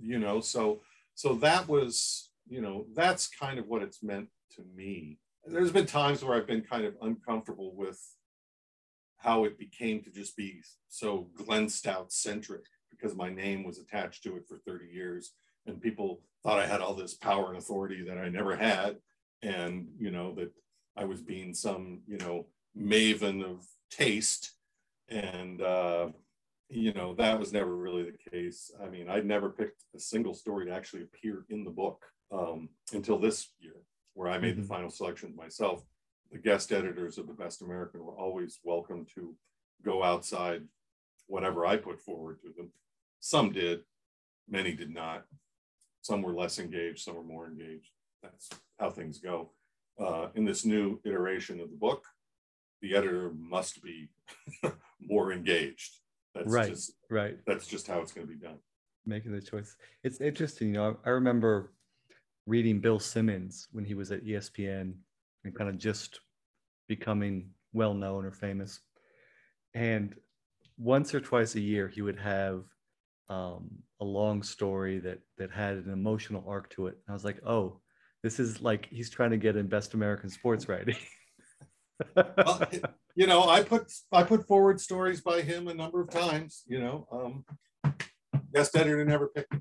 you 0.00 0.18
know, 0.18 0.40
so, 0.40 0.80
so 1.14 1.34
that 1.34 1.68
was, 1.68 2.30
you 2.48 2.60
know, 2.60 2.86
that's 2.94 3.28
kind 3.28 3.58
of 3.58 3.66
what 3.66 3.82
it's 3.82 4.02
meant 4.02 4.28
to 4.56 4.62
me. 4.74 5.18
There's 5.50 5.72
been 5.72 5.86
times 5.86 6.24
where 6.24 6.36
I've 6.36 6.46
been 6.46 6.62
kind 6.62 6.84
of 6.84 6.94
uncomfortable 7.02 7.74
with 7.74 8.00
how 9.16 9.44
it 9.44 9.58
became 9.58 10.02
to 10.02 10.10
just 10.10 10.36
be 10.36 10.62
so 10.88 11.28
Glenn 11.34 11.68
Stout 11.68 12.12
centric 12.12 12.64
because 12.90 13.16
my 13.16 13.28
name 13.30 13.64
was 13.64 13.78
attached 13.78 14.22
to 14.24 14.36
it 14.36 14.44
for 14.48 14.58
30 14.66 14.86
years 14.86 15.32
and 15.66 15.80
people 15.80 16.22
thought 16.42 16.58
I 16.58 16.66
had 16.66 16.80
all 16.80 16.94
this 16.94 17.14
power 17.14 17.48
and 17.48 17.58
authority 17.58 18.04
that 18.06 18.18
I 18.18 18.28
never 18.28 18.56
had. 18.56 18.96
And 19.42 19.88
you 19.98 20.10
know 20.10 20.34
that 20.34 20.52
I 20.96 21.04
was 21.04 21.22
being 21.22 21.54
some 21.54 22.02
you 22.06 22.18
know 22.18 22.46
maven 22.76 23.42
of 23.42 23.66
taste. 23.90 24.54
And 25.08 25.60
uh, 25.62 26.10
you 26.68 26.92
know, 26.92 27.14
that 27.14 27.38
was 27.38 27.52
never 27.52 27.74
really 27.74 28.04
the 28.04 28.30
case. 28.30 28.70
I 28.82 28.88
mean, 28.88 29.08
I'd 29.08 29.26
never 29.26 29.50
picked 29.50 29.82
a 29.94 29.98
single 29.98 30.34
story 30.34 30.66
to 30.66 30.72
actually 30.72 31.02
appear 31.02 31.44
in 31.48 31.64
the 31.64 31.70
book 31.70 32.04
um, 32.30 32.68
until 32.92 33.18
this 33.18 33.48
year, 33.58 33.74
where 34.20 34.30
I 34.30 34.36
made 34.36 34.52
mm-hmm. 34.52 34.62
the 34.62 34.68
final 34.68 34.90
selections 34.90 35.34
myself. 35.34 35.82
The 36.30 36.36
guest 36.36 36.72
editors 36.72 37.16
of 37.16 37.26
the 37.26 37.32
Best 37.32 37.62
American 37.62 38.04
were 38.04 38.12
always 38.12 38.58
welcome 38.62 39.06
to 39.14 39.34
go 39.82 40.04
outside 40.04 40.60
whatever 41.26 41.64
I 41.64 41.78
put 41.78 41.98
forward 41.98 42.38
to 42.42 42.52
them. 42.54 42.70
Some 43.20 43.50
did, 43.50 43.80
many 44.46 44.74
did 44.74 44.92
not. 44.92 45.24
Some 46.02 46.20
were 46.20 46.34
less 46.34 46.58
engaged, 46.58 47.00
some 47.02 47.14
were 47.14 47.22
more 47.22 47.46
engaged. 47.46 47.92
That's 48.22 48.50
how 48.78 48.90
things 48.90 49.18
go. 49.18 49.52
Uh, 49.98 50.26
in 50.34 50.44
this 50.44 50.66
new 50.66 51.00
iteration 51.06 51.58
of 51.58 51.70
the 51.70 51.76
book, 51.76 52.04
the 52.82 52.94
editor 52.94 53.32
must 53.34 53.82
be 53.82 54.10
more 55.00 55.32
engaged 55.32 55.94
that's 56.34 56.52
right, 56.52 56.68
just, 56.68 56.92
right. 57.08 57.38
That's 57.46 57.66
just 57.66 57.86
how 57.86 58.00
it's 58.00 58.12
going 58.12 58.26
to 58.26 58.32
be 58.32 58.38
done. 58.38 58.58
Making 59.06 59.32
the 59.32 59.40
choice. 59.40 59.76
It's 60.04 60.20
interesting. 60.20 60.68
You 60.68 60.74
know, 60.74 60.96
I 61.06 61.10
remember 61.10 61.72
reading 62.46 62.80
Bill 62.80 62.98
Simmons 62.98 63.68
when 63.72 63.84
he 63.84 63.94
was 63.94 64.12
at 64.12 64.24
ESPN 64.24 64.94
and 65.44 65.54
kind 65.54 65.70
of 65.70 65.78
just 65.78 66.20
becoming 66.88 67.50
well 67.72 67.94
known 67.94 68.24
or 68.24 68.32
famous. 68.32 68.80
And 69.74 70.14
once 70.78 71.14
or 71.14 71.20
twice 71.20 71.54
a 71.54 71.60
year, 71.60 71.88
he 71.88 72.02
would 72.02 72.18
have 72.18 72.64
um, 73.28 73.70
a 74.00 74.04
long 74.04 74.42
story 74.42 74.98
that 75.00 75.20
that 75.38 75.50
had 75.50 75.76
an 75.76 75.92
emotional 75.92 76.44
arc 76.48 76.68
to 76.70 76.88
it. 76.88 76.94
And 76.94 77.10
I 77.10 77.12
was 77.12 77.24
like, 77.24 77.40
oh, 77.46 77.80
this 78.22 78.40
is 78.40 78.60
like 78.60 78.88
he's 78.90 79.10
trying 79.10 79.30
to 79.30 79.36
get 79.36 79.56
in 79.56 79.68
best 79.68 79.94
American 79.94 80.28
sports 80.30 80.68
writing. 80.68 80.96
well, 82.16 82.68
you 83.14 83.26
know, 83.26 83.48
I 83.48 83.62
put 83.62 83.92
I 84.12 84.22
put 84.24 84.46
forward 84.46 84.80
stories 84.80 85.20
by 85.20 85.42
him 85.42 85.68
a 85.68 85.74
number 85.74 86.00
of 86.00 86.10
times. 86.10 86.62
You 86.66 86.80
know, 86.80 87.06
um, 87.12 87.44
guest 88.52 88.76
editor 88.76 89.04
never 89.04 89.28
picked. 89.28 89.54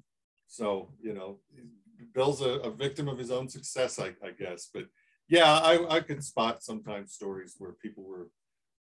So 0.48 0.92
you 1.02 1.14
know, 1.14 1.40
Bill's 2.14 2.42
a, 2.42 2.50
a 2.60 2.72
victim 2.72 3.08
of 3.08 3.18
his 3.18 3.32
own 3.32 3.50
success, 3.50 4.00
I, 4.00 4.14
I 4.26 4.32
guess. 4.38 4.70
But 4.74 4.86
yeah, 5.28 5.52
I, 5.60 5.96
I 5.96 6.00
could 6.00 6.24
spot 6.24 6.64
sometimes 6.64 7.14
stories 7.14 7.56
where 7.58 7.74
people 7.74 8.04
were 8.04 8.30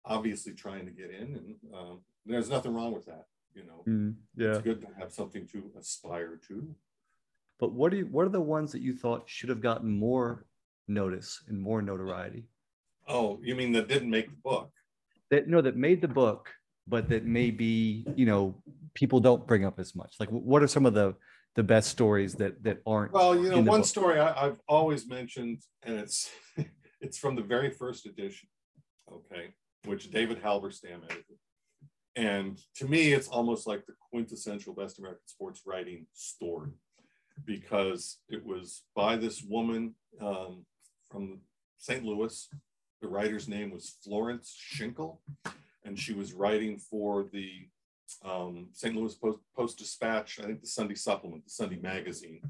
obviously 0.04 0.52
trying 0.52 0.86
to 0.86 0.92
get 0.92 1.10
in, 1.10 1.34
and 1.36 1.74
um, 1.74 2.00
there's 2.24 2.50
nothing 2.50 2.74
wrong 2.74 2.92
with 2.92 3.06
that. 3.06 3.24
You 3.54 3.64
know, 3.64 3.84
mm, 3.88 4.14
yeah, 4.36 4.56
it's 4.56 4.62
good 4.62 4.82
to 4.82 4.88
have 4.98 5.12
something 5.12 5.46
to 5.48 5.70
aspire 5.78 6.38
to. 6.48 6.74
But 7.58 7.72
what 7.72 7.90
do 7.90 7.98
you, 7.98 8.04
what 8.06 8.26
are 8.26 8.30
the 8.30 8.40
ones 8.40 8.72
that 8.72 8.82
you 8.82 8.94
thought 8.94 9.24
should 9.26 9.48
have 9.48 9.62
gotten 9.62 9.90
more 9.90 10.44
notice 10.88 11.42
and 11.48 11.60
more 11.60 11.80
notoriety? 11.80 12.44
Oh, 13.08 13.40
you 13.42 13.54
mean 13.54 13.72
that 13.72 13.88
didn't 13.88 14.10
make 14.10 14.28
the 14.28 14.36
book? 14.44 14.70
That 15.30 15.48
no, 15.48 15.62
that 15.62 15.76
made 15.76 16.02
the 16.02 16.08
book, 16.08 16.50
but 16.86 17.08
that 17.08 17.24
maybe 17.24 18.06
you 18.14 18.26
know 18.26 18.62
people 18.94 19.20
don't 19.20 19.46
bring 19.46 19.64
up 19.64 19.78
as 19.78 19.94
much. 19.94 20.16
Like, 20.20 20.28
what 20.28 20.62
are 20.62 20.68
some 20.68 20.86
of 20.86 20.94
the 20.94 21.14
the 21.56 21.62
best 21.62 21.90
stories 21.90 22.34
that 22.34 22.62
that 22.62 22.82
aren't? 22.86 23.12
Well, 23.12 23.34
you 23.34 23.50
know, 23.50 23.56
one 23.56 23.80
book? 23.80 23.86
story 23.86 24.20
I, 24.20 24.44
have 24.44 24.60
always 24.68 25.08
mentioned, 25.08 25.62
and 25.82 25.98
it's 25.98 26.30
it's 27.00 27.18
from 27.18 27.34
the 27.34 27.42
very 27.42 27.70
first 27.70 28.06
edition, 28.06 28.48
okay, 29.10 29.54
which 29.84 30.10
David 30.10 30.42
Halberstam 30.42 31.04
edited. 31.04 31.38
And 32.14 32.58
to 32.76 32.86
me, 32.86 33.12
it's 33.12 33.28
almost 33.28 33.66
like 33.66 33.84
the 33.86 33.92
quintessential 34.10 34.72
best 34.72 34.98
American 34.98 35.26
sports 35.26 35.62
writing 35.66 36.06
story 36.14 36.70
because 37.44 38.18
it 38.30 38.44
was 38.44 38.84
by 38.94 39.16
this 39.16 39.42
woman 39.42 39.94
um, 40.22 40.64
from 41.10 41.40
St. 41.76 42.02
Louis 42.02 42.48
the 43.02 43.08
writer's 43.08 43.48
name 43.48 43.70
was 43.70 43.96
Florence 44.02 44.56
Shinkle, 44.58 45.18
and 45.84 45.98
she 45.98 46.12
was 46.12 46.32
writing 46.32 46.78
for 46.78 47.24
the 47.24 47.68
um, 48.24 48.68
St. 48.72 48.94
Louis 48.94 49.14
Post, 49.14 49.38
Post 49.54 49.78
Dispatch, 49.78 50.40
I 50.40 50.44
think 50.44 50.60
the 50.60 50.66
Sunday 50.66 50.94
Supplement, 50.94 51.44
the 51.44 51.50
Sunday 51.50 51.78
Magazine. 51.80 52.40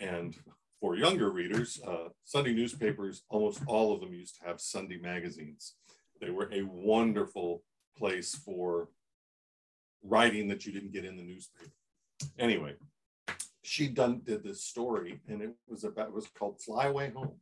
And 0.00 0.36
for 0.80 0.96
younger 0.96 1.30
readers, 1.30 1.80
uh, 1.86 2.08
Sunday 2.24 2.52
newspapers, 2.52 3.22
almost 3.28 3.62
all 3.66 3.92
of 3.92 4.00
them 4.00 4.14
used 4.14 4.38
to 4.38 4.46
have 4.46 4.60
Sunday 4.60 4.98
magazines. 4.98 5.74
They 6.20 6.30
were 6.30 6.48
a 6.52 6.62
wonderful 6.62 7.62
place 7.96 8.34
for 8.34 8.88
writing 10.02 10.48
that 10.48 10.64
you 10.66 10.72
didn't 10.72 10.92
get 10.92 11.04
in 11.04 11.16
the 11.16 11.22
newspaper. 11.22 11.72
Anyway, 12.38 12.74
she 13.62 13.88
done 13.88 14.20
did 14.24 14.42
this 14.42 14.62
story, 14.62 15.20
and 15.28 15.42
it 15.42 15.54
was 15.68 15.84
about 15.84 16.08
it 16.08 16.14
was 16.14 16.28
called 16.28 16.60
Fly 16.60 16.86
Away 16.86 17.10
Home. 17.10 17.34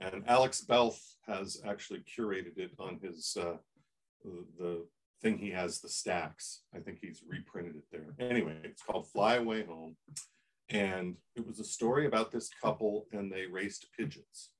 And 0.00 0.24
Alex 0.26 0.64
Belth 0.66 1.00
has 1.26 1.60
actually 1.66 2.00
curated 2.00 2.58
it 2.58 2.72
on 2.78 2.98
his 3.02 3.36
uh, 3.40 3.56
the 4.58 4.86
thing 5.22 5.38
he 5.38 5.50
has 5.50 5.80
the 5.80 5.88
stacks. 5.88 6.62
I 6.74 6.78
think 6.78 6.98
he's 7.00 7.22
reprinted 7.26 7.76
it 7.76 7.84
there. 7.90 8.14
Anyway, 8.18 8.56
it's 8.64 8.82
called 8.82 9.08
Fly 9.08 9.36
Away 9.36 9.64
Home, 9.64 9.96
and 10.68 11.16
it 11.34 11.46
was 11.46 11.60
a 11.60 11.64
story 11.64 12.06
about 12.06 12.30
this 12.30 12.50
couple 12.62 13.06
and 13.12 13.32
they 13.32 13.46
raced 13.46 13.86
pigeons, 13.96 14.50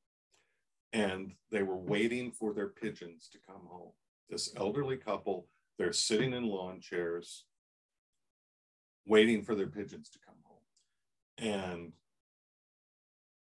and 0.93 1.33
they 1.51 1.63
were 1.63 1.77
waiting 1.77 2.33
for 2.33 2.53
their 2.53 2.69
pigeons 2.69 3.29
to 3.33 3.39
come 3.47 3.63
home. 3.69 3.93
This 4.31 4.53
elderly 4.57 4.97
couple, 4.97 5.47
they're 5.79 5.93
sitting 5.93 6.33
in 6.33 6.45
lawn 6.45 6.81
chairs, 6.81 7.45
waiting 9.07 9.43
for 9.43 9.55
their 9.55 9.69
pigeons 9.69 10.09
to 10.11 10.19
come 10.27 10.37
home, 10.45 10.59
and 11.39 11.93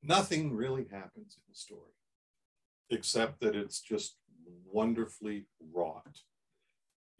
nothing 0.03 0.53
really 0.55 0.87
happens 0.91 1.37
in 1.37 1.43
the 1.49 1.55
story 1.55 1.91
except 2.89 3.41
that 3.41 3.55
it's 3.55 3.81
just 3.81 4.15
wonderfully 4.71 5.45
wrought. 5.73 6.21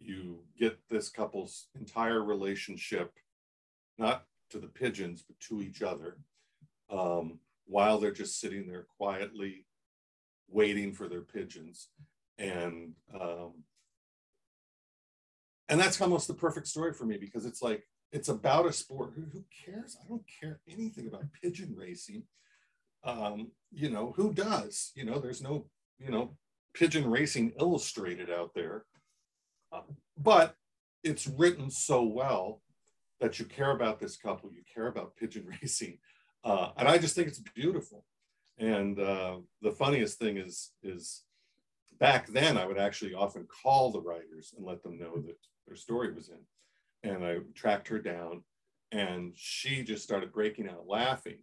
You 0.00 0.40
get 0.58 0.78
this 0.88 1.08
couple's 1.08 1.66
entire 1.78 2.22
relationship, 2.22 3.12
not 3.98 4.24
to 4.50 4.58
the 4.58 4.68
pigeons, 4.68 5.24
but 5.26 5.38
to 5.40 5.62
each 5.62 5.82
other, 5.82 6.18
um, 6.90 7.40
while 7.66 7.98
they're 7.98 8.12
just 8.12 8.40
sitting 8.40 8.66
there 8.66 8.86
quietly 8.96 9.66
waiting 10.48 10.92
for 10.92 11.08
their 11.08 11.22
pigeons. 11.22 11.88
And 12.38 12.94
um, 13.12 13.64
and 15.68 15.78
that's 15.78 16.00
almost 16.00 16.28
the 16.28 16.34
perfect 16.34 16.66
story 16.68 16.94
for 16.94 17.04
me 17.04 17.18
because 17.18 17.44
it's 17.44 17.60
like 17.60 17.84
it's 18.12 18.28
about 18.28 18.66
a 18.66 18.72
sport. 18.72 19.12
Who, 19.16 19.22
who 19.32 19.44
cares? 19.64 19.96
I 20.02 20.08
don't 20.08 20.24
care 20.40 20.60
anything 20.68 21.08
about 21.08 21.24
pigeon 21.42 21.74
racing 21.76 22.22
um, 23.04 23.50
you 23.72 23.90
know, 23.90 24.12
who 24.16 24.32
does? 24.32 24.92
You 24.94 25.04
know, 25.04 25.18
there's 25.18 25.42
no, 25.42 25.66
you 25.98 26.10
know, 26.10 26.36
pigeon 26.74 27.08
racing 27.10 27.52
illustrated 27.60 28.30
out 28.30 28.52
there. 28.54 28.84
But 30.16 30.56
it's 31.04 31.26
written 31.26 31.70
so 31.70 32.02
well 32.02 32.62
that 33.20 33.38
you 33.38 33.44
care 33.44 33.70
about 33.70 33.98
this 33.98 34.16
couple, 34.16 34.50
you 34.52 34.62
care 34.72 34.86
about 34.86 35.16
pigeon 35.16 35.46
racing. 35.62 35.98
Uh, 36.44 36.70
and 36.76 36.88
I 36.88 36.98
just 36.98 37.14
think 37.14 37.28
it's 37.28 37.42
beautiful. 37.54 38.04
And 38.58 38.98
uh, 38.98 39.36
the 39.62 39.72
funniest 39.72 40.18
thing 40.18 40.36
is, 40.36 40.72
is 40.82 41.22
back 42.00 42.28
then 42.28 42.56
I 42.56 42.66
would 42.66 42.78
actually 42.78 43.14
often 43.14 43.46
call 43.62 43.92
the 43.92 44.00
writers 44.00 44.54
and 44.56 44.66
let 44.66 44.82
them 44.82 44.98
know 44.98 45.16
that 45.16 45.36
their 45.66 45.76
story 45.76 46.12
was 46.12 46.28
in. 46.28 47.10
And 47.10 47.24
I 47.24 47.38
tracked 47.54 47.88
her 47.88 47.98
down 47.98 48.42
and 48.90 49.32
she 49.36 49.82
just 49.82 50.02
started 50.02 50.32
breaking 50.32 50.68
out 50.68 50.88
laughing 50.88 51.38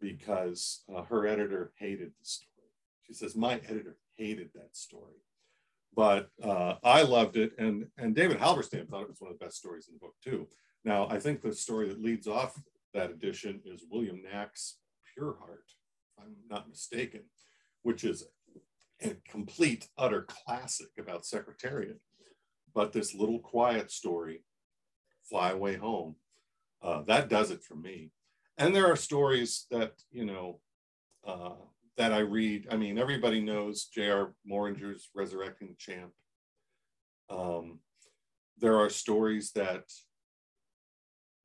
because 0.00 0.82
uh, 0.94 1.02
her 1.02 1.26
editor 1.26 1.72
hated 1.78 2.12
the 2.18 2.24
story. 2.24 2.48
She 3.06 3.12
says, 3.12 3.36
My 3.36 3.54
editor 3.68 3.96
hated 4.16 4.50
that 4.54 4.76
story. 4.76 5.22
But 5.98 6.30
uh, 6.40 6.74
I 6.84 7.02
loved 7.02 7.36
it. 7.36 7.58
And, 7.58 7.86
and 7.98 8.14
David 8.14 8.38
Halberstam 8.38 8.88
thought 8.88 9.02
it 9.02 9.08
was 9.08 9.20
one 9.20 9.32
of 9.32 9.38
the 9.38 9.44
best 9.44 9.56
stories 9.56 9.88
in 9.88 9.94
the 9.94 9.98
book, 9.98 10.14
too. 10.22 10.46
Now, 10.84 11.08
I 11.10 11.18
think 11.18 11.40
the 11.40 11.52
story 11.52 11.88
that 11.88 12.00
leads 12.00 12.28
off 12.28 12.56
that 12.94 13.10
edition 13.10 13.60
is 13.66 13.82
William 13.90 14.22
Nack's 14.22 14.76
Pure 15.12 15.38
Heart, 15.40 15.64
if 15.66 16.24
I'm 16.24 16.36
not 16.48 16.68
mistaken, 16.68 17.22
which 17.82 18.04
is 18.04 18.28
a 19.02 19.16
complete, 19.28 19.88
utter 19.98 20.22
classic 20.22 20.90
about 21.00 21.26
Secretariat. 21.26 21.98
But 22.72 22.92
this 22.92 23.12
little 23.12 23.40
quiet 23.40 23.90
story, 23.90 24.44
Fly 25.28 25.50
Away 25.50 25.74
Home, 25.78 26.14
uh, 26.80 27.02
that 27.08 27.28
does 27.28 27.50
it 27.50 27.64
for 27.64 27.74
me 27.74 28.12
and 28.58 28.74
there 28.74 28.86
are 28.86 28.96
stories 28.96 29.66
that 29.70 29.92
you 30.10 30.24
know 30.24 30.60
uh, 31.26 31.54
that 31.98 32.12
I 32.12 32.20
read. 32.20 32.68
I 32.70 32.76
mean, 32.76 32.96
everybody 32.96 33.40
knows 33.40 33.86
J.R. 33.86 34.32
Moehringer's 34.50 35.10
Resurrecting 35.14 35.68
the 35.68 35.74
Champ. 35.74 36.12
Um, 37.28 37.80
there 38.58 38.78
are 38.78 38.88
stories 38.88 39.50
that 39.52 39.84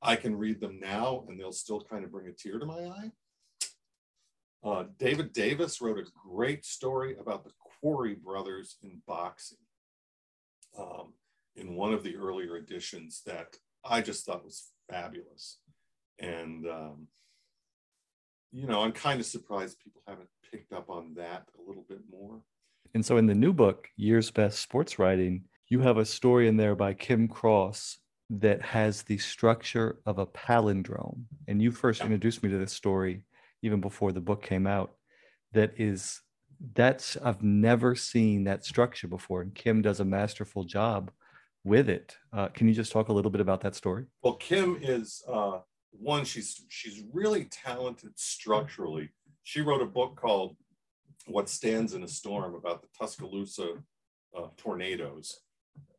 I 0.00 0.16
can 0.16 0.36
read 0.36 0.60
them 0.60 0.78
now, 0.80 1.24
and 1.28 1.38
they'll 1.38 1.52
still 1.52 1.80
kind 1.80 2.04
of 2.04 2.12
bring 2.12 2.28
a 2.28 2.32
tear 2.32 2.58
to 2.58 2.66
my 2.66 2.84
eye. 2.84 3.10
Uh, 4.64 4.84
David 4.96 5.32
Davis 5.32 5.80
wrote 5.80 5.98
a 5.98 6.28
great 6.28 6.64
story 6.64 7.16
about 7.18 7.44
the 7.44 7.50
Quarry 7.58 8.14
brothers 8.14 8.76
in 8.82 9.02
boxing 9.06 9.58
um, 10.78 11.12
in 11.56 11.74
one 11.74 11.92
of 11.92 12.02
the 12.02 12.16
earlier 12.16 12.56
editions 12.56 13.22
that 13.26 13.58
I 13.84 14.00
just 14.00 14.24
thought 14.24 14.44
was 14.44 14.70
fabulous. 14.88 15.58
And, 16.20 16.66
um, 16.66 17.08
you 18.54 18.68
know, 18.68 18.82
I'm 18.82 18.92
kind 18.92 19.18
of 19.18 19.26
surprised 19.26 19.80
people 19.80 20.00
haven't 20.06 20.28
picked 20.48 20.72
up 20.72 20.88
on 20.88 21.14
that 21.16 21.48
a 21.58 21.68
little 21.68 21.84
bit 21.88 21.98
more. 22.08 22.40
And 22.94 23.04
so 23.04 23.16
in 23.16 23.26
the 23.26 23.34
new 23.34 23.52
book, 23.52 23.88
Year's 23.96 24.30
Best 24.30 24.60
Sports 24.60 24.96
Writing, 24.96 25.42
you 25.68 25.80
have 25.80 25.96
a 25.96 26.04
story 26.04 26.46
in 26.46 26.56
there 26.56 26.76
by 26.76 26.94
Kim 26.94 27.26
Cross 27.26 27.98
that 28.30 28.62
has 28.62 29.02
the 29.02 29.18
structure 29.18 29.98
of 30.06 30.20
a 30.20 30.26
palindrome. 30.26 31.24
And 31.48 31.60
you 31.60 31.72
first 31.72 32.00
introduced 32.00 32.44
me 32.44 32.50
to 32.50 32.58
this 32.58 32.72
story 32.72 33.24
even 33.62 33.80
before 33.80 34.12
the 34.12 34.20
book 34.20 34.42
came 34.42 34.68
out. 34.68 34.92
That 35.52 35.72
is, 35.76 36.20
that's, 36.74 37.16
I've 37.16 37.42
never 37.42 37.96
seen 37.96 38.44
that 38.44 38.64
structure 38.64 39.08
before. 39.08 39.42
And 39.42 39.52
Kim 39.52 39.82
does 39.82 39.98
a 39.98 40.04
masterful 40.04 40.62
job 40.62 41.10
with 41.64 41.88
it. 41.88 42.16
Uh, 42.32 42.48
can 42.48 42.68
you 42.68 42.74
just 42.74 42.92
talk 42.92 43.08
a 43.08 43.12
little 43.12 43.32
bit 43.32 43.40
about 43.40 43.62
that 43.62 43.74
story? 43.74 44.04
Well, 44.22 44.34
Kim 44.34 44.78
is 44.80 45.24
uh, 45.28 45.58
one, 45.98 46.24
she's, 46.24 46.64
she's 46.68 47.02
really 47.12 47.44
talented 47.46 48.18
structurally. 48.18 49.10
She 49.42 49.60
wrote 49.60 49.82
a 49.82 49.86
book 49.86 50.16
called 50.16 50.56
What 51.26 51.48
Stands 51.48 51.94
in 51.94 52.02
a 52.02 52.08
Storm 52.08 52.54
about 52.54 52.82
the 52.82 52.88
Tuscaloosa 52.98 53.74
uh, 54.36 54.48
tornadoes 54.56 55.40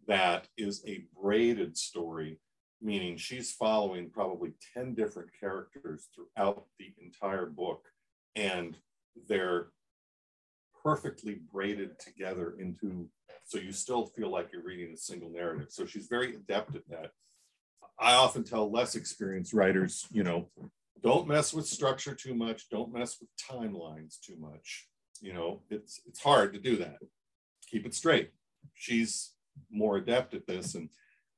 that 0.08 0.48
is 0.58 0.84
a 0.88 1.06
braided 1.20 1.78
story, 1.78 2.40
meaning 2.82 3.18
she's 3.18 3.52
following 3.52 4.10
probably 4.10 4.54
10 4.74 4.94
different 4.94 5.30
characters 5.40 6.08
throughout 6.14 6.66
the 6.80 6.94
entire 7.02 7.46
book, 7.46 7.86
and 8.36 8.78
they're 9.28 9.68
perfectly 10.84 11.40
braided 11.52 12.00
together 12.00 12.56
into 12.60 13.10
so 13.48 13.60
you 13.60 13.72
still 13.72 14.08
feel 14.08 14.32
like 14.32 14.52
you're 14.52 14.64
reading 14.64 14.92
a 14.94 14.98
single 14.98 15.30
narrative. 15.30 15.68
So 15.70 15.86
she's 15.86 16.08
very 16.08 16.34
adept 16.36 16.76
at 16.76 16.88
that. 16.90 17.12
I 18.00 18.14
often 18.14 18.44
tell 18.44 18.72
less 18.72 18.96
experienced 18.96 19.54
writers, 19.54 20.08
you 20.12 20.24
know, 20.24 20.50
don't 21.02 21.28
mess 21.28 21.54
with 21.54 21.68
structure 21.68 22.16
too 22.16 22.34
much, 22.34 22.70
don't 22.70 22.94
mess 22.94 23.18
with 23.20 23.30
timelines 23.38 24.20
too 24.20 24.36
much. 24.38 24.88
You 25.22 25.34
know, 25.34 25.62
it's 25.70 26.02
it's 26.06 26.22
hard 26.22 26.54
to 26.54 26.60
do 26.60 26.76
that. 26.78 26.98
Keep 27.70 27.86
it 27.86 27.94
straight. 27.94 28.32
She's 28.74 29.34
more 29.72 29.98
adept 29.98 30.34
at 30.34 30.48
this. 30.48 30.76
And 30.76 30.90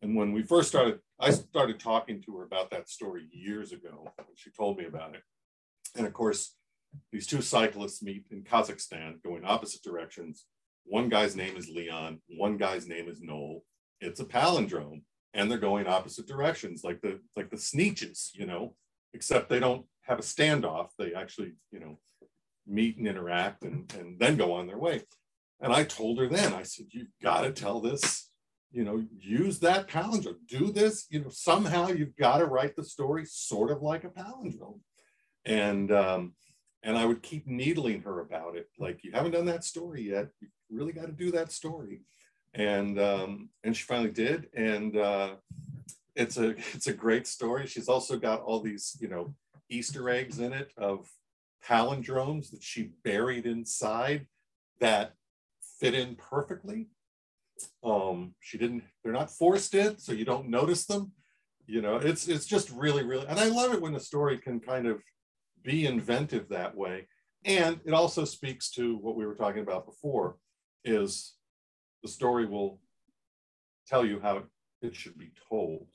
and 0.02 0.16
when 0.16 0.32
we 0.32 0.44
first 0.44 0.70
started, 0.70 1.00
I 1.20 1.32
started 1.32 1.80
talking 1.80 2.22
to 2.24 2.38
her 2.38 2.44
about 2.44 2.72
that 2.72 2.90
story 2.90 3.28
years 3.32 3.72
ago. 3.72 4.14
She 4.36 4.52
told 4.52 4.78
me 4.78 4.86
about 4.86 5.16
it. 5.16 5.22
And 5.96 6.06
of 6.06 6.14
course, 6.14 6.56
these 7.12 7.28
two 7.28 7.42
cyclists 7.42 8.02
meet 8.02 8.26
in 8.32 8.44
Kazakhstan 8.44 9.22
going 9.24 9.44
opposite 9.46 9.84
directions. 9.84 10.46
One 10.86 11.10
guy's 11.10 11.36
name 11.36 11.58
is 11.58 11.70
Leon, 11.70 12.22
one 12.30 12.58
guy's 12.58 12.88
name 12.88 13.10
is 13.10 13.22
Noel. 13.22 13.64
It's 14.00 14.20
a 14.20 14.26
palindrome, 14.26 15.02
and 15.38 15.50
they're 15.50 15.58
going 15.60 15.88
opposite 15.88 16.28
directions, 16.28 16.84
like 16.84 17.00
the 17.02 17.20
like 17.38 17.50
the 17.50 17.58
Sneetches, 17.58 18.32
you 18.34 18.46
know, 18.46 18.76
except 19.14 19.50
they 19.50 19.60
don't 19.60 19.86
have 20.02 20.20
a 20.20 20.24
standoff. 20.24 20.90
They 20.98 21.14
actually, 21.14 21.54
you 21.72 21.80
know, 21.80 22.00
meet 22.66 22.98
and 22.98 23.08
interact 23.08 23.64
and, 23.64 23.94
and 23.98 24.20
then 24.20 24.36
go 24.36 24.52
on 24.52 24.68
their 24.68 24.80
way. 24.80 25.04
And 25.62 25.72
I 25.72 25.84
told 25.84 26.20
her 26.20 26.28
then, 26.28 26.54
I 26.54 26.64
said, 26.64 26.88
you've 26.92 27.16
got 27.22 27.42
to 27.42 27.52
tell 27.52 27.80
this, 27.80 28.30
you 28.72 28.84
know, 28.84 29.06
use 29.18 29.60
that 29.60 29.88
palindrome, 29.88 30.46
do 30.48 30.72
this, 30.72 31.06
you 31.10 31.22
know, 31.22 31.30
somehow 31.30 31.88
you've 31.88 32.16
got 32.16 32.40
to 32.40 32.46
write 32.46 32.76
the 32.76 32.84
story 32.84 33.24
sort 33.26 33.72
of 33.72 33.82
like 33.82 34.04
a 34.04 34.10
palindrome. 34.10 34.82
And, 35.46 35.92
um, 35.92 36.34
and 36.84 36.98
I 36.98 37.06
would 37.06 37.24
keep 37.24 37.48
needling 37.48 38.02
her 38.02 38.20
about 38.20 38.56
it. 38.56 38.68
Like, 38.78 39.04
you 39.04 39.12
haven't 39.14 39.32
done 39.32 39.46
that 39.46 39.64
story 39.64 40.04
yet. 40.10 40.28
You 40.42 40.48
really 40.70 40.94
got 40.94 41.08
to 41.08 41.12
do 41.12 41.32
that 41.32 41.52
story. 41.52 42.02
And, 42.58 43.00
um, 43.00 43.50
and 43.64 43.76
she 43.78 43.84
finally 43.84 44.12
did. 44.12 44.50
And, 44.54 44.98
uh, 44.98 45.36
it's 46.16 46.38
a, 46.38 46.50
it's 46.74 46.88
a 46.88 46.94
great 46.94 47.28
story. 47.28 47.68
She's 47.68 47.88
also 47.88 48.18
got 48.18 48.42
all 48.42 48.60
these, 48.60 48.98
you 49.00 49.08
know, 49.08 49.34
Easter 49.70 50.10
eggs 50.10 50.40
in 50.40 50.52
it 50.52 50.72
of 50.76 51.10
palindromes 51.66 52.50
that 52.52 52.64
she 52.64 52.92
buried 53.04 53.46
inside 53.46 54.28
that 54.80 55.14
fit 55.80 55.94
in 55.94 56.16
perfectly. 56.16 56.88
Um, 57.84 58.34
she 58.40 58.58
didn't, 58.58 58.84
they're 59.04 59.14
not 59.14 59.32
forced 59.32 59.76
in, 59.76 59.98
so 59.98 60.12
you 60.12 60.26
don't 60.26 60.50
notice 60.50 60.86
them. 60.86 61.12
You 61.66 61.82
know, 61.82 61.98
it's 61.98 62.28
it's 62.28 62.46
just 62.46 62.72
really, 62.72 63.04
really, 63.04 63.28
and 63.28 63.40
I 63.40 63.48
love 63.50 63.74
it 63.74 63.82
when 63.82 63.94
a 63.96 64.00
story 64.00 64.38
can 64.38 64.60
kind 64.60 64.88
of 64.88 65.02
be 65.64 65.86
inventive 65.86 66.48
that 66.50 66.76
way. 66.76 67.08
And 67.44 67.82
it 67.86 67.94
also 67.94 68.24
speaks 68.24 68.72
to 68.72 68.96
what 68.98 69.16
we 69.16 69.26
were 69.26 69.36
talking 69.36 69.62
about 69.62 69.86
before, 69.86 70.38
is 70.86 71.34
the 72.04 72.10
story 72.10 72.46
will 72.46 72.80
tell 73.88 74.06
you 74.06 74.20
how 74.20 74.44
it 74.82 74.96
should 74.96 75.18
be 75.18 75.32
told. 75.50 75.88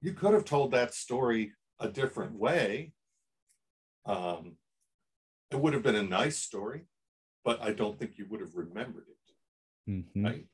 You 0.00 0.12
could 0.12 0.34
have 0.34 0.44
told 0.44 0.70
that 0.72 0.94
story 0.94 1.52
a 1.80 1.88
different 1.88 2.32
way. 2.32 2.92
Um, 4.06 4.56
it 5.50 5.58
would 5.58 5.74
have 5.74 5.82
been 5.82 5.96
a 5.96 6.02
nice 6.02 6.38
story 6.38 6.84
but 7.48 7.62
I 7.62 7.72
don't 7.72 7.98
think 7.98 8.18
you 8.18 8.26
would 8.28 8.40
have 8.40 8.54
remembered 8.56 9.06
it. 9.08 9.90
Mm-hmm. 9.90 10.26
Right? 10.26 10.44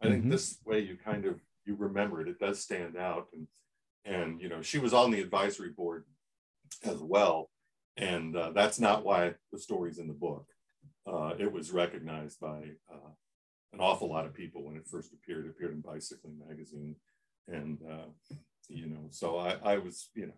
I 0.00 0.06
mm-hmm. 0.06 0.12
think 0.12 0.30
this 0.30 0.58
way 0.64 0.78
you 0.78 0.96
kind 1.04 1.24
of 1.24 1.40
you 1.66 1.74
remember 1.74 2.20
it. 2.20 2.28
It 2.28 2.38
does 2.38 2.60
stand 2.60 2.96
out, 2.96 3.26
and 3.32 3.48
and 4.04 4.40
you 4.40 4.48
know 4.48 4.62
she 4.62 4.78
was 4.78 4.94
on 4.94 5.10
the 5.10 5.20
advisory 5.20 5.70
board 5.70 6.04
as 6.84 6.98
well, 6.98 7.50
and 7.96 8.36
uh, 8.36 8.52
that's 8.54 8.78
not 8.78 9.04
why 9.04 9.34
the 9.52 9.58
story's 9.58 9.98
in 9.98 10.06
the 10.06 10.14
book. 10.14 10.46
Uh, 11.06 11.32
it 11.38 11.50
was 11.50 11.72
recognized 11.72 12.38
by 12.40 12.62
uh, 12.92 13.10
an 13.72 13.80
awful 13.80 14.08
lot 14.08 14.26
of 14.26 14.34
people 14.34 14.64
when 14.64 14.76
it 14.76 14.86
first 14.86 15.12
appeared. 15.12 15.46
It 15.46 15.50
appeared 15.50 15.72
in 15.72 15.80
Bicycling 15.80 16.38
magazine, 16.46 16.96
and 17.48 17.78
uh, 17.90 18.36
you 18.68 18.86
know, 18.86 19.06
so 19.10 19.38
I, 19.38 19.56
I 19.62 19.78
was 19.78 20.10
you 20.14 20.26
know, 20.26 20.32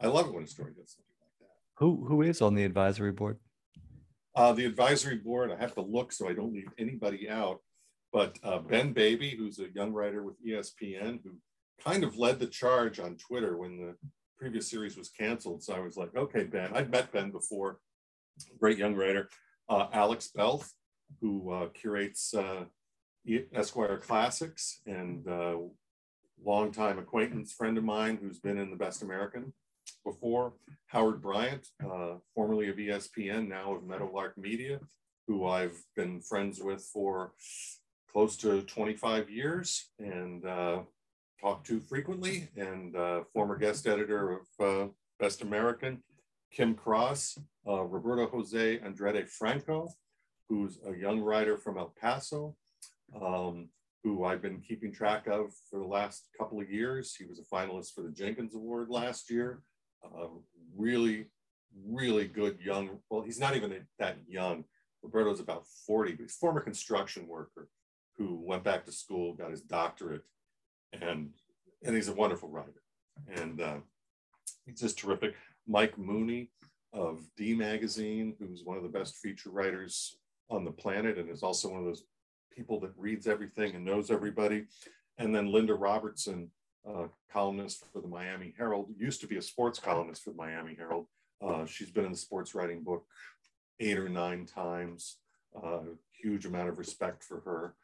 I 0.00 0.08
love 0.08 0.26
it 0.26 0.34
when 0.34 0.44
a 0.44 0.46
story 0.46 0.72
does 0.76 0.92
something 0.92 1.14
like 1.20 1.38
that. 1.40 1.56
Who 1.78 2.06
who 2.06 2.22
is 2.22 2.42
on 2.42 2.54
the 2.54 2.64
advisory 2.64 3.12
board? 3.12 3.38
Uh, 4.36 4.52
the 4.52 4.66
advisory 4.66 5.16
board, 5.16 5.52
I 5.52 5.56
have 5.56 5.74
to 5.74 5.80
look 5.80 6.12
so 6.12 6.28
I 6.28 6.32
don't 6.32 6.52
leave 6.52 6.68
anybody 6.76 7.30
out, 7.30 7.60
but 8.12 8.36
uh, 8.42 8.58
Ben 8.58 8.92
Baby, 8.92 9.36
who's 9.38 9.60
a 9.60 9.72
young 9.74 9.92
writer 9.92 10.24
with 10.24 10.44
ESPN, 10.44 11.20
who 11.22 11.36
kind 11.82 12.02
of 12.02 12.18
led 12.18 12.40
the 12.40 12.46
charge 12.46 12.98
on 12.98 13.16
Twitter 13.16 13.56
when 13.56 13.76
the 13.76 13.94
previous 14.36 14.68
series 14.68 14.96
was 14.96 15.08
canceled. 15.08 15.62
So 15.62 15.74
I 15.74 15.80
was 15.80 15.96
like, 15.96 16.16
okay, 16.16 16.44
Ben, 16.44 16.70
I'd 16.74 16.90
met 16.90 17.12
Ben 17.12 17.30
before, 17.30 17.78
great 18.58 18.78
young 18.78 18.96
writer. 18.96 19.28
Uh, 19.68 19.86
Alex 19.92 20.30
Belth, 20.36 20.70
who 21.20 21.50
uh, 21.50 21.68
curates 21.68 22.34
uh, 22.34 22.64
Esquire 23.54 23.98
Classics 23.98 24.80
and 24.86 25.26
uh, 25.28 25.56
longtime 26.44 26.98
acquaintance 26.98 27.52
friend 27.52 27.78
of 27.78 27.84
mine 27.84 28.18
who's 28.20 28.38
been 28.38 28.58
in 28.58 28.70
the 28.70 28.76
Best 28.76 29.02
American 29.02 29.52
before. 30.04 30.54
Howard 30.86 31.22
Bryant, 31.22 31.66
uh, 31.84 32.16
formerly 32.34 32.68
of 32.68 32.76
ESPN, 32.76 33.48
now 33.48 33.74
of 33.74 33.84
Meadowlark 33.84 34.36
Media, 34.36 34.80
who 35.26 35.46
I've 35.46 35.82
been 35.96 36.20
friends 36.20 36.60
with 36.60 36.82
for 36.82 37.32
close 38.12 38.36
to 38.38 38.62
25 38.62 39.30
years 39.30 39.90
and 39.98 40.44
uh, 40.46 40.80
talk 41.40 41.64
to 41.64 41.80
frequently, 41.80 42.48
and 42.56 42.94
uh, 42.94 43.22
former 43.32 43.56
guest 43.56 43.86
editor 43.86 44.40
of 44.58 44.64
uh, 44.64 44.88
Best 45.18 45.42
American, 45.42 46.02
Kim 46.54 46.74
Cross, 46.74 47.38
uh, 47.66 47.82
Roberto 47.82 48.26
Jose 48.28 48.78
Andrade 48.80 49.28
Franco, 49.28 49.88
who's 50.48 50.78
a 50.86 50.94
young 50.96 51.20
writer 51.20 51.56
from 51.56 51.78
El 51.78 51.92
Paso, 52.00 52.54
um, 53.20 53.68
who 54.02 54.24
I've 54.24 54.42
been 54.42 54.60
keeping 54.60 54.92
track 54.92 55.26
of 55.26 55.52
for 55.70 55.78
the 55.78 55.86
last 55.86 56.28
couple 56.38 56.60
of 56.60 56.70
years. 56.70 57.14
He 57.14 57.24
was 57.24 57.38
a 57.38 57.54
finalist 57.54 57.94
for 57.94 58.02
the 58.02 58.10
Jenkins 58.10 58.54
Award 58.54 58.88
last 58.88 59.30
year 59.30 59.62
a 60.12 60.26
really, 60.76 61.26
really 61.86 62.26
good 62.26 62.58
young, 62.60 62.98
well, 63.10 63.22
he's 63.22 63.40
not 63.40 63.56
even 63.56 63.86
that 63.98 64.16
young. 64.28 64.64
Roberto's 65.02 65.40
about 65.40 65.66
40, 65.86 66.12
but 66.12 66.22
he's 66.22 66.36
former 66.36 66.60
construction 66.60 67.26
worker 67.26 67.68
who 68.16 68.40
went 68.44 68.64
back 68.64 68.84
to 68.84 68.92
school, 68.92 69.34
got 69.34 69.50
his 69.50 69.62
doctorate, 69.62 70.22
and 70.92 71.30
and 71.82 71.94
he's 71.94 72.08
a 72.08 72.14
wonderful 72.14 72.48
writer. 72.48 72.82
And 73.36 73.60
uh, 73.60 73.76
he's 74.64 74.80
just 74.80 74.98
terrific. 74.98 75.34
Mike 75.66 75.98
Mooney 75.98 76.50
of 76.92 77.22
D 77.36 77.54
Magazine, 77.54 78.34
who's 78.38 78.62
one 78.64 78.76
of 78.76 78.82
the 78.82 78.88
best 78.88 79.16
feature 79.16 79.50
writers 79.50 80.18
on 80.50 80.64
the 80.64 80.70
planet 80.70 81.18
and 81.18 81.28
is 81.28 81.42
also 81.42 81.70
one 81.70 81.80
of 81.80 81.86
those 81.86 82.04
people 82.54 82.78
that 82.80 82.92
reads 82.96 83.26
everything 83.26 83.74
and 83.74 83.84
knows 83.84 84.10
everybody. 84.10 84.64
And 85.18 85.34
then 85.34 85.50
Linda 85.50 85.74
Robertson, 85.74 86.50
uh, 86.88 87.06
columnist 87.32 87.84
for 87.92 88.00
the 88.00 88.08
Miami 88.08 88.54
Herald, 88.56 88.90
used 88.96 89.20
to 89.22 89.26
be 89.26 89.36
a 89.36 89.42
sports 89.42 89.78
columnist 89.78 90.22
for 90.22 90.30
the 90.30 90.36
Miami 90.36 90.74
Herald. 90.74 91.06
Uh, 91.44 91.66
she's 91.66 91.90
been 91.90 92.04
in 92.04 92.12
the 92.12 92.18
sports 92.18 92.54
writing 92.54 92.82
book 92.82 93.04
eight 93.80 93.98
or 93.98 94.08
nine 94.08 94.46
times. 94.46 95.18
Uh, 95.60 95.80
huge 96.12 96.46
amount 96.46 96.68
of 96.68 96.78
respect 96.78 97.22
for 97.22 97.40
her. 97.40 97.74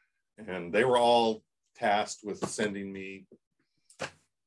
And 0.47 0.73
they 0.73 0.85
were 0.85 0.99
all 0.99 1.43
tasked 1.77 2.21
with 2.25 2.47
sending 2.49 2.93
me 2.93 3.27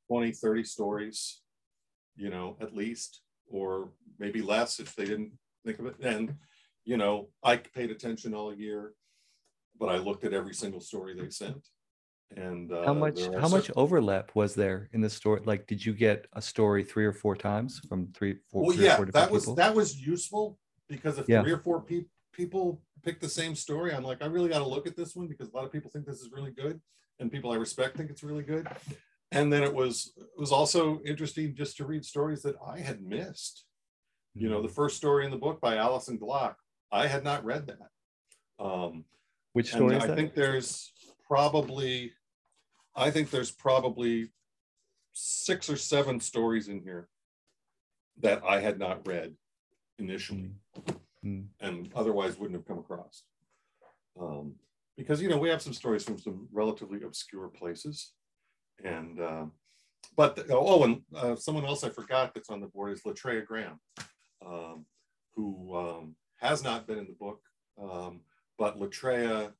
20, 0.08 0.32
30 0.32 0.64
stories, 0.64 1.40
you 2.16 2.30
know, 2.30 2.56
at 2.60 2.74
least, 2.74 3.20
or 3.48 3.90
maybe 4.18 4.42
less 4.42 4.80
if 4.80 4.94
they 4.94 5.04
didn't 5.04 5.32
think 5.64 5.78
of 5.78 5.86
it. 5.86 5.96
And, 6.02 6.34
you 6.84 6.96
know, 6.96 7.28
I 7.42 7.56
paid 7.56 7.90
attention 7.90 8.34
all 8.34 8.54
year, 8.54 8.92
but 9.78 9.88
I 9.88 9.96
looked 9.96 10.24
at 10.24 10.32
every 10.32 10.54
single 10.54 10.80
story 10.80 11.14
they 11.14 11.30
sent 11.30 11.68
and 12.36 12.72
uh, 12.72 12.86
how 12.86 12.94
much 12.94 13.20
how 13.38 13.48
much 13.48 13.70
overlap 13.76 14.34
was 14.34 14.54
there 14.54 14.88
in 14.94 15.00
the 15.02 15.10
story 15.10 15.40
like 15.44 15.66
did 15.66 15.84
you 15.84 15.92
get 15.92 16.26
a 16.32 16.42
story 16.42 16.82
three 16.82 17.04
or 17.04 17.12
four 17.12 17.36
times 17.36 17.80
from 17.86 18.08
three 18.14 18.36
four 18.50 18.62
well 18.62 18.72
three 18.72 18.86
yeah 18.86 19.04
that 19.12 19.30
was 19.30 19.42
people? 19.44 19.54
that 19.54 19.72
was 19.72 20.00
useful 20.00 20.58
because 20.88 21.18
if 21.18 21.28
yeah. 21.28 21.42
three 21.42 21.52
or 21.52 21.58
four 21.58 21.82
pe- 21.82 22.06
people 22.32 22.80
pick 23.04 23.20
the 23.20 23.28
same 23.28 23.54
story. 23.54 23.92
I'm 23.92 24.02
like, 24.02 24.22
I 24.22 24.26
really 24.26 24.48
got 24.48 24.58
to 24.58 24.68
look 24.68 24.86
at 24.86 24.96
this 24.96 25.14
one 25.14 25.28
because 25.28 25.48
a 25.48 25.54
lot 25.54 25.64
of 25.64 25.72
people 25.72 25.90
think 25.90 26.06
this 26.06 26.20
is 26.20 26.30
really 26.32 26.50
good, 26.50 26.80
and 27.20 27.30
people 27.30 27.52
I 27.52 27.56
respect 27.56 27.96
think 27.96 28.10
it's 28.10 28.22
really 28.22 28.42
good. 28.42 28.66
And 29.34 29.52
then 29.52 29.62
it 29.62 29.74
was 29.74 30.12
it 30.16 30.38
was 30.38 30.52
also 30.52 31.00
interesting 31.04 31.54
just 31.54 31.76
to 31.78 31.84
read 31.84 32.04
stories 32.04 32.42
that 32.42 32.54
I 32.66 32.78
had 32.78 33.02
missed. 33.02 33.64
You 34.34 34.48
know, 34.48 34.62
the 34.62 34.68
first 34.68 34.96
story 34.96 35.24
in 35.24 35.30
the 35.30 35.36
book 35.36 35.60
by 35.60 35.76
Alison 35.76 36.18
Glock, 36.18 36.54
I 36.90 37.06
had 37.06 37.22
not 37.24 37.44
read 37.44 37.66
that. 37.66 38.64
Um, 38.64 39.04
Which 39.52 39.70
story 39.70 39.96
is 39.96 40.04
I 40.04 40.06
that? 40.08 40.16
think 40.16 40.34
there's 40.34 40.92
probably, 41.28 42.12
I 42.96 43.10
think 43.10 43.30
there's 43.30 43.50
probably 43.50 44.30
six 45.12 45.68
or 45.70 45.76
seven 45.76 46.18
stories 46.20 46.68
in 46.68 46.80
here 46.80 47.08
that 48.20 48.42
I 48.44 48.60
had 48.60 48.78
not 48.78 49.06
read 49.06 49.34
initially 49.98 50.50
Mm. 51.24 51.46
and 51.60 51.90
otherwise 51.94 52.36
wouldn't 52.36 52.58
have 52.58 52.66
come 52.66 52.78
across. 52.78 53.22
Um, 54.20 54.56
because 54.96 55.22
you 55.22 55.28
know 55.28 55.38
we 55.38 55.48
have 55.48 55.62
some 55.62 55.72
stories 55.72 56.04
from 56.04 56.18
some 56.18 56.48
relatively 56.52 57.02
obscure 57.02 57.48
places, 57.48 58.12
and 58.82 59.20
uh, 59.20 59.44
but 60.16 60.46
oh, 60.50 60.84
and 60.84 61.02
uh, 61.14 61.36
someone 61.36 61.64
else 61.64 61.84
I 61.84 61.88
forgot 61.90 62.34
that's 62.34 62.50
on 62.50 62.60
the 62.60 62.66
board 62.66 62.92
is 62.92 63.02
Latria 63.02 63.44
Graham, 63.44 63.80
um, 64.44 64.86
who 65.34 65.76
um, 65.76 66.16
has 66.36 66.62
not 66.62 66.86
been 66.86 66.98
in 66.98 67.06
the 67.06 67.16
book, 67.18 67.40
um, 67.80 68.20
but 68.58 68.78
Latria 68.78 69.52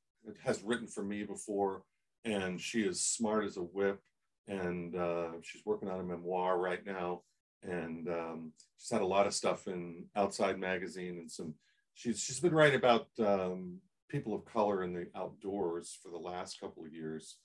has 0.42 0.62
written 0.62 0.86
for 0.86 1.02
me 1.02 1.24
before, 1.24 1.82
and 2.24 2.60
she 2.60 2.82
is 2.82 3.04
smart 3.04 3.44
as 3.44 3.56
a 3.56 3.62
whip, 3.62 4.00
and 4.48 4.96
uh, 4.96 5.30
she's 5.42 5.64
working 5.64 5.88
on 5.88 6.00
a 6.00 6.04
memoir 6.04 6.58
right 6.58 6.84
now, 6.86 7.22
and 7.62 8.08
um, 8.08 8.52
she's 8.78 8.90
had 8.90 9.02
a 9.02 9.06
lot 9.06 9.26
of 9.26 9.34
stuff 9.34 9.66
in 9.66 10.04
Outside 10.16 10.58
Magazine 10.58 11.18
and 11.18 11.30
some. 11.30 11.54
She's 11.96 12.20
she's 12.20 12.40
been 12.40 12.54
writing 12.54 12.78
about 12.78 13.06
um, 13.20 13.78
people 14.08 14.34
of 14.34 14.44
color 14.44 14.82
in 14.82 14.92
the 14.92 15.06
outdoors 15.16 15.96
for 16.02 16.10
the 16.10 16.18
last 16.18 16.60
couple 16.60 16.84
of 16.84 16.92
years 16.92 17.36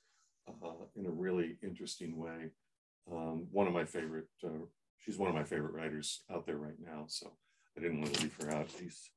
uh, 0.63 0.85
in 0.95 1.05
a 1.05 1.11
really 1.11 1.57
interesting 1.63 2.17
way. 2.17 2.49
Um, 3.11 3.47
one 3.51 3.67
of 3.67 3.73
my 3.73 3.85
favorite. 3.85 4.27
Uh, 4.43 4.65
she's 4.99 5.17
one 5.17 5.29
of 5.29 5.35
my 5.35 5.43
favorite 5.43 5.73
writers 5.73 6.21
out 6.33 6.45
there 6.45 6.57
right 6.57 6.79
now. 6.83 7.05
So 7.07 7.31
I 7.77 7.81
didn't 7.81 8.01
want 8.01 8.13
to 8.15 8.21
leave 8.23 8.37
her 8.41 8.51
out. 8.55 8.67
She's, 8.77 9.09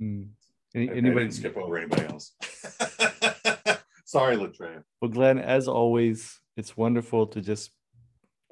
Mm. 0.00 0.30
Any, 0.74 0.88
I, 0.88 0.94
I 0.94 0.96
anybody? 0.96 1.26
didn't 1.26 1.34
skip 1.34 1.56
over 1.56 1.76
anybody 1.78 2.04
else. 2.06 2.32
Sorry, 4.04 4.36
Latria. 4.36 4.82
Well, 5.00 5.10
Glenn, 5.10 5.38
as 5.38 5.68
always, 5.68 6.40
it's 6.56 6.76
wonderful 6.76 7.26
to 7.28 7.40
just 7.40 7.70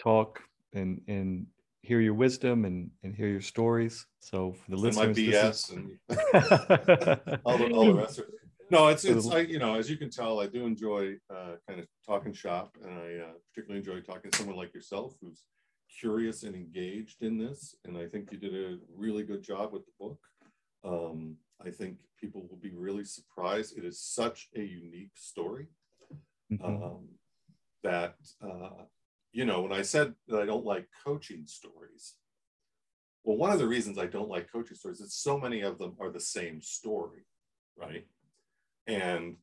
talk 0.00 0.40
and 0.72 1.00
and 1.08 1.46
hear 1.82 2.00
your 2.00 2.14
wisdom 2.14 2.64
and 2.66 2.90
and 3.02 3.16
hear 3.16 3.28
your 3.28 3.40
stories. 3.40 4.06
So 4.20 4.52
for 4.52 4.70
the 4.70 4.76
And 4.76 4.82
listeners, 4.84 5.16
this 5.16 5.26
BS 5.26 5.72
and 5.72 5.98
all 7.44 7.58
the, 7.58 7.70
all 7.72 7.86
the 7.86 7.94
rest 7.94 8.18
of 8.18 8.26
it. 8.26 8.34
No, 8.70 8.86
it's 8.88 9.04
it's 9.04 9.28
I 9.28 9.40
you 9.40 9.58
know 9.58 9.74
as 9.74 9.90
you 9.90 9.96
can 9.96 10.10
tell 10.10 10.40
I 10.40 10.46
do 10.46 10.64
enjoy 10.64 11.14
uh, 11.34 11.56
kind 11.68 11.80
of 11.80 11.86
talking 12.06 12.32
shop 12.32 12.76
and 12.84 12.92
I 12.98 13.16
uh, 13.26 13.32
particularly 13.52 13.78
enjoy 13.78 14.00
talking 14.00 14.30
to 14.30 14.36
someone 14.36 14.56
like 14.56 14.72
yourself 14.72 15.14
who's 15.20 15.44
curious 16.00 16.44
and 16.44 16.54
engaged 16.54 17.22
in 17.22 17.36
this 17.36 17.74
and 17.84 17.98
I 17.98 18.06
think 18.06 18.30
you 18.30 18.38
did 18.38 18.54
a 18.54 18.78
really 18.96 19.24
good 19.24 19.42
job 19.42 19.72
with 19.72 19.84
the 19.86 19.92
book. 19.98 20.18
Um, 20.84 21.36
I 21.64 21.70
think 21.70 21.98
people 22.18 22.46
will 22.48 22.58
be 22.58 22.72
really 22.74 23.04
surprised. 23.04 23.76
It 23.76 23.84
is 23.84 24.00
such 24.00 24.48
a 24.54 24.60
unique 24.62 25.16
story 25.16 25.66
Mhm. 26.52 26.64
um, 26.64 27.08
that 27.82 28.14
uh, 28.40 28.84
you 29.32 29.44
know 29.46 29.62
when 29.62 29.72
I 29.72 29.82
said 29.82 30.14
that 30.28 30.40
I 30.40 30.46
don't 30.46 30.64
like 30.64 30.86
coaching 31.04 31.44
stories. 31.46 32.14
Well, 33.24 33.36
one 33.36 33.50
of 33.52 33.58
the 33.58 33.68
reasons 33.68 33.98
I 33.98 34.06
don't 34.06 34.30
like 34.30 34.50
coaching 34.50 34.76
stories 34.76 35.00
is 35.00 35.14
so 35.14 35.38
many 35.38 35.60
of 35.60 35.78
them 35.78 35.96
are 36.00 36.10
the 36.10 36.20
same 36.20 36.62
story, 36.62 37.26
right? 37.76 38.06
And 38.90 39.36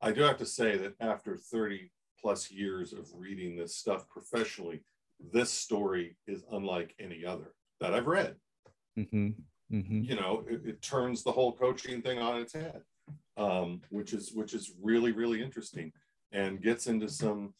I 0.00 0.10
do 0.12 0.22
have 0.22 0.38
to 0.38 0.46
say 0.46 0.76
that 0.76 0.94
after 1.00 1.36
30 1.36 1.90
plus 2.20 2.50
years 2.50 2.92
of 2.92 3.08
reading 3.14 3.56
this 3.56 3.76
stuff 3.76 4.08
professionally, 4.08 4.82
this 5.32 5.52
story 5.52 6.16
is 6.26 6.44
unlike 6.50 6.94
any 6.98 7.24
other 7.24 7.54
that 7.80 7.94
I've 7.94 8.06
read. 8.08 8.36
Mhm. 8.98 9.34
Mhm. 9.70 10.08
You 10.08 10.16
know, 10.16 10.44
it, 10.48 10.66
it 10.66 10.82
turns 10.82 11.22
the 11.22 11.32
whole 11.32 11.52
coaching 11.52 12.02
thing 12.02 12.18
on 12.18 12.40
its 12.40 12.52
head, 12.54 12.82
um, 13.36 13.82
which 13.90 14.12
is 14.12 14.32
which 14.32 14.52
is 14.52 14.72
really 14.82 15.12
really 15.12 15.42
interesting, 15.42 15.92
and 16.32 16.62
gets 16.62 16.86
into 16.86 17.08
some, 17.08 17.54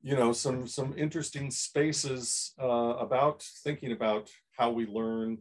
you 0.00 0.16
know, 0.16 0.32
some 0.32 0.66
some 0.66 0.94
interesting 0.96 1.50
spaces 1.50 2.54
uh, 2.60 2.96
about 2.98 3.42
thinking 3.42 3.92
about 3.92 4.30
how 4.52 4.70
we 4.70 4.86
learn, 4.86 5.38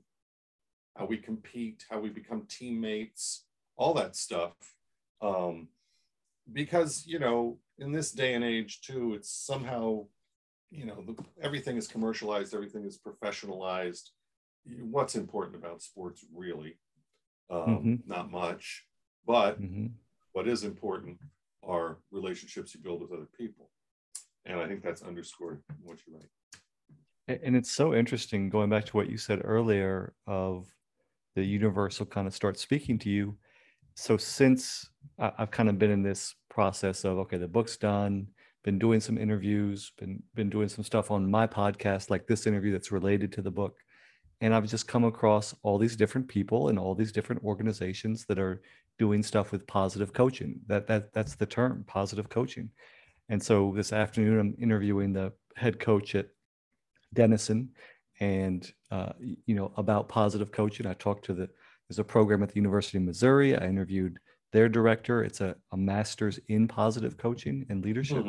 how 0.96 1.06
we 1.06 1.18
compete, 1.18 1.86
how 1.90 2.00
we 2.00 2.10
become 2.10 2.46
teammates, 2.48 3.46
all 3.82 3.96
that 3.96 4.16
stuff. 4.16 4.54
Um, 5.22 5.68
because 6.54 7.04
you 7.08 7.18
know, 7.18 7.58
in 7.80 7.92
this 7.92 8.12
day 8.12 8.36
and 8.36 8.44
age 8.44 8.82
too, 8.82 9.16
it's 9.16 9.30
somehow, 9.30 10.06
you 10.70 10.86
know, 10.86 11.04
the, 11.08 11.16
everything 11.42 11.78
is 11.78 11.88
commercialized, 11.88 12.54
everything 12.54 12.86
is 12.86 13.00
professionalized. 13.00 14.10
What's 14.66 15.16
important 15.16 15.56
about 15.56 15.82
sports, 15.82 16.24
really? 16.32 16.78
Um, 17.50 17.62
Mhm. 17.66 18.08
Not 18.08 18.30
much, 18.30 18.88
but 19.26 19.60
Mhm. 19.60 19.94
what 20.34 20.48
is 20.48 20.64
important 20.64 21.20
are 21.64 21.98
relationships 22.12 22.76
you 22.76 22.82
build 22.82 23.02
with 23.02 23.12
other 23.12 23.30
people, 23.38 23.72
and 24.46 24.60
I 24.60 24.68
think 24.68 24.84
that's 24.84 25.02
underscored 25.02 25.64
in 25.70 25.84
what 25.84 26.06
you 26.06 26.14
write. 26.14 26.32
And 27.44 27.56
it's 27.56 27.72
so 27.72 27.96
interesting 27.96 28.50
going 28.50 28.70
back 28.70 28.86
to 28.86 28.98
what 28.98 29.10
you 29.10 29.18
said 29.18 29.42
earlier 29.44 30.14
of 30.28 30.76
the 31.36 31.44
universal 31.44 32.06
kind 32.06 32.28
of 32.28 32.36
start 32.36 32.60
speaking 32.60 33.00
to 33.00 33.10
you. 33.10 33.38
So 33.96 34.18
since 34.18 34.90
I've 35.20 35.52
kind 35.52 35.70
of 35.70 35.78
been 35.78 35.92
in 35.92 36.04
this 36.04 36.36
process 36.50 37.04
of 37.06 37.18
okay, 37.20 37.38
the 37.38 37.48
book's 37.48 37.78
done, 37.78 38.28
been 38.64 38.80
doing 38.80 39.00
some 39.00 39.18
interviews, 39.18 39.92
been 39.98 40.22
been 40.36 40.50
doing 40.50 40.70
some 40.70 40.84
stuff 40.84 41.12
on 41.12 41.30
my 41.30 41.48
podcast, 41.48 42.10
like 42.10 42.28
this 42.28 42.48
interview 42.48 42.72
that's 42.72 42.92
related 42.92 43.32
to 43.34 43.42
the 43.42 43.52
book, 43.52 43.78
and 44.42 44.54
I've 44.54 44.70
just 44.70 44.88
come 44.88 45.04
across 45.04 45.56
all 45.64 45.78
these 45.78 45.96
different 45.96 46.28
people 46.28 46.70
and 46.70 46.80
all 46.80 46.96
these 46.96 47.12
different 47.12 47.44
organizations 47.44 48.26
that 48.26 48.40
are 48.40 48.62
doing 48.98 49.24
stuff 49.24 49.52
with 49.52 49.66
positive 49.68 50.14
coaching. 50.14 50.60
That 50.68 50.88
that 50.88 51.14
that's 51.14 51.36
the 51.36 51.46
term, 51.46 51.84
positive 51.88 52.30
coaching. 52.30 52.70
And 53.30 53.42
so 53.42 53.74
this 53.76 53.94
afternoon, 53.94 54.40
I'm 54.40 54.56
interviewing 54.60 55.14
the 55.14 55.32
head 55.56 55.80
coach 55.80 56.16
at 56.16 56.28
Denison, 57.14 57.70
and 58.20 58.72
uh, 58.92 59.14
you 59.20 59.56
know 59.56 59.72
about 59.78 60.10
positive 60.10 60.52
coaching. 60.52 60.86
I 60.86 60.94
talked 60.94 61.26
to 61.26 61.34
the 61.34 61.50
there's 61.88 62.00
a 62.00 62.04
program 62.04 62.42
at 62.44 62.50
the 62.50 62.56
University 62.56 62.98
of 62.98 63.04
Missouri. 63.04 63.58
I 63.58 63.68
interviewed 63.68 64.18
their 64.54 64.70
director. 64.70 65.24
It's 65.24 65.42
a, 65.42 65.56
a 65.72 65.78
master's 65.78 66.40
in 66.48 66.68
positive 66.68 67.18
coaching 67.18 67.66
and 67.70 67.84
leadership. 67.84 68.26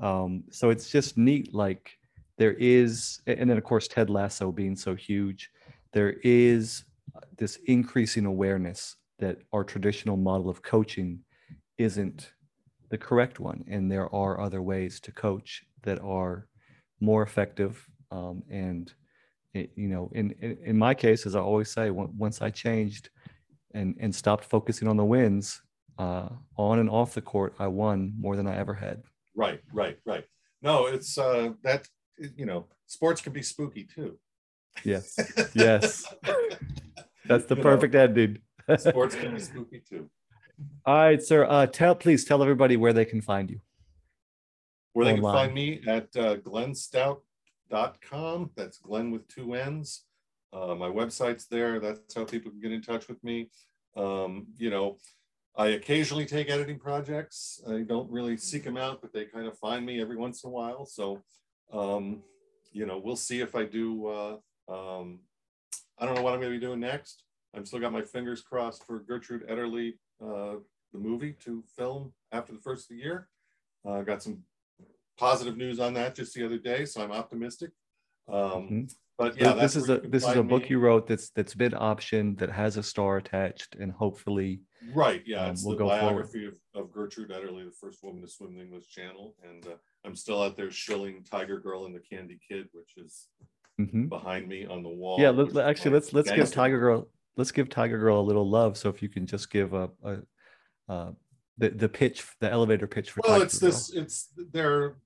Um, 0.00 0.44
so 0.50 0.70
it's 0.70 0.90
just 0.90 1.16
neat. 1.18 1.54
Like 1.54 1.96
there 2.38 2.54
is, 2.54 3.20
and 3.26 3.50
then 3.50 3.58
of 3.58 3.64
course 3.64 3.88
Ted 3.88 4.10
Lasso 4.10 4.52
being 4.52 4.76
so 4.76 4.94
huge, 4.94 5.50
there 5.92 6.14
is 6.22 6.84
this 7.36 7.58
increasing 7.66 8.26
awareness 8.26 8.96
that 9.18 9.38
our 9.52 9.64
traditional 9.64 10.16
model 10.16 10.48
of 10.48 10.62
coaching 10.62 11.20
isn't 11.78 12.32
the 12.90 12.98
correct 12.98 13.40
one, 13.40 13.64
and 13.68 13.90
there 13.90 14.12
are 14.14 14.40
other 14.40 14.62
ways 14.62 15.00
to 15.00 15.12
coach 15.12 15.64
that 15.82 16.00
are 16.00 16.46
more 17.00 17.22
effective. 17.22 17.84
Um, 18.10 18.42
and 18.50 18.92
it, 19.54 19.70
you 19.76 19.88
know, 19.88 20.10
in, 20.14 20.32
in 20.40 20.58
in 20.64 20.78
my 20.78 20.94
case, 20.94 21.26
as 21.26 21.34
I 21.34 21.40
always 21.40 21.70
say, 21.70 21.90
once 21.90 22.42
I 22.42 22.50
changed 22.50 23.10
and 23.74 23.96
and 23.98 24.14
stopped 24.14 24.44
focusing 24.44 24.88
on 24.88 24.96
the 24.96 25.04
wins 25.04 25.60
uh, 25.98 26.28
on 26.56 26.78
and 26.78 26.90
off 26.90 27.14
the 27.14 27.22
court, 27.22 27.54
I 27.58 27.66
won 27.66 28.12
more 28.18 28.36
than 28.36 28.46
I 28.46 28.56
ever 28.56 28.74
had. 28.74 29.02
Right, 29.34 29.60
right, 29.72 29.98
right. 30.04 30.24
No, 30.62 30.86
it's 30.86 31.16
uh, 31.18 31.50
that 31.62 31.88
you 32.36 32.46
know, 32.46 32.66
sports 32.86 33.20
can 33.20 33.32
be 33.32 33.42
spooky 33.42 33.84
too. 33.84 34.18
Yes, 34.84 35.18
yes, 35.54 36.04
that's 37.26 37.46
the 37.46 37.56
You 37.56 37.62
know, 37.62 37.70
perfect 37.70 37.94
ending. 37.94 38.38
sports 38.76 39.14
can 39.14 39.34
be 39.34 39.40
spooky 39.40 39.80
too. 39.88 40.10
All 40.84 40.94
right, 40.96 41.22
sir. 41.22 41.46
Uh, 41.48 41.66
tell 41.66 41.94
please 41.94 42.24
tell 42.24 42.42
everybody 42.42 42.76
where 42.76 42.92
they 42.92 43.04
can 43.04 43.20
find 43.20 43.50
you. 43.50 43.60
Where 44.92 45.06
they 45.06 45.14
can 45.14 45.22
find 45.22 45.54
me 45.54 45.80
at 45.86 46.16
uh, 46.16 46.36
glennstout.com. 47.70 48.50
That's 48.56 48.78
Glenn 48.78 49.10
with 49.10 49.26
two 49.28 49.54
N's. 49.54 50.04
Uh, 50.52 50.74
my 50.74 50.88
website's 50.88 51.46
there. 51.46 51.78
That's 51.78 52.14
how 52.14 52.24
people 52.24 52.50
can 52.50 52.60
get 52.60 52.72
in 52.72 52.82
touch 52.82 53.08
with 53.08 53.22
me. 53.22 53.50
Um, 53.96 54.46
you 54.56 54.70
know, 54.70 54.96
I 55.56 55.68
occasionally 55.68 56.24
take 56.24 56.50
editing 56.50 56.78
projects. 56.78 57.60
I 57.68 57.82
don't 57.82 58.10
really 58.10 58.36
seek 58.36 58.64
them 58.64 58.76
out, 58.76 59.00
but 59.02 59.12
they 59.12 59.24
kind 59.24 59.46
of 59.46 59.58
find 59.58 59.84
me 59.84 60.00
every 60.00 60.16
once 60.16 60.44
in 60.44 60.48
a 60.48 60.52
while. 60.52 60.86
So, 60.86 61.22
um, 61.72 62.22
you 62.72 62.86
know, 62.86 63.00
we'll 63.02 63.16
see 63.16 63.40
if 63.40 63.54
I 63.54 63.64
do. 63.64 64.06
Uh, 64.06 64.36
um, 64.68 65.20
I 65.98 66.06
don't 66.06 66.14
know 66.14 66.22
what 66.22 66.32
I'm 66.32 66.40
going 66.40 66.52
to 66.52 66.58
be 66.58 66.64
doing 66.64 66.80
next. 66.80 67.24
I've 67.54 67.66
still 67.66 67.80
got 67.80 67.92
my 67.92 68.02
fingers 68.02 68.40
crossed 68.40 68.86
for 68.86 69.00
Gertrude 69.00 69.48
Ederle, 69.48 69.94
uh, 70.22 70.60
the 70.92 70.98
movie, 70.98 71.34
to 71.44 71.64
film 71.76 72.12
after 72.30 72.52
the 72.52 72.60
first 72.60 72.84
of 72.84 72.96
the 72.96 73.02
year. 73.02 73.28
Uh, 73.86 74.02
got 74.02 74.22
some 74.22 74.42
positive 75.18 75.56
news 75.56 75.80
on 75.80 75.94
that 75.94 76.14
just 76.14 76.34
the 76.34 76.44
other 76.44 76.58
day, 76.58 76.84
so 76.84 77.02
I'm 77.02 77.12
optimistic. 77.12 77.70
Um, 78.28 78.68
Mhm. 78.68 78.94
but 79.16 79.36
yeah, 79.40 79.54
this 79.54 79.76
is 79.76 79.88
a 79.88 79.98
this 79.98 80.26
is 80.26 80.36
a 80.36 80.42
book 80.42 80.62
me. 80.62 80.70
you 80.70 80.78
wrote 80.78 81.06
that's 81.06 81.30
that's 81.30 81.54
been 81.54 81.72
optioned 81.72 82.38
that 82.38 82.50
has 82.50 82.76
a 82.76 82.82
star 82.82 83.16
attached, 83.16 83.74
and 83.74 83.92
hopefully, 83.92 84.60
right? 84.94 85.22
Yeah, 85.26 85.46
um, 85.46 85.52
it's 85.52 85.64
we'll 85.64 85.76
the 85.76 85.84
biography 85.84 86.46
of, 86.46 86.58
of, 86.74 86.92
Gertrude 86.92 87.30
Ederle, 87.30 87.64
the 87.64 87.72
first 87.72 88.02
woman 88.02 88.22
to 88.22 88.28
swim 88.28 88.54
the 88.54 88.62
English 88.62 88.88
Channel, 88.88 89.34
and 89.42 89.66
uh, 89.66 89.76
I'm 90.04 90.14
still 90.14 90.42
out 90.42 90.56
there 90.56 90.70
shilling 90.70 91.24
Tiger 91.24 91.58
Girl 91.58 91.86
and 91.86 91.94
the 91.94 92.00
Candy 92.00 92.38
Kid, 92.46 92.68
which 92.72 92.96
is 92.96 93.28
mm-hmm. 93.80 94.06
behind 94.06 94.46
me 94.46 94.66
on 94.66 94.82
the 94.82 94.88
wall. 94.88 95.18
Yeah, 95.18 95.30
let, 95.30 95.56
actually, 95.66 95.92
let's 95.92 96.12
let's 96.12 96.30
give 96.30 96.50
Tiger 96.52 96.78
Girl 96.78 97.08
let's 97.38 97.52
give 97.52 97.70
Tiger 97.70 97.98
Girl 97.98 98.20
a 98.20 98.20
little 98.20 98.48
love. 98.48 98.76
So 98.76 98.90
if 98.90 99.00
you 99.00 99.08
can 99.08 99.24
just 99.24 99.50
give 99.50 99.72
a, 99.72 99.88
a 100.04 100.18
uh, 100.92 101.12
the 101.56 101.70
the 101.70 101.88
pitch, 101.88 102.26
the 102.40 102.50
elevator 102.50 102.86
pitch 102.86 103.10
for. 103.10 103.22
Well, 103.24 103.34
Tiger 103.34 103.44
it's 103.46 103.58
Girl. 103.58 103.70
this. 103.70 103.94
It's 103.94 104.28
they're 104.52 104.96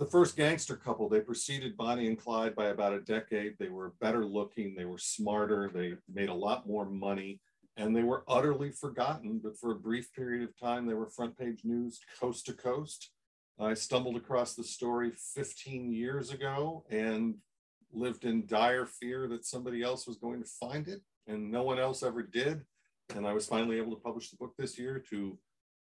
the 0.00 0.06
first 0.06 0.34
gangster 0.34 0.76
couple. 0.76 1.10
They 1.10 1.20
preceded 1.20 1.76
Bonnie 1.76 2.06
and 2.06 2.18
Clyde 2.18 2.56
by 2.56 2.68
about 2.68 2.94
a 2.94 3.00
decade. 3.00 3.56
They 3.58 3.68
were 3.68 3.92
better 4.00 4.24
looking. 4.24 4.74
They 4.74 4.86
were 4.86 4.98
smarter. 4.98 5.70
They 5.72 5.92
made 6.12 6.30
a 6.30 6.34
lot 6.34 6.66
more 6.66 6.86
money. 6.86 7.38
And 7.76 7.94
they 7.94 8.02
were 8.02 8.24
utterly 8.26 8.70
forgotten, 8.70 9.40
but 9.44 9.58
for 9.58 9.72
a 9.72 9.78
brief 9.78 10.10
period 10.14 10.42
of 10.42 10.58
time, 10.58 10.86
they 10.86 10.94
were 10.94 11.06
front 11.06 11.36
page 11.38 11.60
news 11.64 12.00
coast 12.18 12.46
to 12.46 12.54
coast. 12.54 13.10
I 13.60 13.74
stumbled 13.74 14.16
across 14.16 14.54
the 14.54 14.64
story 14.64 15.12
15 15.34 15.92
years 15.92 16.30
ago 16.30 16.84
and 16.90 17.34
lived 17.92 18.24
in 18.24 18.46
dire 18.46 18.86
fear 18.86 19.28
that 19.28 19.44
somebody 19.44 19.82
else 19.82 20.06
was 20.06 20.16
going 20.16 20.42
to 20.42 20.48
find 20.48 20.88
it, 20.88 21.02
and 21.26 21.50
no 21.50 21.62
one 21.62 21.78
else 21.78 22.02
ever 22.02 22.22
did. 22.22 22.62
And 23.14 23.26
I 23.26 23.34
was 23.34 23.46
finally 23.46 23.76
able 23.76 23.94
to 23.94 24.02
publish 24.02 24.30
the 24.30 24.36
book 24.36 24.54
this 24.56 24.78
year 24.78 25.02
to 25.10 25.38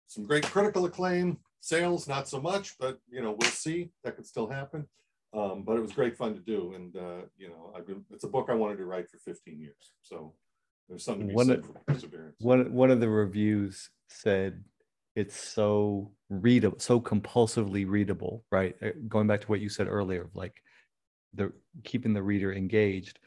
some 0.06 0.26
great 0.26 0.45
critical 0.45 0.86
acclaim. 0.86 1.39
Sales, 1.66 2.07
not 2.07 2.28
so 2.28 2.39
much, 2.39 2.78
but 2.78 2.99
you 3.09 3.24
know, 3.24 3.36
we'll 3.39 3.49
see. 3.49 3.89
That 4.03 4.16
could 4.16 4.28
still 4.28 4.47
happen. 4.47 4.88
Um, 5.34 5.63
but 5.63 5.78
it 5.78 5.82
was 5.82 5.93
great 5.93 6.16
fun 6.16 6.36
to 6.36 6.39
do, 6.39 6.74
and 6.76 6.95
uh, 6.95 7.26
you 7.39 7.49
know, 7.49 7.74
I've 7.76 7.88
been. 7.88 8.05
It's 8.11 8.24
a 8.24 8.28
book 8.28 8.49
I 8.51 8.53
wanted 8.53 8.78
to 8.78 8.86
write 8.86 9.09
for 9.09 9.18
15 9.18 9.59
years, 9.59 9.93
so 10.03 10.34
there's 10.88 11.03
something 11.03 11.28
to 11.28 11.32
be 11.32 11.36
one 11.36 11.47
said 11.47 11.59
of, 11.59 11.66
for 11.66 11.74
perseverance. 11.88 12.36
One 12.39 12.72
one 12.72 12.91
of 12.91 12.99
the 12.99 13.09
reviews 13.09 13.89
said 14.09 14.63
it's 15.16 15.36
so 15.36 16.11
readable, 16.30 16.78
so 16.80 17.01
compulsively 17.01 17.89
readable, 17.89 18.43
right? 18.51 18.76
Uh, 18.80 18.89
going 19.07 19.26
back 19.26 19.41
to 19.41 19.47
what 19.47 19.59
you 19.59 19.70
said 19.70 19.88
earlier, 19.88 20.30
like 20.36 20.53
the 21.34 21.51
keeping 21.84 22.13
the 22.13 22.22
reader 22.22 22.53
engaged. 22.53 23.18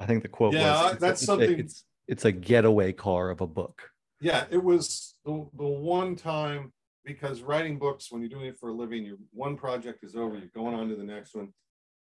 I 0.00 0.06
think 0.06 0.24
the 0.24 0.28
quote 0.28 0.54
yeah, 0.54 0.82
was, 0.82 0.92
it's, 0.92 1.00
that's 1.00 1.20
it's, 1.20 1.26
something. 1.26 1.60
It's 1.60 1.84
it's 2.08 2.24
a 2.24 2.32
getaway 2.32 2.92
car 2.92 3.30
of 3.30 3.42
a 3.42 3.46
book. 3.46 3.90
Yeah, 4.20 4.46
it 4.50 4.62
was 4.62 5.14
the, 5.24 5.46
the 5.56 5.66
one 5.68 6.16
time 6.16 6.72
because 7.06 7.40
writing 7.40 7.78
books 7.78 8.10
when 8.10 8.20
you're 8.20 8.28
doing 8.28 8.46
it 8.46 8.58
for 8.58 8.68
a 8.68 8.74
living, 8.74 9.04
your 9.04 9.16
one 9.32 9.56
project 9.56 10.04
is 10.04 10.14
over, 10.14 10.36
you're 10.36 10.48
going 10.54 10.74
on 10.74 10.88
to 10.88 10.96
the 10.96 11.04
next 11.04 11.34
one. 11.34 11.54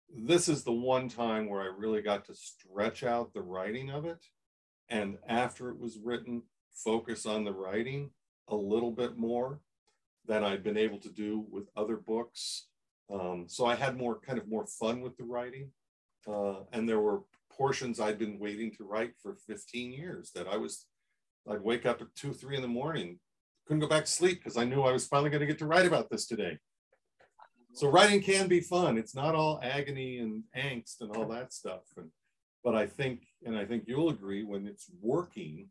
This 0.09 0.49
is 0.49 0.63
the 0.63 0.71
one 0.71 1.09
time 1.09 1.47
where 1.47 1.61
I 1.61 1.69
really 1.77 2.01
got 2.01 2.25
to 2.25 2.35
stretch 2.35 3.03
out 3.03 3.33
the 3.33 3.41
writing 3.41 3.91
of 3.91 4.05
it, 4.05 4.25
and 4.89 5.17
after 5.27 5.69
it 5.69 5.79
was 5.79 5.99
written, 6.03 6.43
focus 6.73 7.25
on 7.25 7.43
the 7.43 7.53
writing 7.53 8.09
a 8.47 8.55
little 8.55 8.91
bit 8.91 9.17
more 9.17 9.59
than 10.25 10.43
I'd 10.43 10.63
been 10.63 10.77
able 10.77 10.99
to 10.99 11.09
do 11.09 11.45
with 11.51 11.69
other 11.75 11.97
books 11.97 12.67
um, 13.13 13.45
so 13.47 13.65
I 13.65 13.75
had 13.75 13.97
more 13.97 14.19
kind 14.19 14.39
of 14.39 14.47
more 14.47 14.65
fun 14.65 15.01
with 15.01 15.17
the 15.17 15.23
writing. 15.23 15.71
Uh, 16.27 16.61
and 16.71 16.89
there 16.89 16.99
were 16.99 17.21
portions 17.51 17.99
I'd 17.99 18.17
been 18.17 18.39
waiting 18.39 18.71
to 18.73 18.83
write 18.83 19.13
for 19.21 19.35
15 19.47 19.91
years 19.91 20.31
that 20.35 20.47
I 20.47 20.57
was, 20.57 20.85
I'd 21.49 21.61
wake 21.61 21.85
up 21.85 22.01
at 22.01 22.15
two, 22.15 22.33
three 22.33 22.55
in 22.55 22.61
the 22.61 22.67
morning, 22.67 23.19
couldn't 23.66 23.82
go 23.82 23.88
back 23.88 24.05
to 24.05 24.11
sleep 24.11 24.39
because 24.39 24.57
I 24.57 24.66
knew 24.66 24.84
I 24.84 24.91
was 24.91 25.07
finally 25.07 25.30
going 25.30 25.41
to 25.41 25.47
get 25.47 25.59
to 25.59 25.66
write 25.66 25.86
about 25.86 26.09
this 26.09 26.28
today. 26.28 26.59
So 27.74 27.89
writing 27.89 28.22
can 28.22 28.47
be 28.47 28.61
fun. 28.61 28.97
It's 28.97 29.16
not 29.16 29.36
all 29.36 29.59
agony 29.61 30.20
and 30.20 30.43
angst 30.55 31.01
and 31.01 31.16
all 31.16 31.28
that 31.30 31.51
stuff. 31.51 31.82
And, 31.97 32.09
but 32.63 32.74
I 32.76 32.88
think, 32.88 33.24
and 33.43 33.57
I 33.57 33.66
think 33.66 33.84
you'll 33.86 34.09
agree, 34.09 34.43
when 34.43 34.66
it's 34.66 34.89
working, 35.01 35.70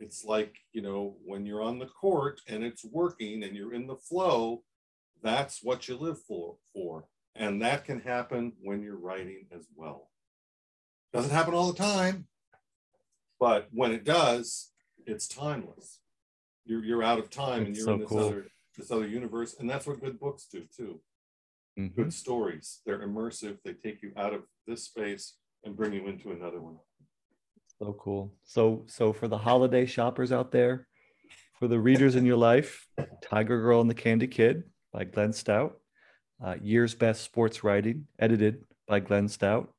it's 0.00 0.24
like, 0.24 0.56
you 0.72 0.82
know, 0.82 1.16
when 1.24 1.46
you're 1.46 1.62
on 1.62 1.78
the 1.78 1.86
court 1.86 2.40
and 2.48 2.64
it's 2.64 2.84
working 2.84 3.44
and 3.44 3.54
you're 3.54 3.74
in 3.74 3.86
the 3.86 3.96
flow, 3.96 4.64
that's 5.22 5.62
what 5.62 5.86
you 5.86 5.96
live 5.96 6.20
for, 6.20 6.56
for. 6.72 7.06
And 7.36 7.62
that 7.62 7.84
can 7.84 8.00
happen 8.00 8.52
when 8.60 8.82
you're 8.82 8.98
writing 8.98 9.46
as 9.54 9.66
well. 9.76 10.10
Doesn't 11.12 11.30
happen 11.30 11.54
all 11.54 11.70
the 11.70 11.78
time, 11.78 12.26
but 13.38 13.68
when 13.70 13.92
it 13.92 14.04
does, 14.04 14.72
it's 15.06 15.28
timeless. 15.28 16.00
You're, 16.66 16.84
you're 16.84 17.02
out 17.02 17.18
of 17.18 17.30
time 17.30 17.64
and 17.64 17.76
you're 17.76 17.86
so 17.86 17.94
in 17.94 18.00
this 18.00 18.08
cool. 18.08 18.26
other 18.26 18.46
this 18.76 18.90
other 18.90 19.06
universe. 19.06 19.56
And 19.58 19.70
that's 19.70 19.86
what 19.86 20.00
good 20.00 20.20
books 20.20 20.46
do 20.50 20.64
too. 20.76 21.00
Mm-hmm. 21.78 22.02
Good 22.02 22.12
stories. 22.12 22.80
They're 22.84 23.06
immersive. 23.06 23.58
They 23.64 23.72
take 23.72 24.02
you 24.02 24.12
out 24.16 24.34
of 24.34 24.42
this 24.66 24.84
space 24.84 25.34
and 25.64 25.76
bring 25.76 25.92
you 25.92 26.06
into 26.06 26.32
another 26.32 26.60
one. 26.60 26.76
So 27.78 27.96
cool. 27.98 28.34
So 28.44 28.84
so 28.86 29.12
for 29.12 29.28
the 29.28 29.38
holiday 29.38 29.86
shoppers 29.86 30.32
out 30.32 30.52
there, 30.52 30.86
for 31.58 31.68
the 31.68 31.80
readers 31.80 32.16
in 32.16 32.26
your 32.26 32.36
life, 32.36 32.86
Tiger 33.22 33.60
Girl 33.60 33.80
and 33.80 33.88
the 33.88 33.94
Candy 33.94 34.26
Kid, 34.26 34.64
by 34.92 35.04
Glenn 35.04 35.32
Stout. 35.32 35.78
Uh, 36.42 36.54
Year's 36.62 36.94
Best 36.94 37.22
Sports 37.22 37.64
Writing, 37.64 38.06
edited 38.18 38.62
by 38.86 39.00
Glenn 39.00 39.28
Stout. 39.28 39.72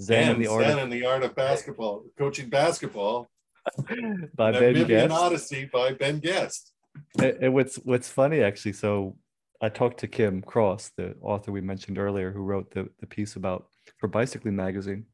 Zen 0.00 0.32
and 0.32 0.42
the 0.42 0.48
Art 0.48 0.66
of, 0.66 0.78
and 0.78 0.92
the 0.92 1.06
Art 1.06 1.22
of 1.22 1.34
Basketball, 1.34 2.04
Coaching 2.18 2.48
Basketball 2.48 3.28
by 4.34 4.52
Ben 4.52 4.86
Guest. 4.86 5.12
Odyssey 5.12 5.68
by 5.72 5.92
Ben 5.92 6.18
Guest. 6.18 6.72
And, 7.18 7.36
and 7.40 7.54
what's 7.54 7.76
what's 7.76 8.08
funny 8.08 8.42
actually, 8.42 8.72
so 8.72 9.16
I 9.60 9.68
talked 9.68 9.98
to 10.00 10.08
Kim 10.08 10.42
Cross, 10.42 10.92
the 10.96 11.14
author 11.22 11.52
we 11.52 11.60
mentioned 11.60 11.98
earlier, 11.98 12.30
who 12.30 12.40
wrote 12.40 12.70
the, 12.72 12.88
the 13.00 13.06
piece 13.06 13.36
about 13.36 13.66
for 13.98 14.08
Bicycling 14.08 14.56
Magazine, 14.56 15.06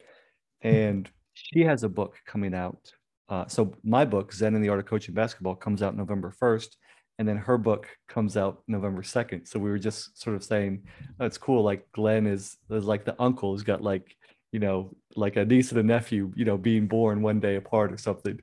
and 0.62 1.08
she 1.34 1.62
has 1.62 1.84
a 1.84 1.88
book 1.88 2.16
coming 2.26 2.54
out. 2.54 2.92
Uh, 3.28 3.46
so 3.46 3.72
my 3.84 4.04
book, 4.04 4.32
Zen 4.32 4.54
and 4.54 4.64
the 4.64 4.68
Art 4.68 4.80
of 4.80 4.86
Coaching 4.86 5.14
Basketball, 5.14 5.54
comes 5.54 5.82
out 5.82 5.96
November 5.96 6.32
first, 6.32 6.76
and 7.20 7.28
then 7.28 7.36
her 7.36 7.58
book 7.58 7.86
comes 8.08 8.36
out 8.36 8.62
November 8.66 9.02
2nd. 9.02 9.46
So 9.46 9.60
we 9.60 9.70
were 9.70 9.78
just 9.78 10.20
sort 10.20 10.34
of 10.34 10.42
saying, 10.42 10.84
oh, 11.20 11.26
it's 11.26 11.38
cool. 11.38 11.62
Like 11.62 11.86
Glenn 11.92 12.26
is, 12.26 12.56
is 12.70 12.84
like 12.84 13.04
the 13.04 13.14
uncle 13.20 13.52
who's 13.52 13.62
got 13.62 13.82
like, 13.82 14.16
you 14.52 14.58
know, 14.58 14.96
like 15.16 15.36
a 15.36 15.44
niece 15.44 15.70
and 15.70 15.80
a 15.80 15.82
nephew, 15.82 16.32
you 16.36 16.44
know, 16.44 16.56
being 16.56 16.86
born 16.86 17.22
one 17.22 17.40
day 17.40 17.56
apart 17.56 17.92
or 17.92 17.96
something. 17.96 18.40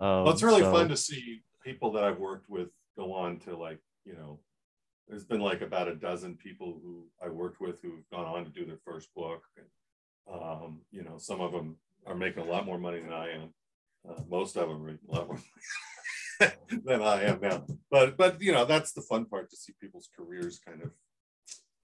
Um, 0.00 0.24
well, 0.24 0.30
it's 0.30 0.42
really 0.42 0.62
so, 0.62 0.72
fun 0.72 0.88
to 0.88 0.96
see 0.96 1.42
people 1.62 1.92
that 1.92 2.04
I've 2.04 2.18
worked 2.18 2.48
with 2.48 2.68
go 2.96 3.12
on 3.12 3.38
to 3.40 3.56
like, 3.56 3.80
you 4.04 4.14
know, 4.14 4.40
there's 5.08 5.24
been 5.24 5.40
like 5.40 5.60
about 5.60 5.88
a 5.88 5.94
dozen 5.94 6.36
people 6.36 6.78
who 6.82 7.04
I 7.24 7.28
worked 7.28 7.60
with 7.60 7.80
who've 7.82 8.08
gone 8.12 8.24
on 8.24 8.44
to 8.44 8.50
do 8.50 8.64
their 8.64 8.78
first 8.84 9.08
book. 9.14 9.42
And, 9.56 10.42
um, 10.42 10.80
you 10.90 11.02
know, 11.02 11.18
some 11.18 11.40
of 11.40 11.52
them 11.52 11.76
are 12.06 12.14
making 12.14 12.42
a 12.42 12.50
lot 12.50 12.66
more 12.66 12.78
money 12.78 13.00
than 13.00 13.12
I 13.12 13.32
am. 13.32 13.54
Uh, 14.08 14.20
most 14.28 14.56
of 14.56 14.68
them 14.68 14.76
are 14.76 14.86
making 14.86 15.08
a 15.08 15.12
lot 15.12 15.28
more 15.28 15.40
than 16.84 17.02
I 17.02 17.24
am 17.24 17.40
now. 17.40 17.64
But 17.90 18.16
but 18.16 18.40
you 18.40 18.52
know 18.52 18.64
that's 18.64 18.92
the 18.92 19.02
fun 19.02 19.24
part 19.24 19.50
to 19.50 19.56
see 19.56 19.72
people's 19.80 20.08
careers 20.16 20.60
kind 20.66 20.82
of 20.82 20.90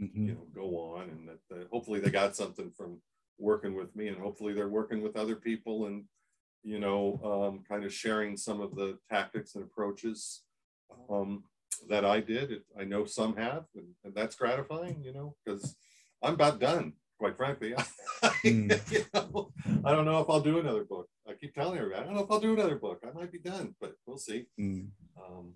mm-hmm. 0.01 0.27
you 0.27 0.33
know 0.35 0.47
go 0.55 0.95
on, 0.97 1.09
and 1.09 1.29
that, 1.29 1.39
that 1.49 1.69
hopefully 1.73 2.01
they 2.01 2.11
got 2.11 2.37
something 2.37 2.71
from 2.77 3.01
working 3.41 3.75
with 3.75 3.95
me, 3.97 4.09
and 4.09 4.19
hopefully 4.19 4.53
they're 4.53 4.69
working 4.69 5.03
with 5.03 5.17
other 5.17 5.37
people, 5.37 5.87
and 5.87 6.05
you 6.63 6.79
know 6.79 7.21
um, 7.25 7.65
kind 7.69 7.85
of 7.85 7.93
sharing 7.93 8.37
some 8.37 8.61
of 8.61 8.75
the 8.75 8.99
tactics 9.09 9.55
and 9.55 9.65
approaches 9.65 10.43
um, 11.11 11.45
that 11.89 12.05
I 12.05 12.21
did. 12.21 12.53
It, 12.53 12.63
I 12.79 12.85
know 12.85 13.05
some 13.05 13.37
have, 13.37 13.65
and, 13.75 13.87
and 14.05 14.15
that's 14.15 14.37
gratifying, 14.37 15.03
you 15.03 15.13
know, 15.13 15.35
because 15.45 15.77
I'm 16.23 16.35
about 16.35 16.61
done 16.61 16.95
quite 17.21 17.37
frankly. 17.37 17.75
mm. 18.23 18.93
you 18.93 19.05
know, 19.15 19.53
I 19.85 19.93
don't 19.93 20.07
know 20.07 20.21
if 20.21 20.31
I'll 20.31 20.41
do 20.41 20.59
another 20.59 20.85
book. 20.85 21.07
I 21.29 21.35
keep 21.35 21.55
telling 21.55 21.79
everybody, 21.79 22.03
I 22.03 22.05
don't 22.05 22.15
know 22.15 22.25
if 22.25 22.31
I'll 22.31 22.41
do 22.41 22.55
another 22.55 22.77
book. 22.77 23.05
I 23.07 23.13
might 23.13 23.31
be 23.31 23.39
done, 23.39 23.75
but 23.81 23.93
we'll 24.07 24.19
see. 24.19 24.47
Mm. 24.59 24.89
Um, 25.23 25.53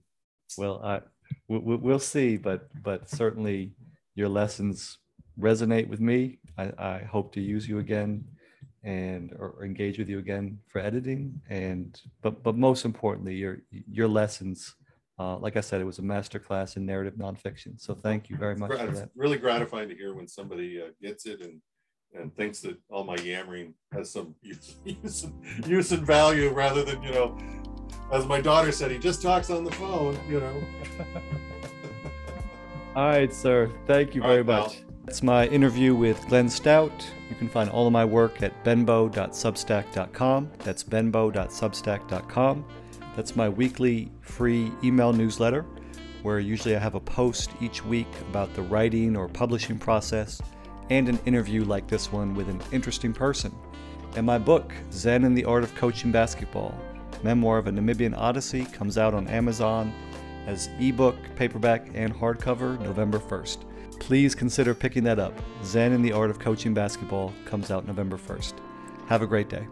well, 0.59 0.81
I, 0.85 1.01
we, 1.49 1.59
we'll 1.59 1.99
see, 1.99 2.37
but 2.37 2.69
but 2.83 3.09
certainly 3.09 3.73
your 4.15 4.29
lessons 4.29 4.99
resonate 5.39 5.89
with 5.89 6.01
me. 6.01 6.39
I, 6.57 6.73
I 6.79 7.09
hope 7.11 7.33
to 7.35 7.41
use 7.41 7.69
you 7.69 7.79
again 7.79 8.25
and 8.83 9.35
or 9.39 9.65
engage 9.65 9.99
with 9.99 10.09
you 10.09 10.19
again 10.19 10.59
for 10.69 10.79
editing 10.79 11.41
and 11.49 12.03
but 12.21 12.43
but 12.43 12.55
most 12.55 12.85
importantly 12.85 13.35
your 13.35 13.63
your 13.71 14.07
lessons 14.07 14.75
uh, 15.19 15.37
like 15.37 15.57
I 15.57 15.61
said, 15.61 15.81
it 15.81 15.85
was 15.85 15.99
a 15.99 16.03
master 16.03 16.41
class 16.41 16.77
in 16.77 16.85
narrative 16.85 17.15
nonfiction. 17.15 17.81
So 17.81 17.95
thank 17.95 18.29
you 18.29 18.37
very 18.37 18.57
much 18.57 18.73
it's 18.73 18.81
for 18.81 18.91
that. 18.91 19.11
Really 19.15 19.39
gratifying 19.39 19.89
to 19.89 19.95
hear 19.95 20.15
when 20.15 20.27
somebody 20.27 20.83
uh, 20.83 20.89
gets 21.01 21.27
it 21.27 21.41
and 21.41 21.61
and 22.15 22.35
thinks 22.37 22.61
that 22.61 22.77
all 22.91 23.05
my 23.05 23.17
yammering 23.17 23.75
has 23.93 24.11
some 24.11 24.35
use, 24.43 24.77
use, 24.85 25.27
use 25.67 25.93
and 25.93 26.07
value 26.07 26.51
rather 26.51 26.85
than 26.85 27.03
you 27.03 27.11
know, 27.11 27.37
as 28.13 28.27
my 28.27 28.41
daughter 28.41 28.73
said, 28.73 28.91
he 28.91 28.99
just 28.99 29.23
talks 29.23 29.51
on 29.51 29.65
the 29.65 29.73
phone. 29.73 30.19
You 30.29 30.41
know. 30.41 30.63
all 32.97 33.07
right, 33.07 33.33
sir. 33.33 33.71
Thank 33.87 34.15
you 34.15 34.23
all 34.23 34.29
very 34.29 34.43
right, 34.43 34.63
much. 34.63 34.77
Pal. 34.77 34.84
That's 35.05 35.23
my 35.23 35.47
interview 35.49 35.95
with 35.95 36.27
Glenn 36.29 36.49
Stout. 36.49 37.07
You 37.29 37.37
can 37.37 37.49
find 37.49 37.69
all 37.69 37.87
of 37.87 37.93
my 37.93 38.07
work 38.07 38.43
at 38.43 38.65
benbow.substack.com. 38.65 40.51
That's 40.61 40.83
benbow.substack.com. 40.83 42.65
That's 43.15 43.37
my 43.37 43.49
weekly 43.49 44.11
free 44.23 44.73
email 44.83 45.13
newsletter, 45.13 45.67
where 46.23 46.41
usually 46.41 46.75
I 46.75 46.79
have 46.79 46.95
a 46.95 47.01
post 47.01 47.51
each 47.61 47.85
week 47.85 48.09
about 48.31 48.55
the 48.55 48.63
writing 48.63 49.15
or 49.15 49.29
publishing 49.29 49.79
process 49.79 50.41
and 50.89 51.09
an 51.09 51.21
interview 51.27 51.65
like 51.65 51.87
this 51.87 52.11
one 52.11 52.35
with 52.35 52.49
an 52.49 52.63
interesting 52.73 53.13
person. 53.13 53.55
And 54.17 54.25
my 54.25 54.39
book, 54.39 54.73
Zen 54.91 55.25
and 55.25 55.37
the 55.37 55.45
Art 55.45 55.65
of 55.65 55.75
Coaching 55.75 56.13
Basketball 56.13 56.75
Memoir 57.23 57.59
of 57.59 57.67
a 57.67 57.71
Namibian 57.71 58.17
Odyssey, 58.17 58.65
comes 58.67 58.99
out 58.99 59.15
on 59.15 59.29
Amazon 59.29 59.93
as 60.47 60.69
ebook, 60.79 61.17
paperback, 61.37 61.89
and 61.95 62.15
hardcover 62.15 62.79
November 62.81 63.19
1st. 63.19 63.65
Please 64.01 64.35
consider 64.35 64.75
picking 64.75 65.05
that 65.05 65.19
up. 65.19 65.33
Zen 65.65 65.93
and 65.93 66.05
the 66.05 66.13
Art 66.13 66.31
of 66.31 66.39
Coaching 66.39 66.75
Basketball 66.75 67.33
comes 67.45 67.71
out 67.71 67.87
November 67.87 68.17
1st. 68.17 68.55
Have 69.07 69.23
a 69.23 69.27
great 69.27 69.49
day. 69.49 69.67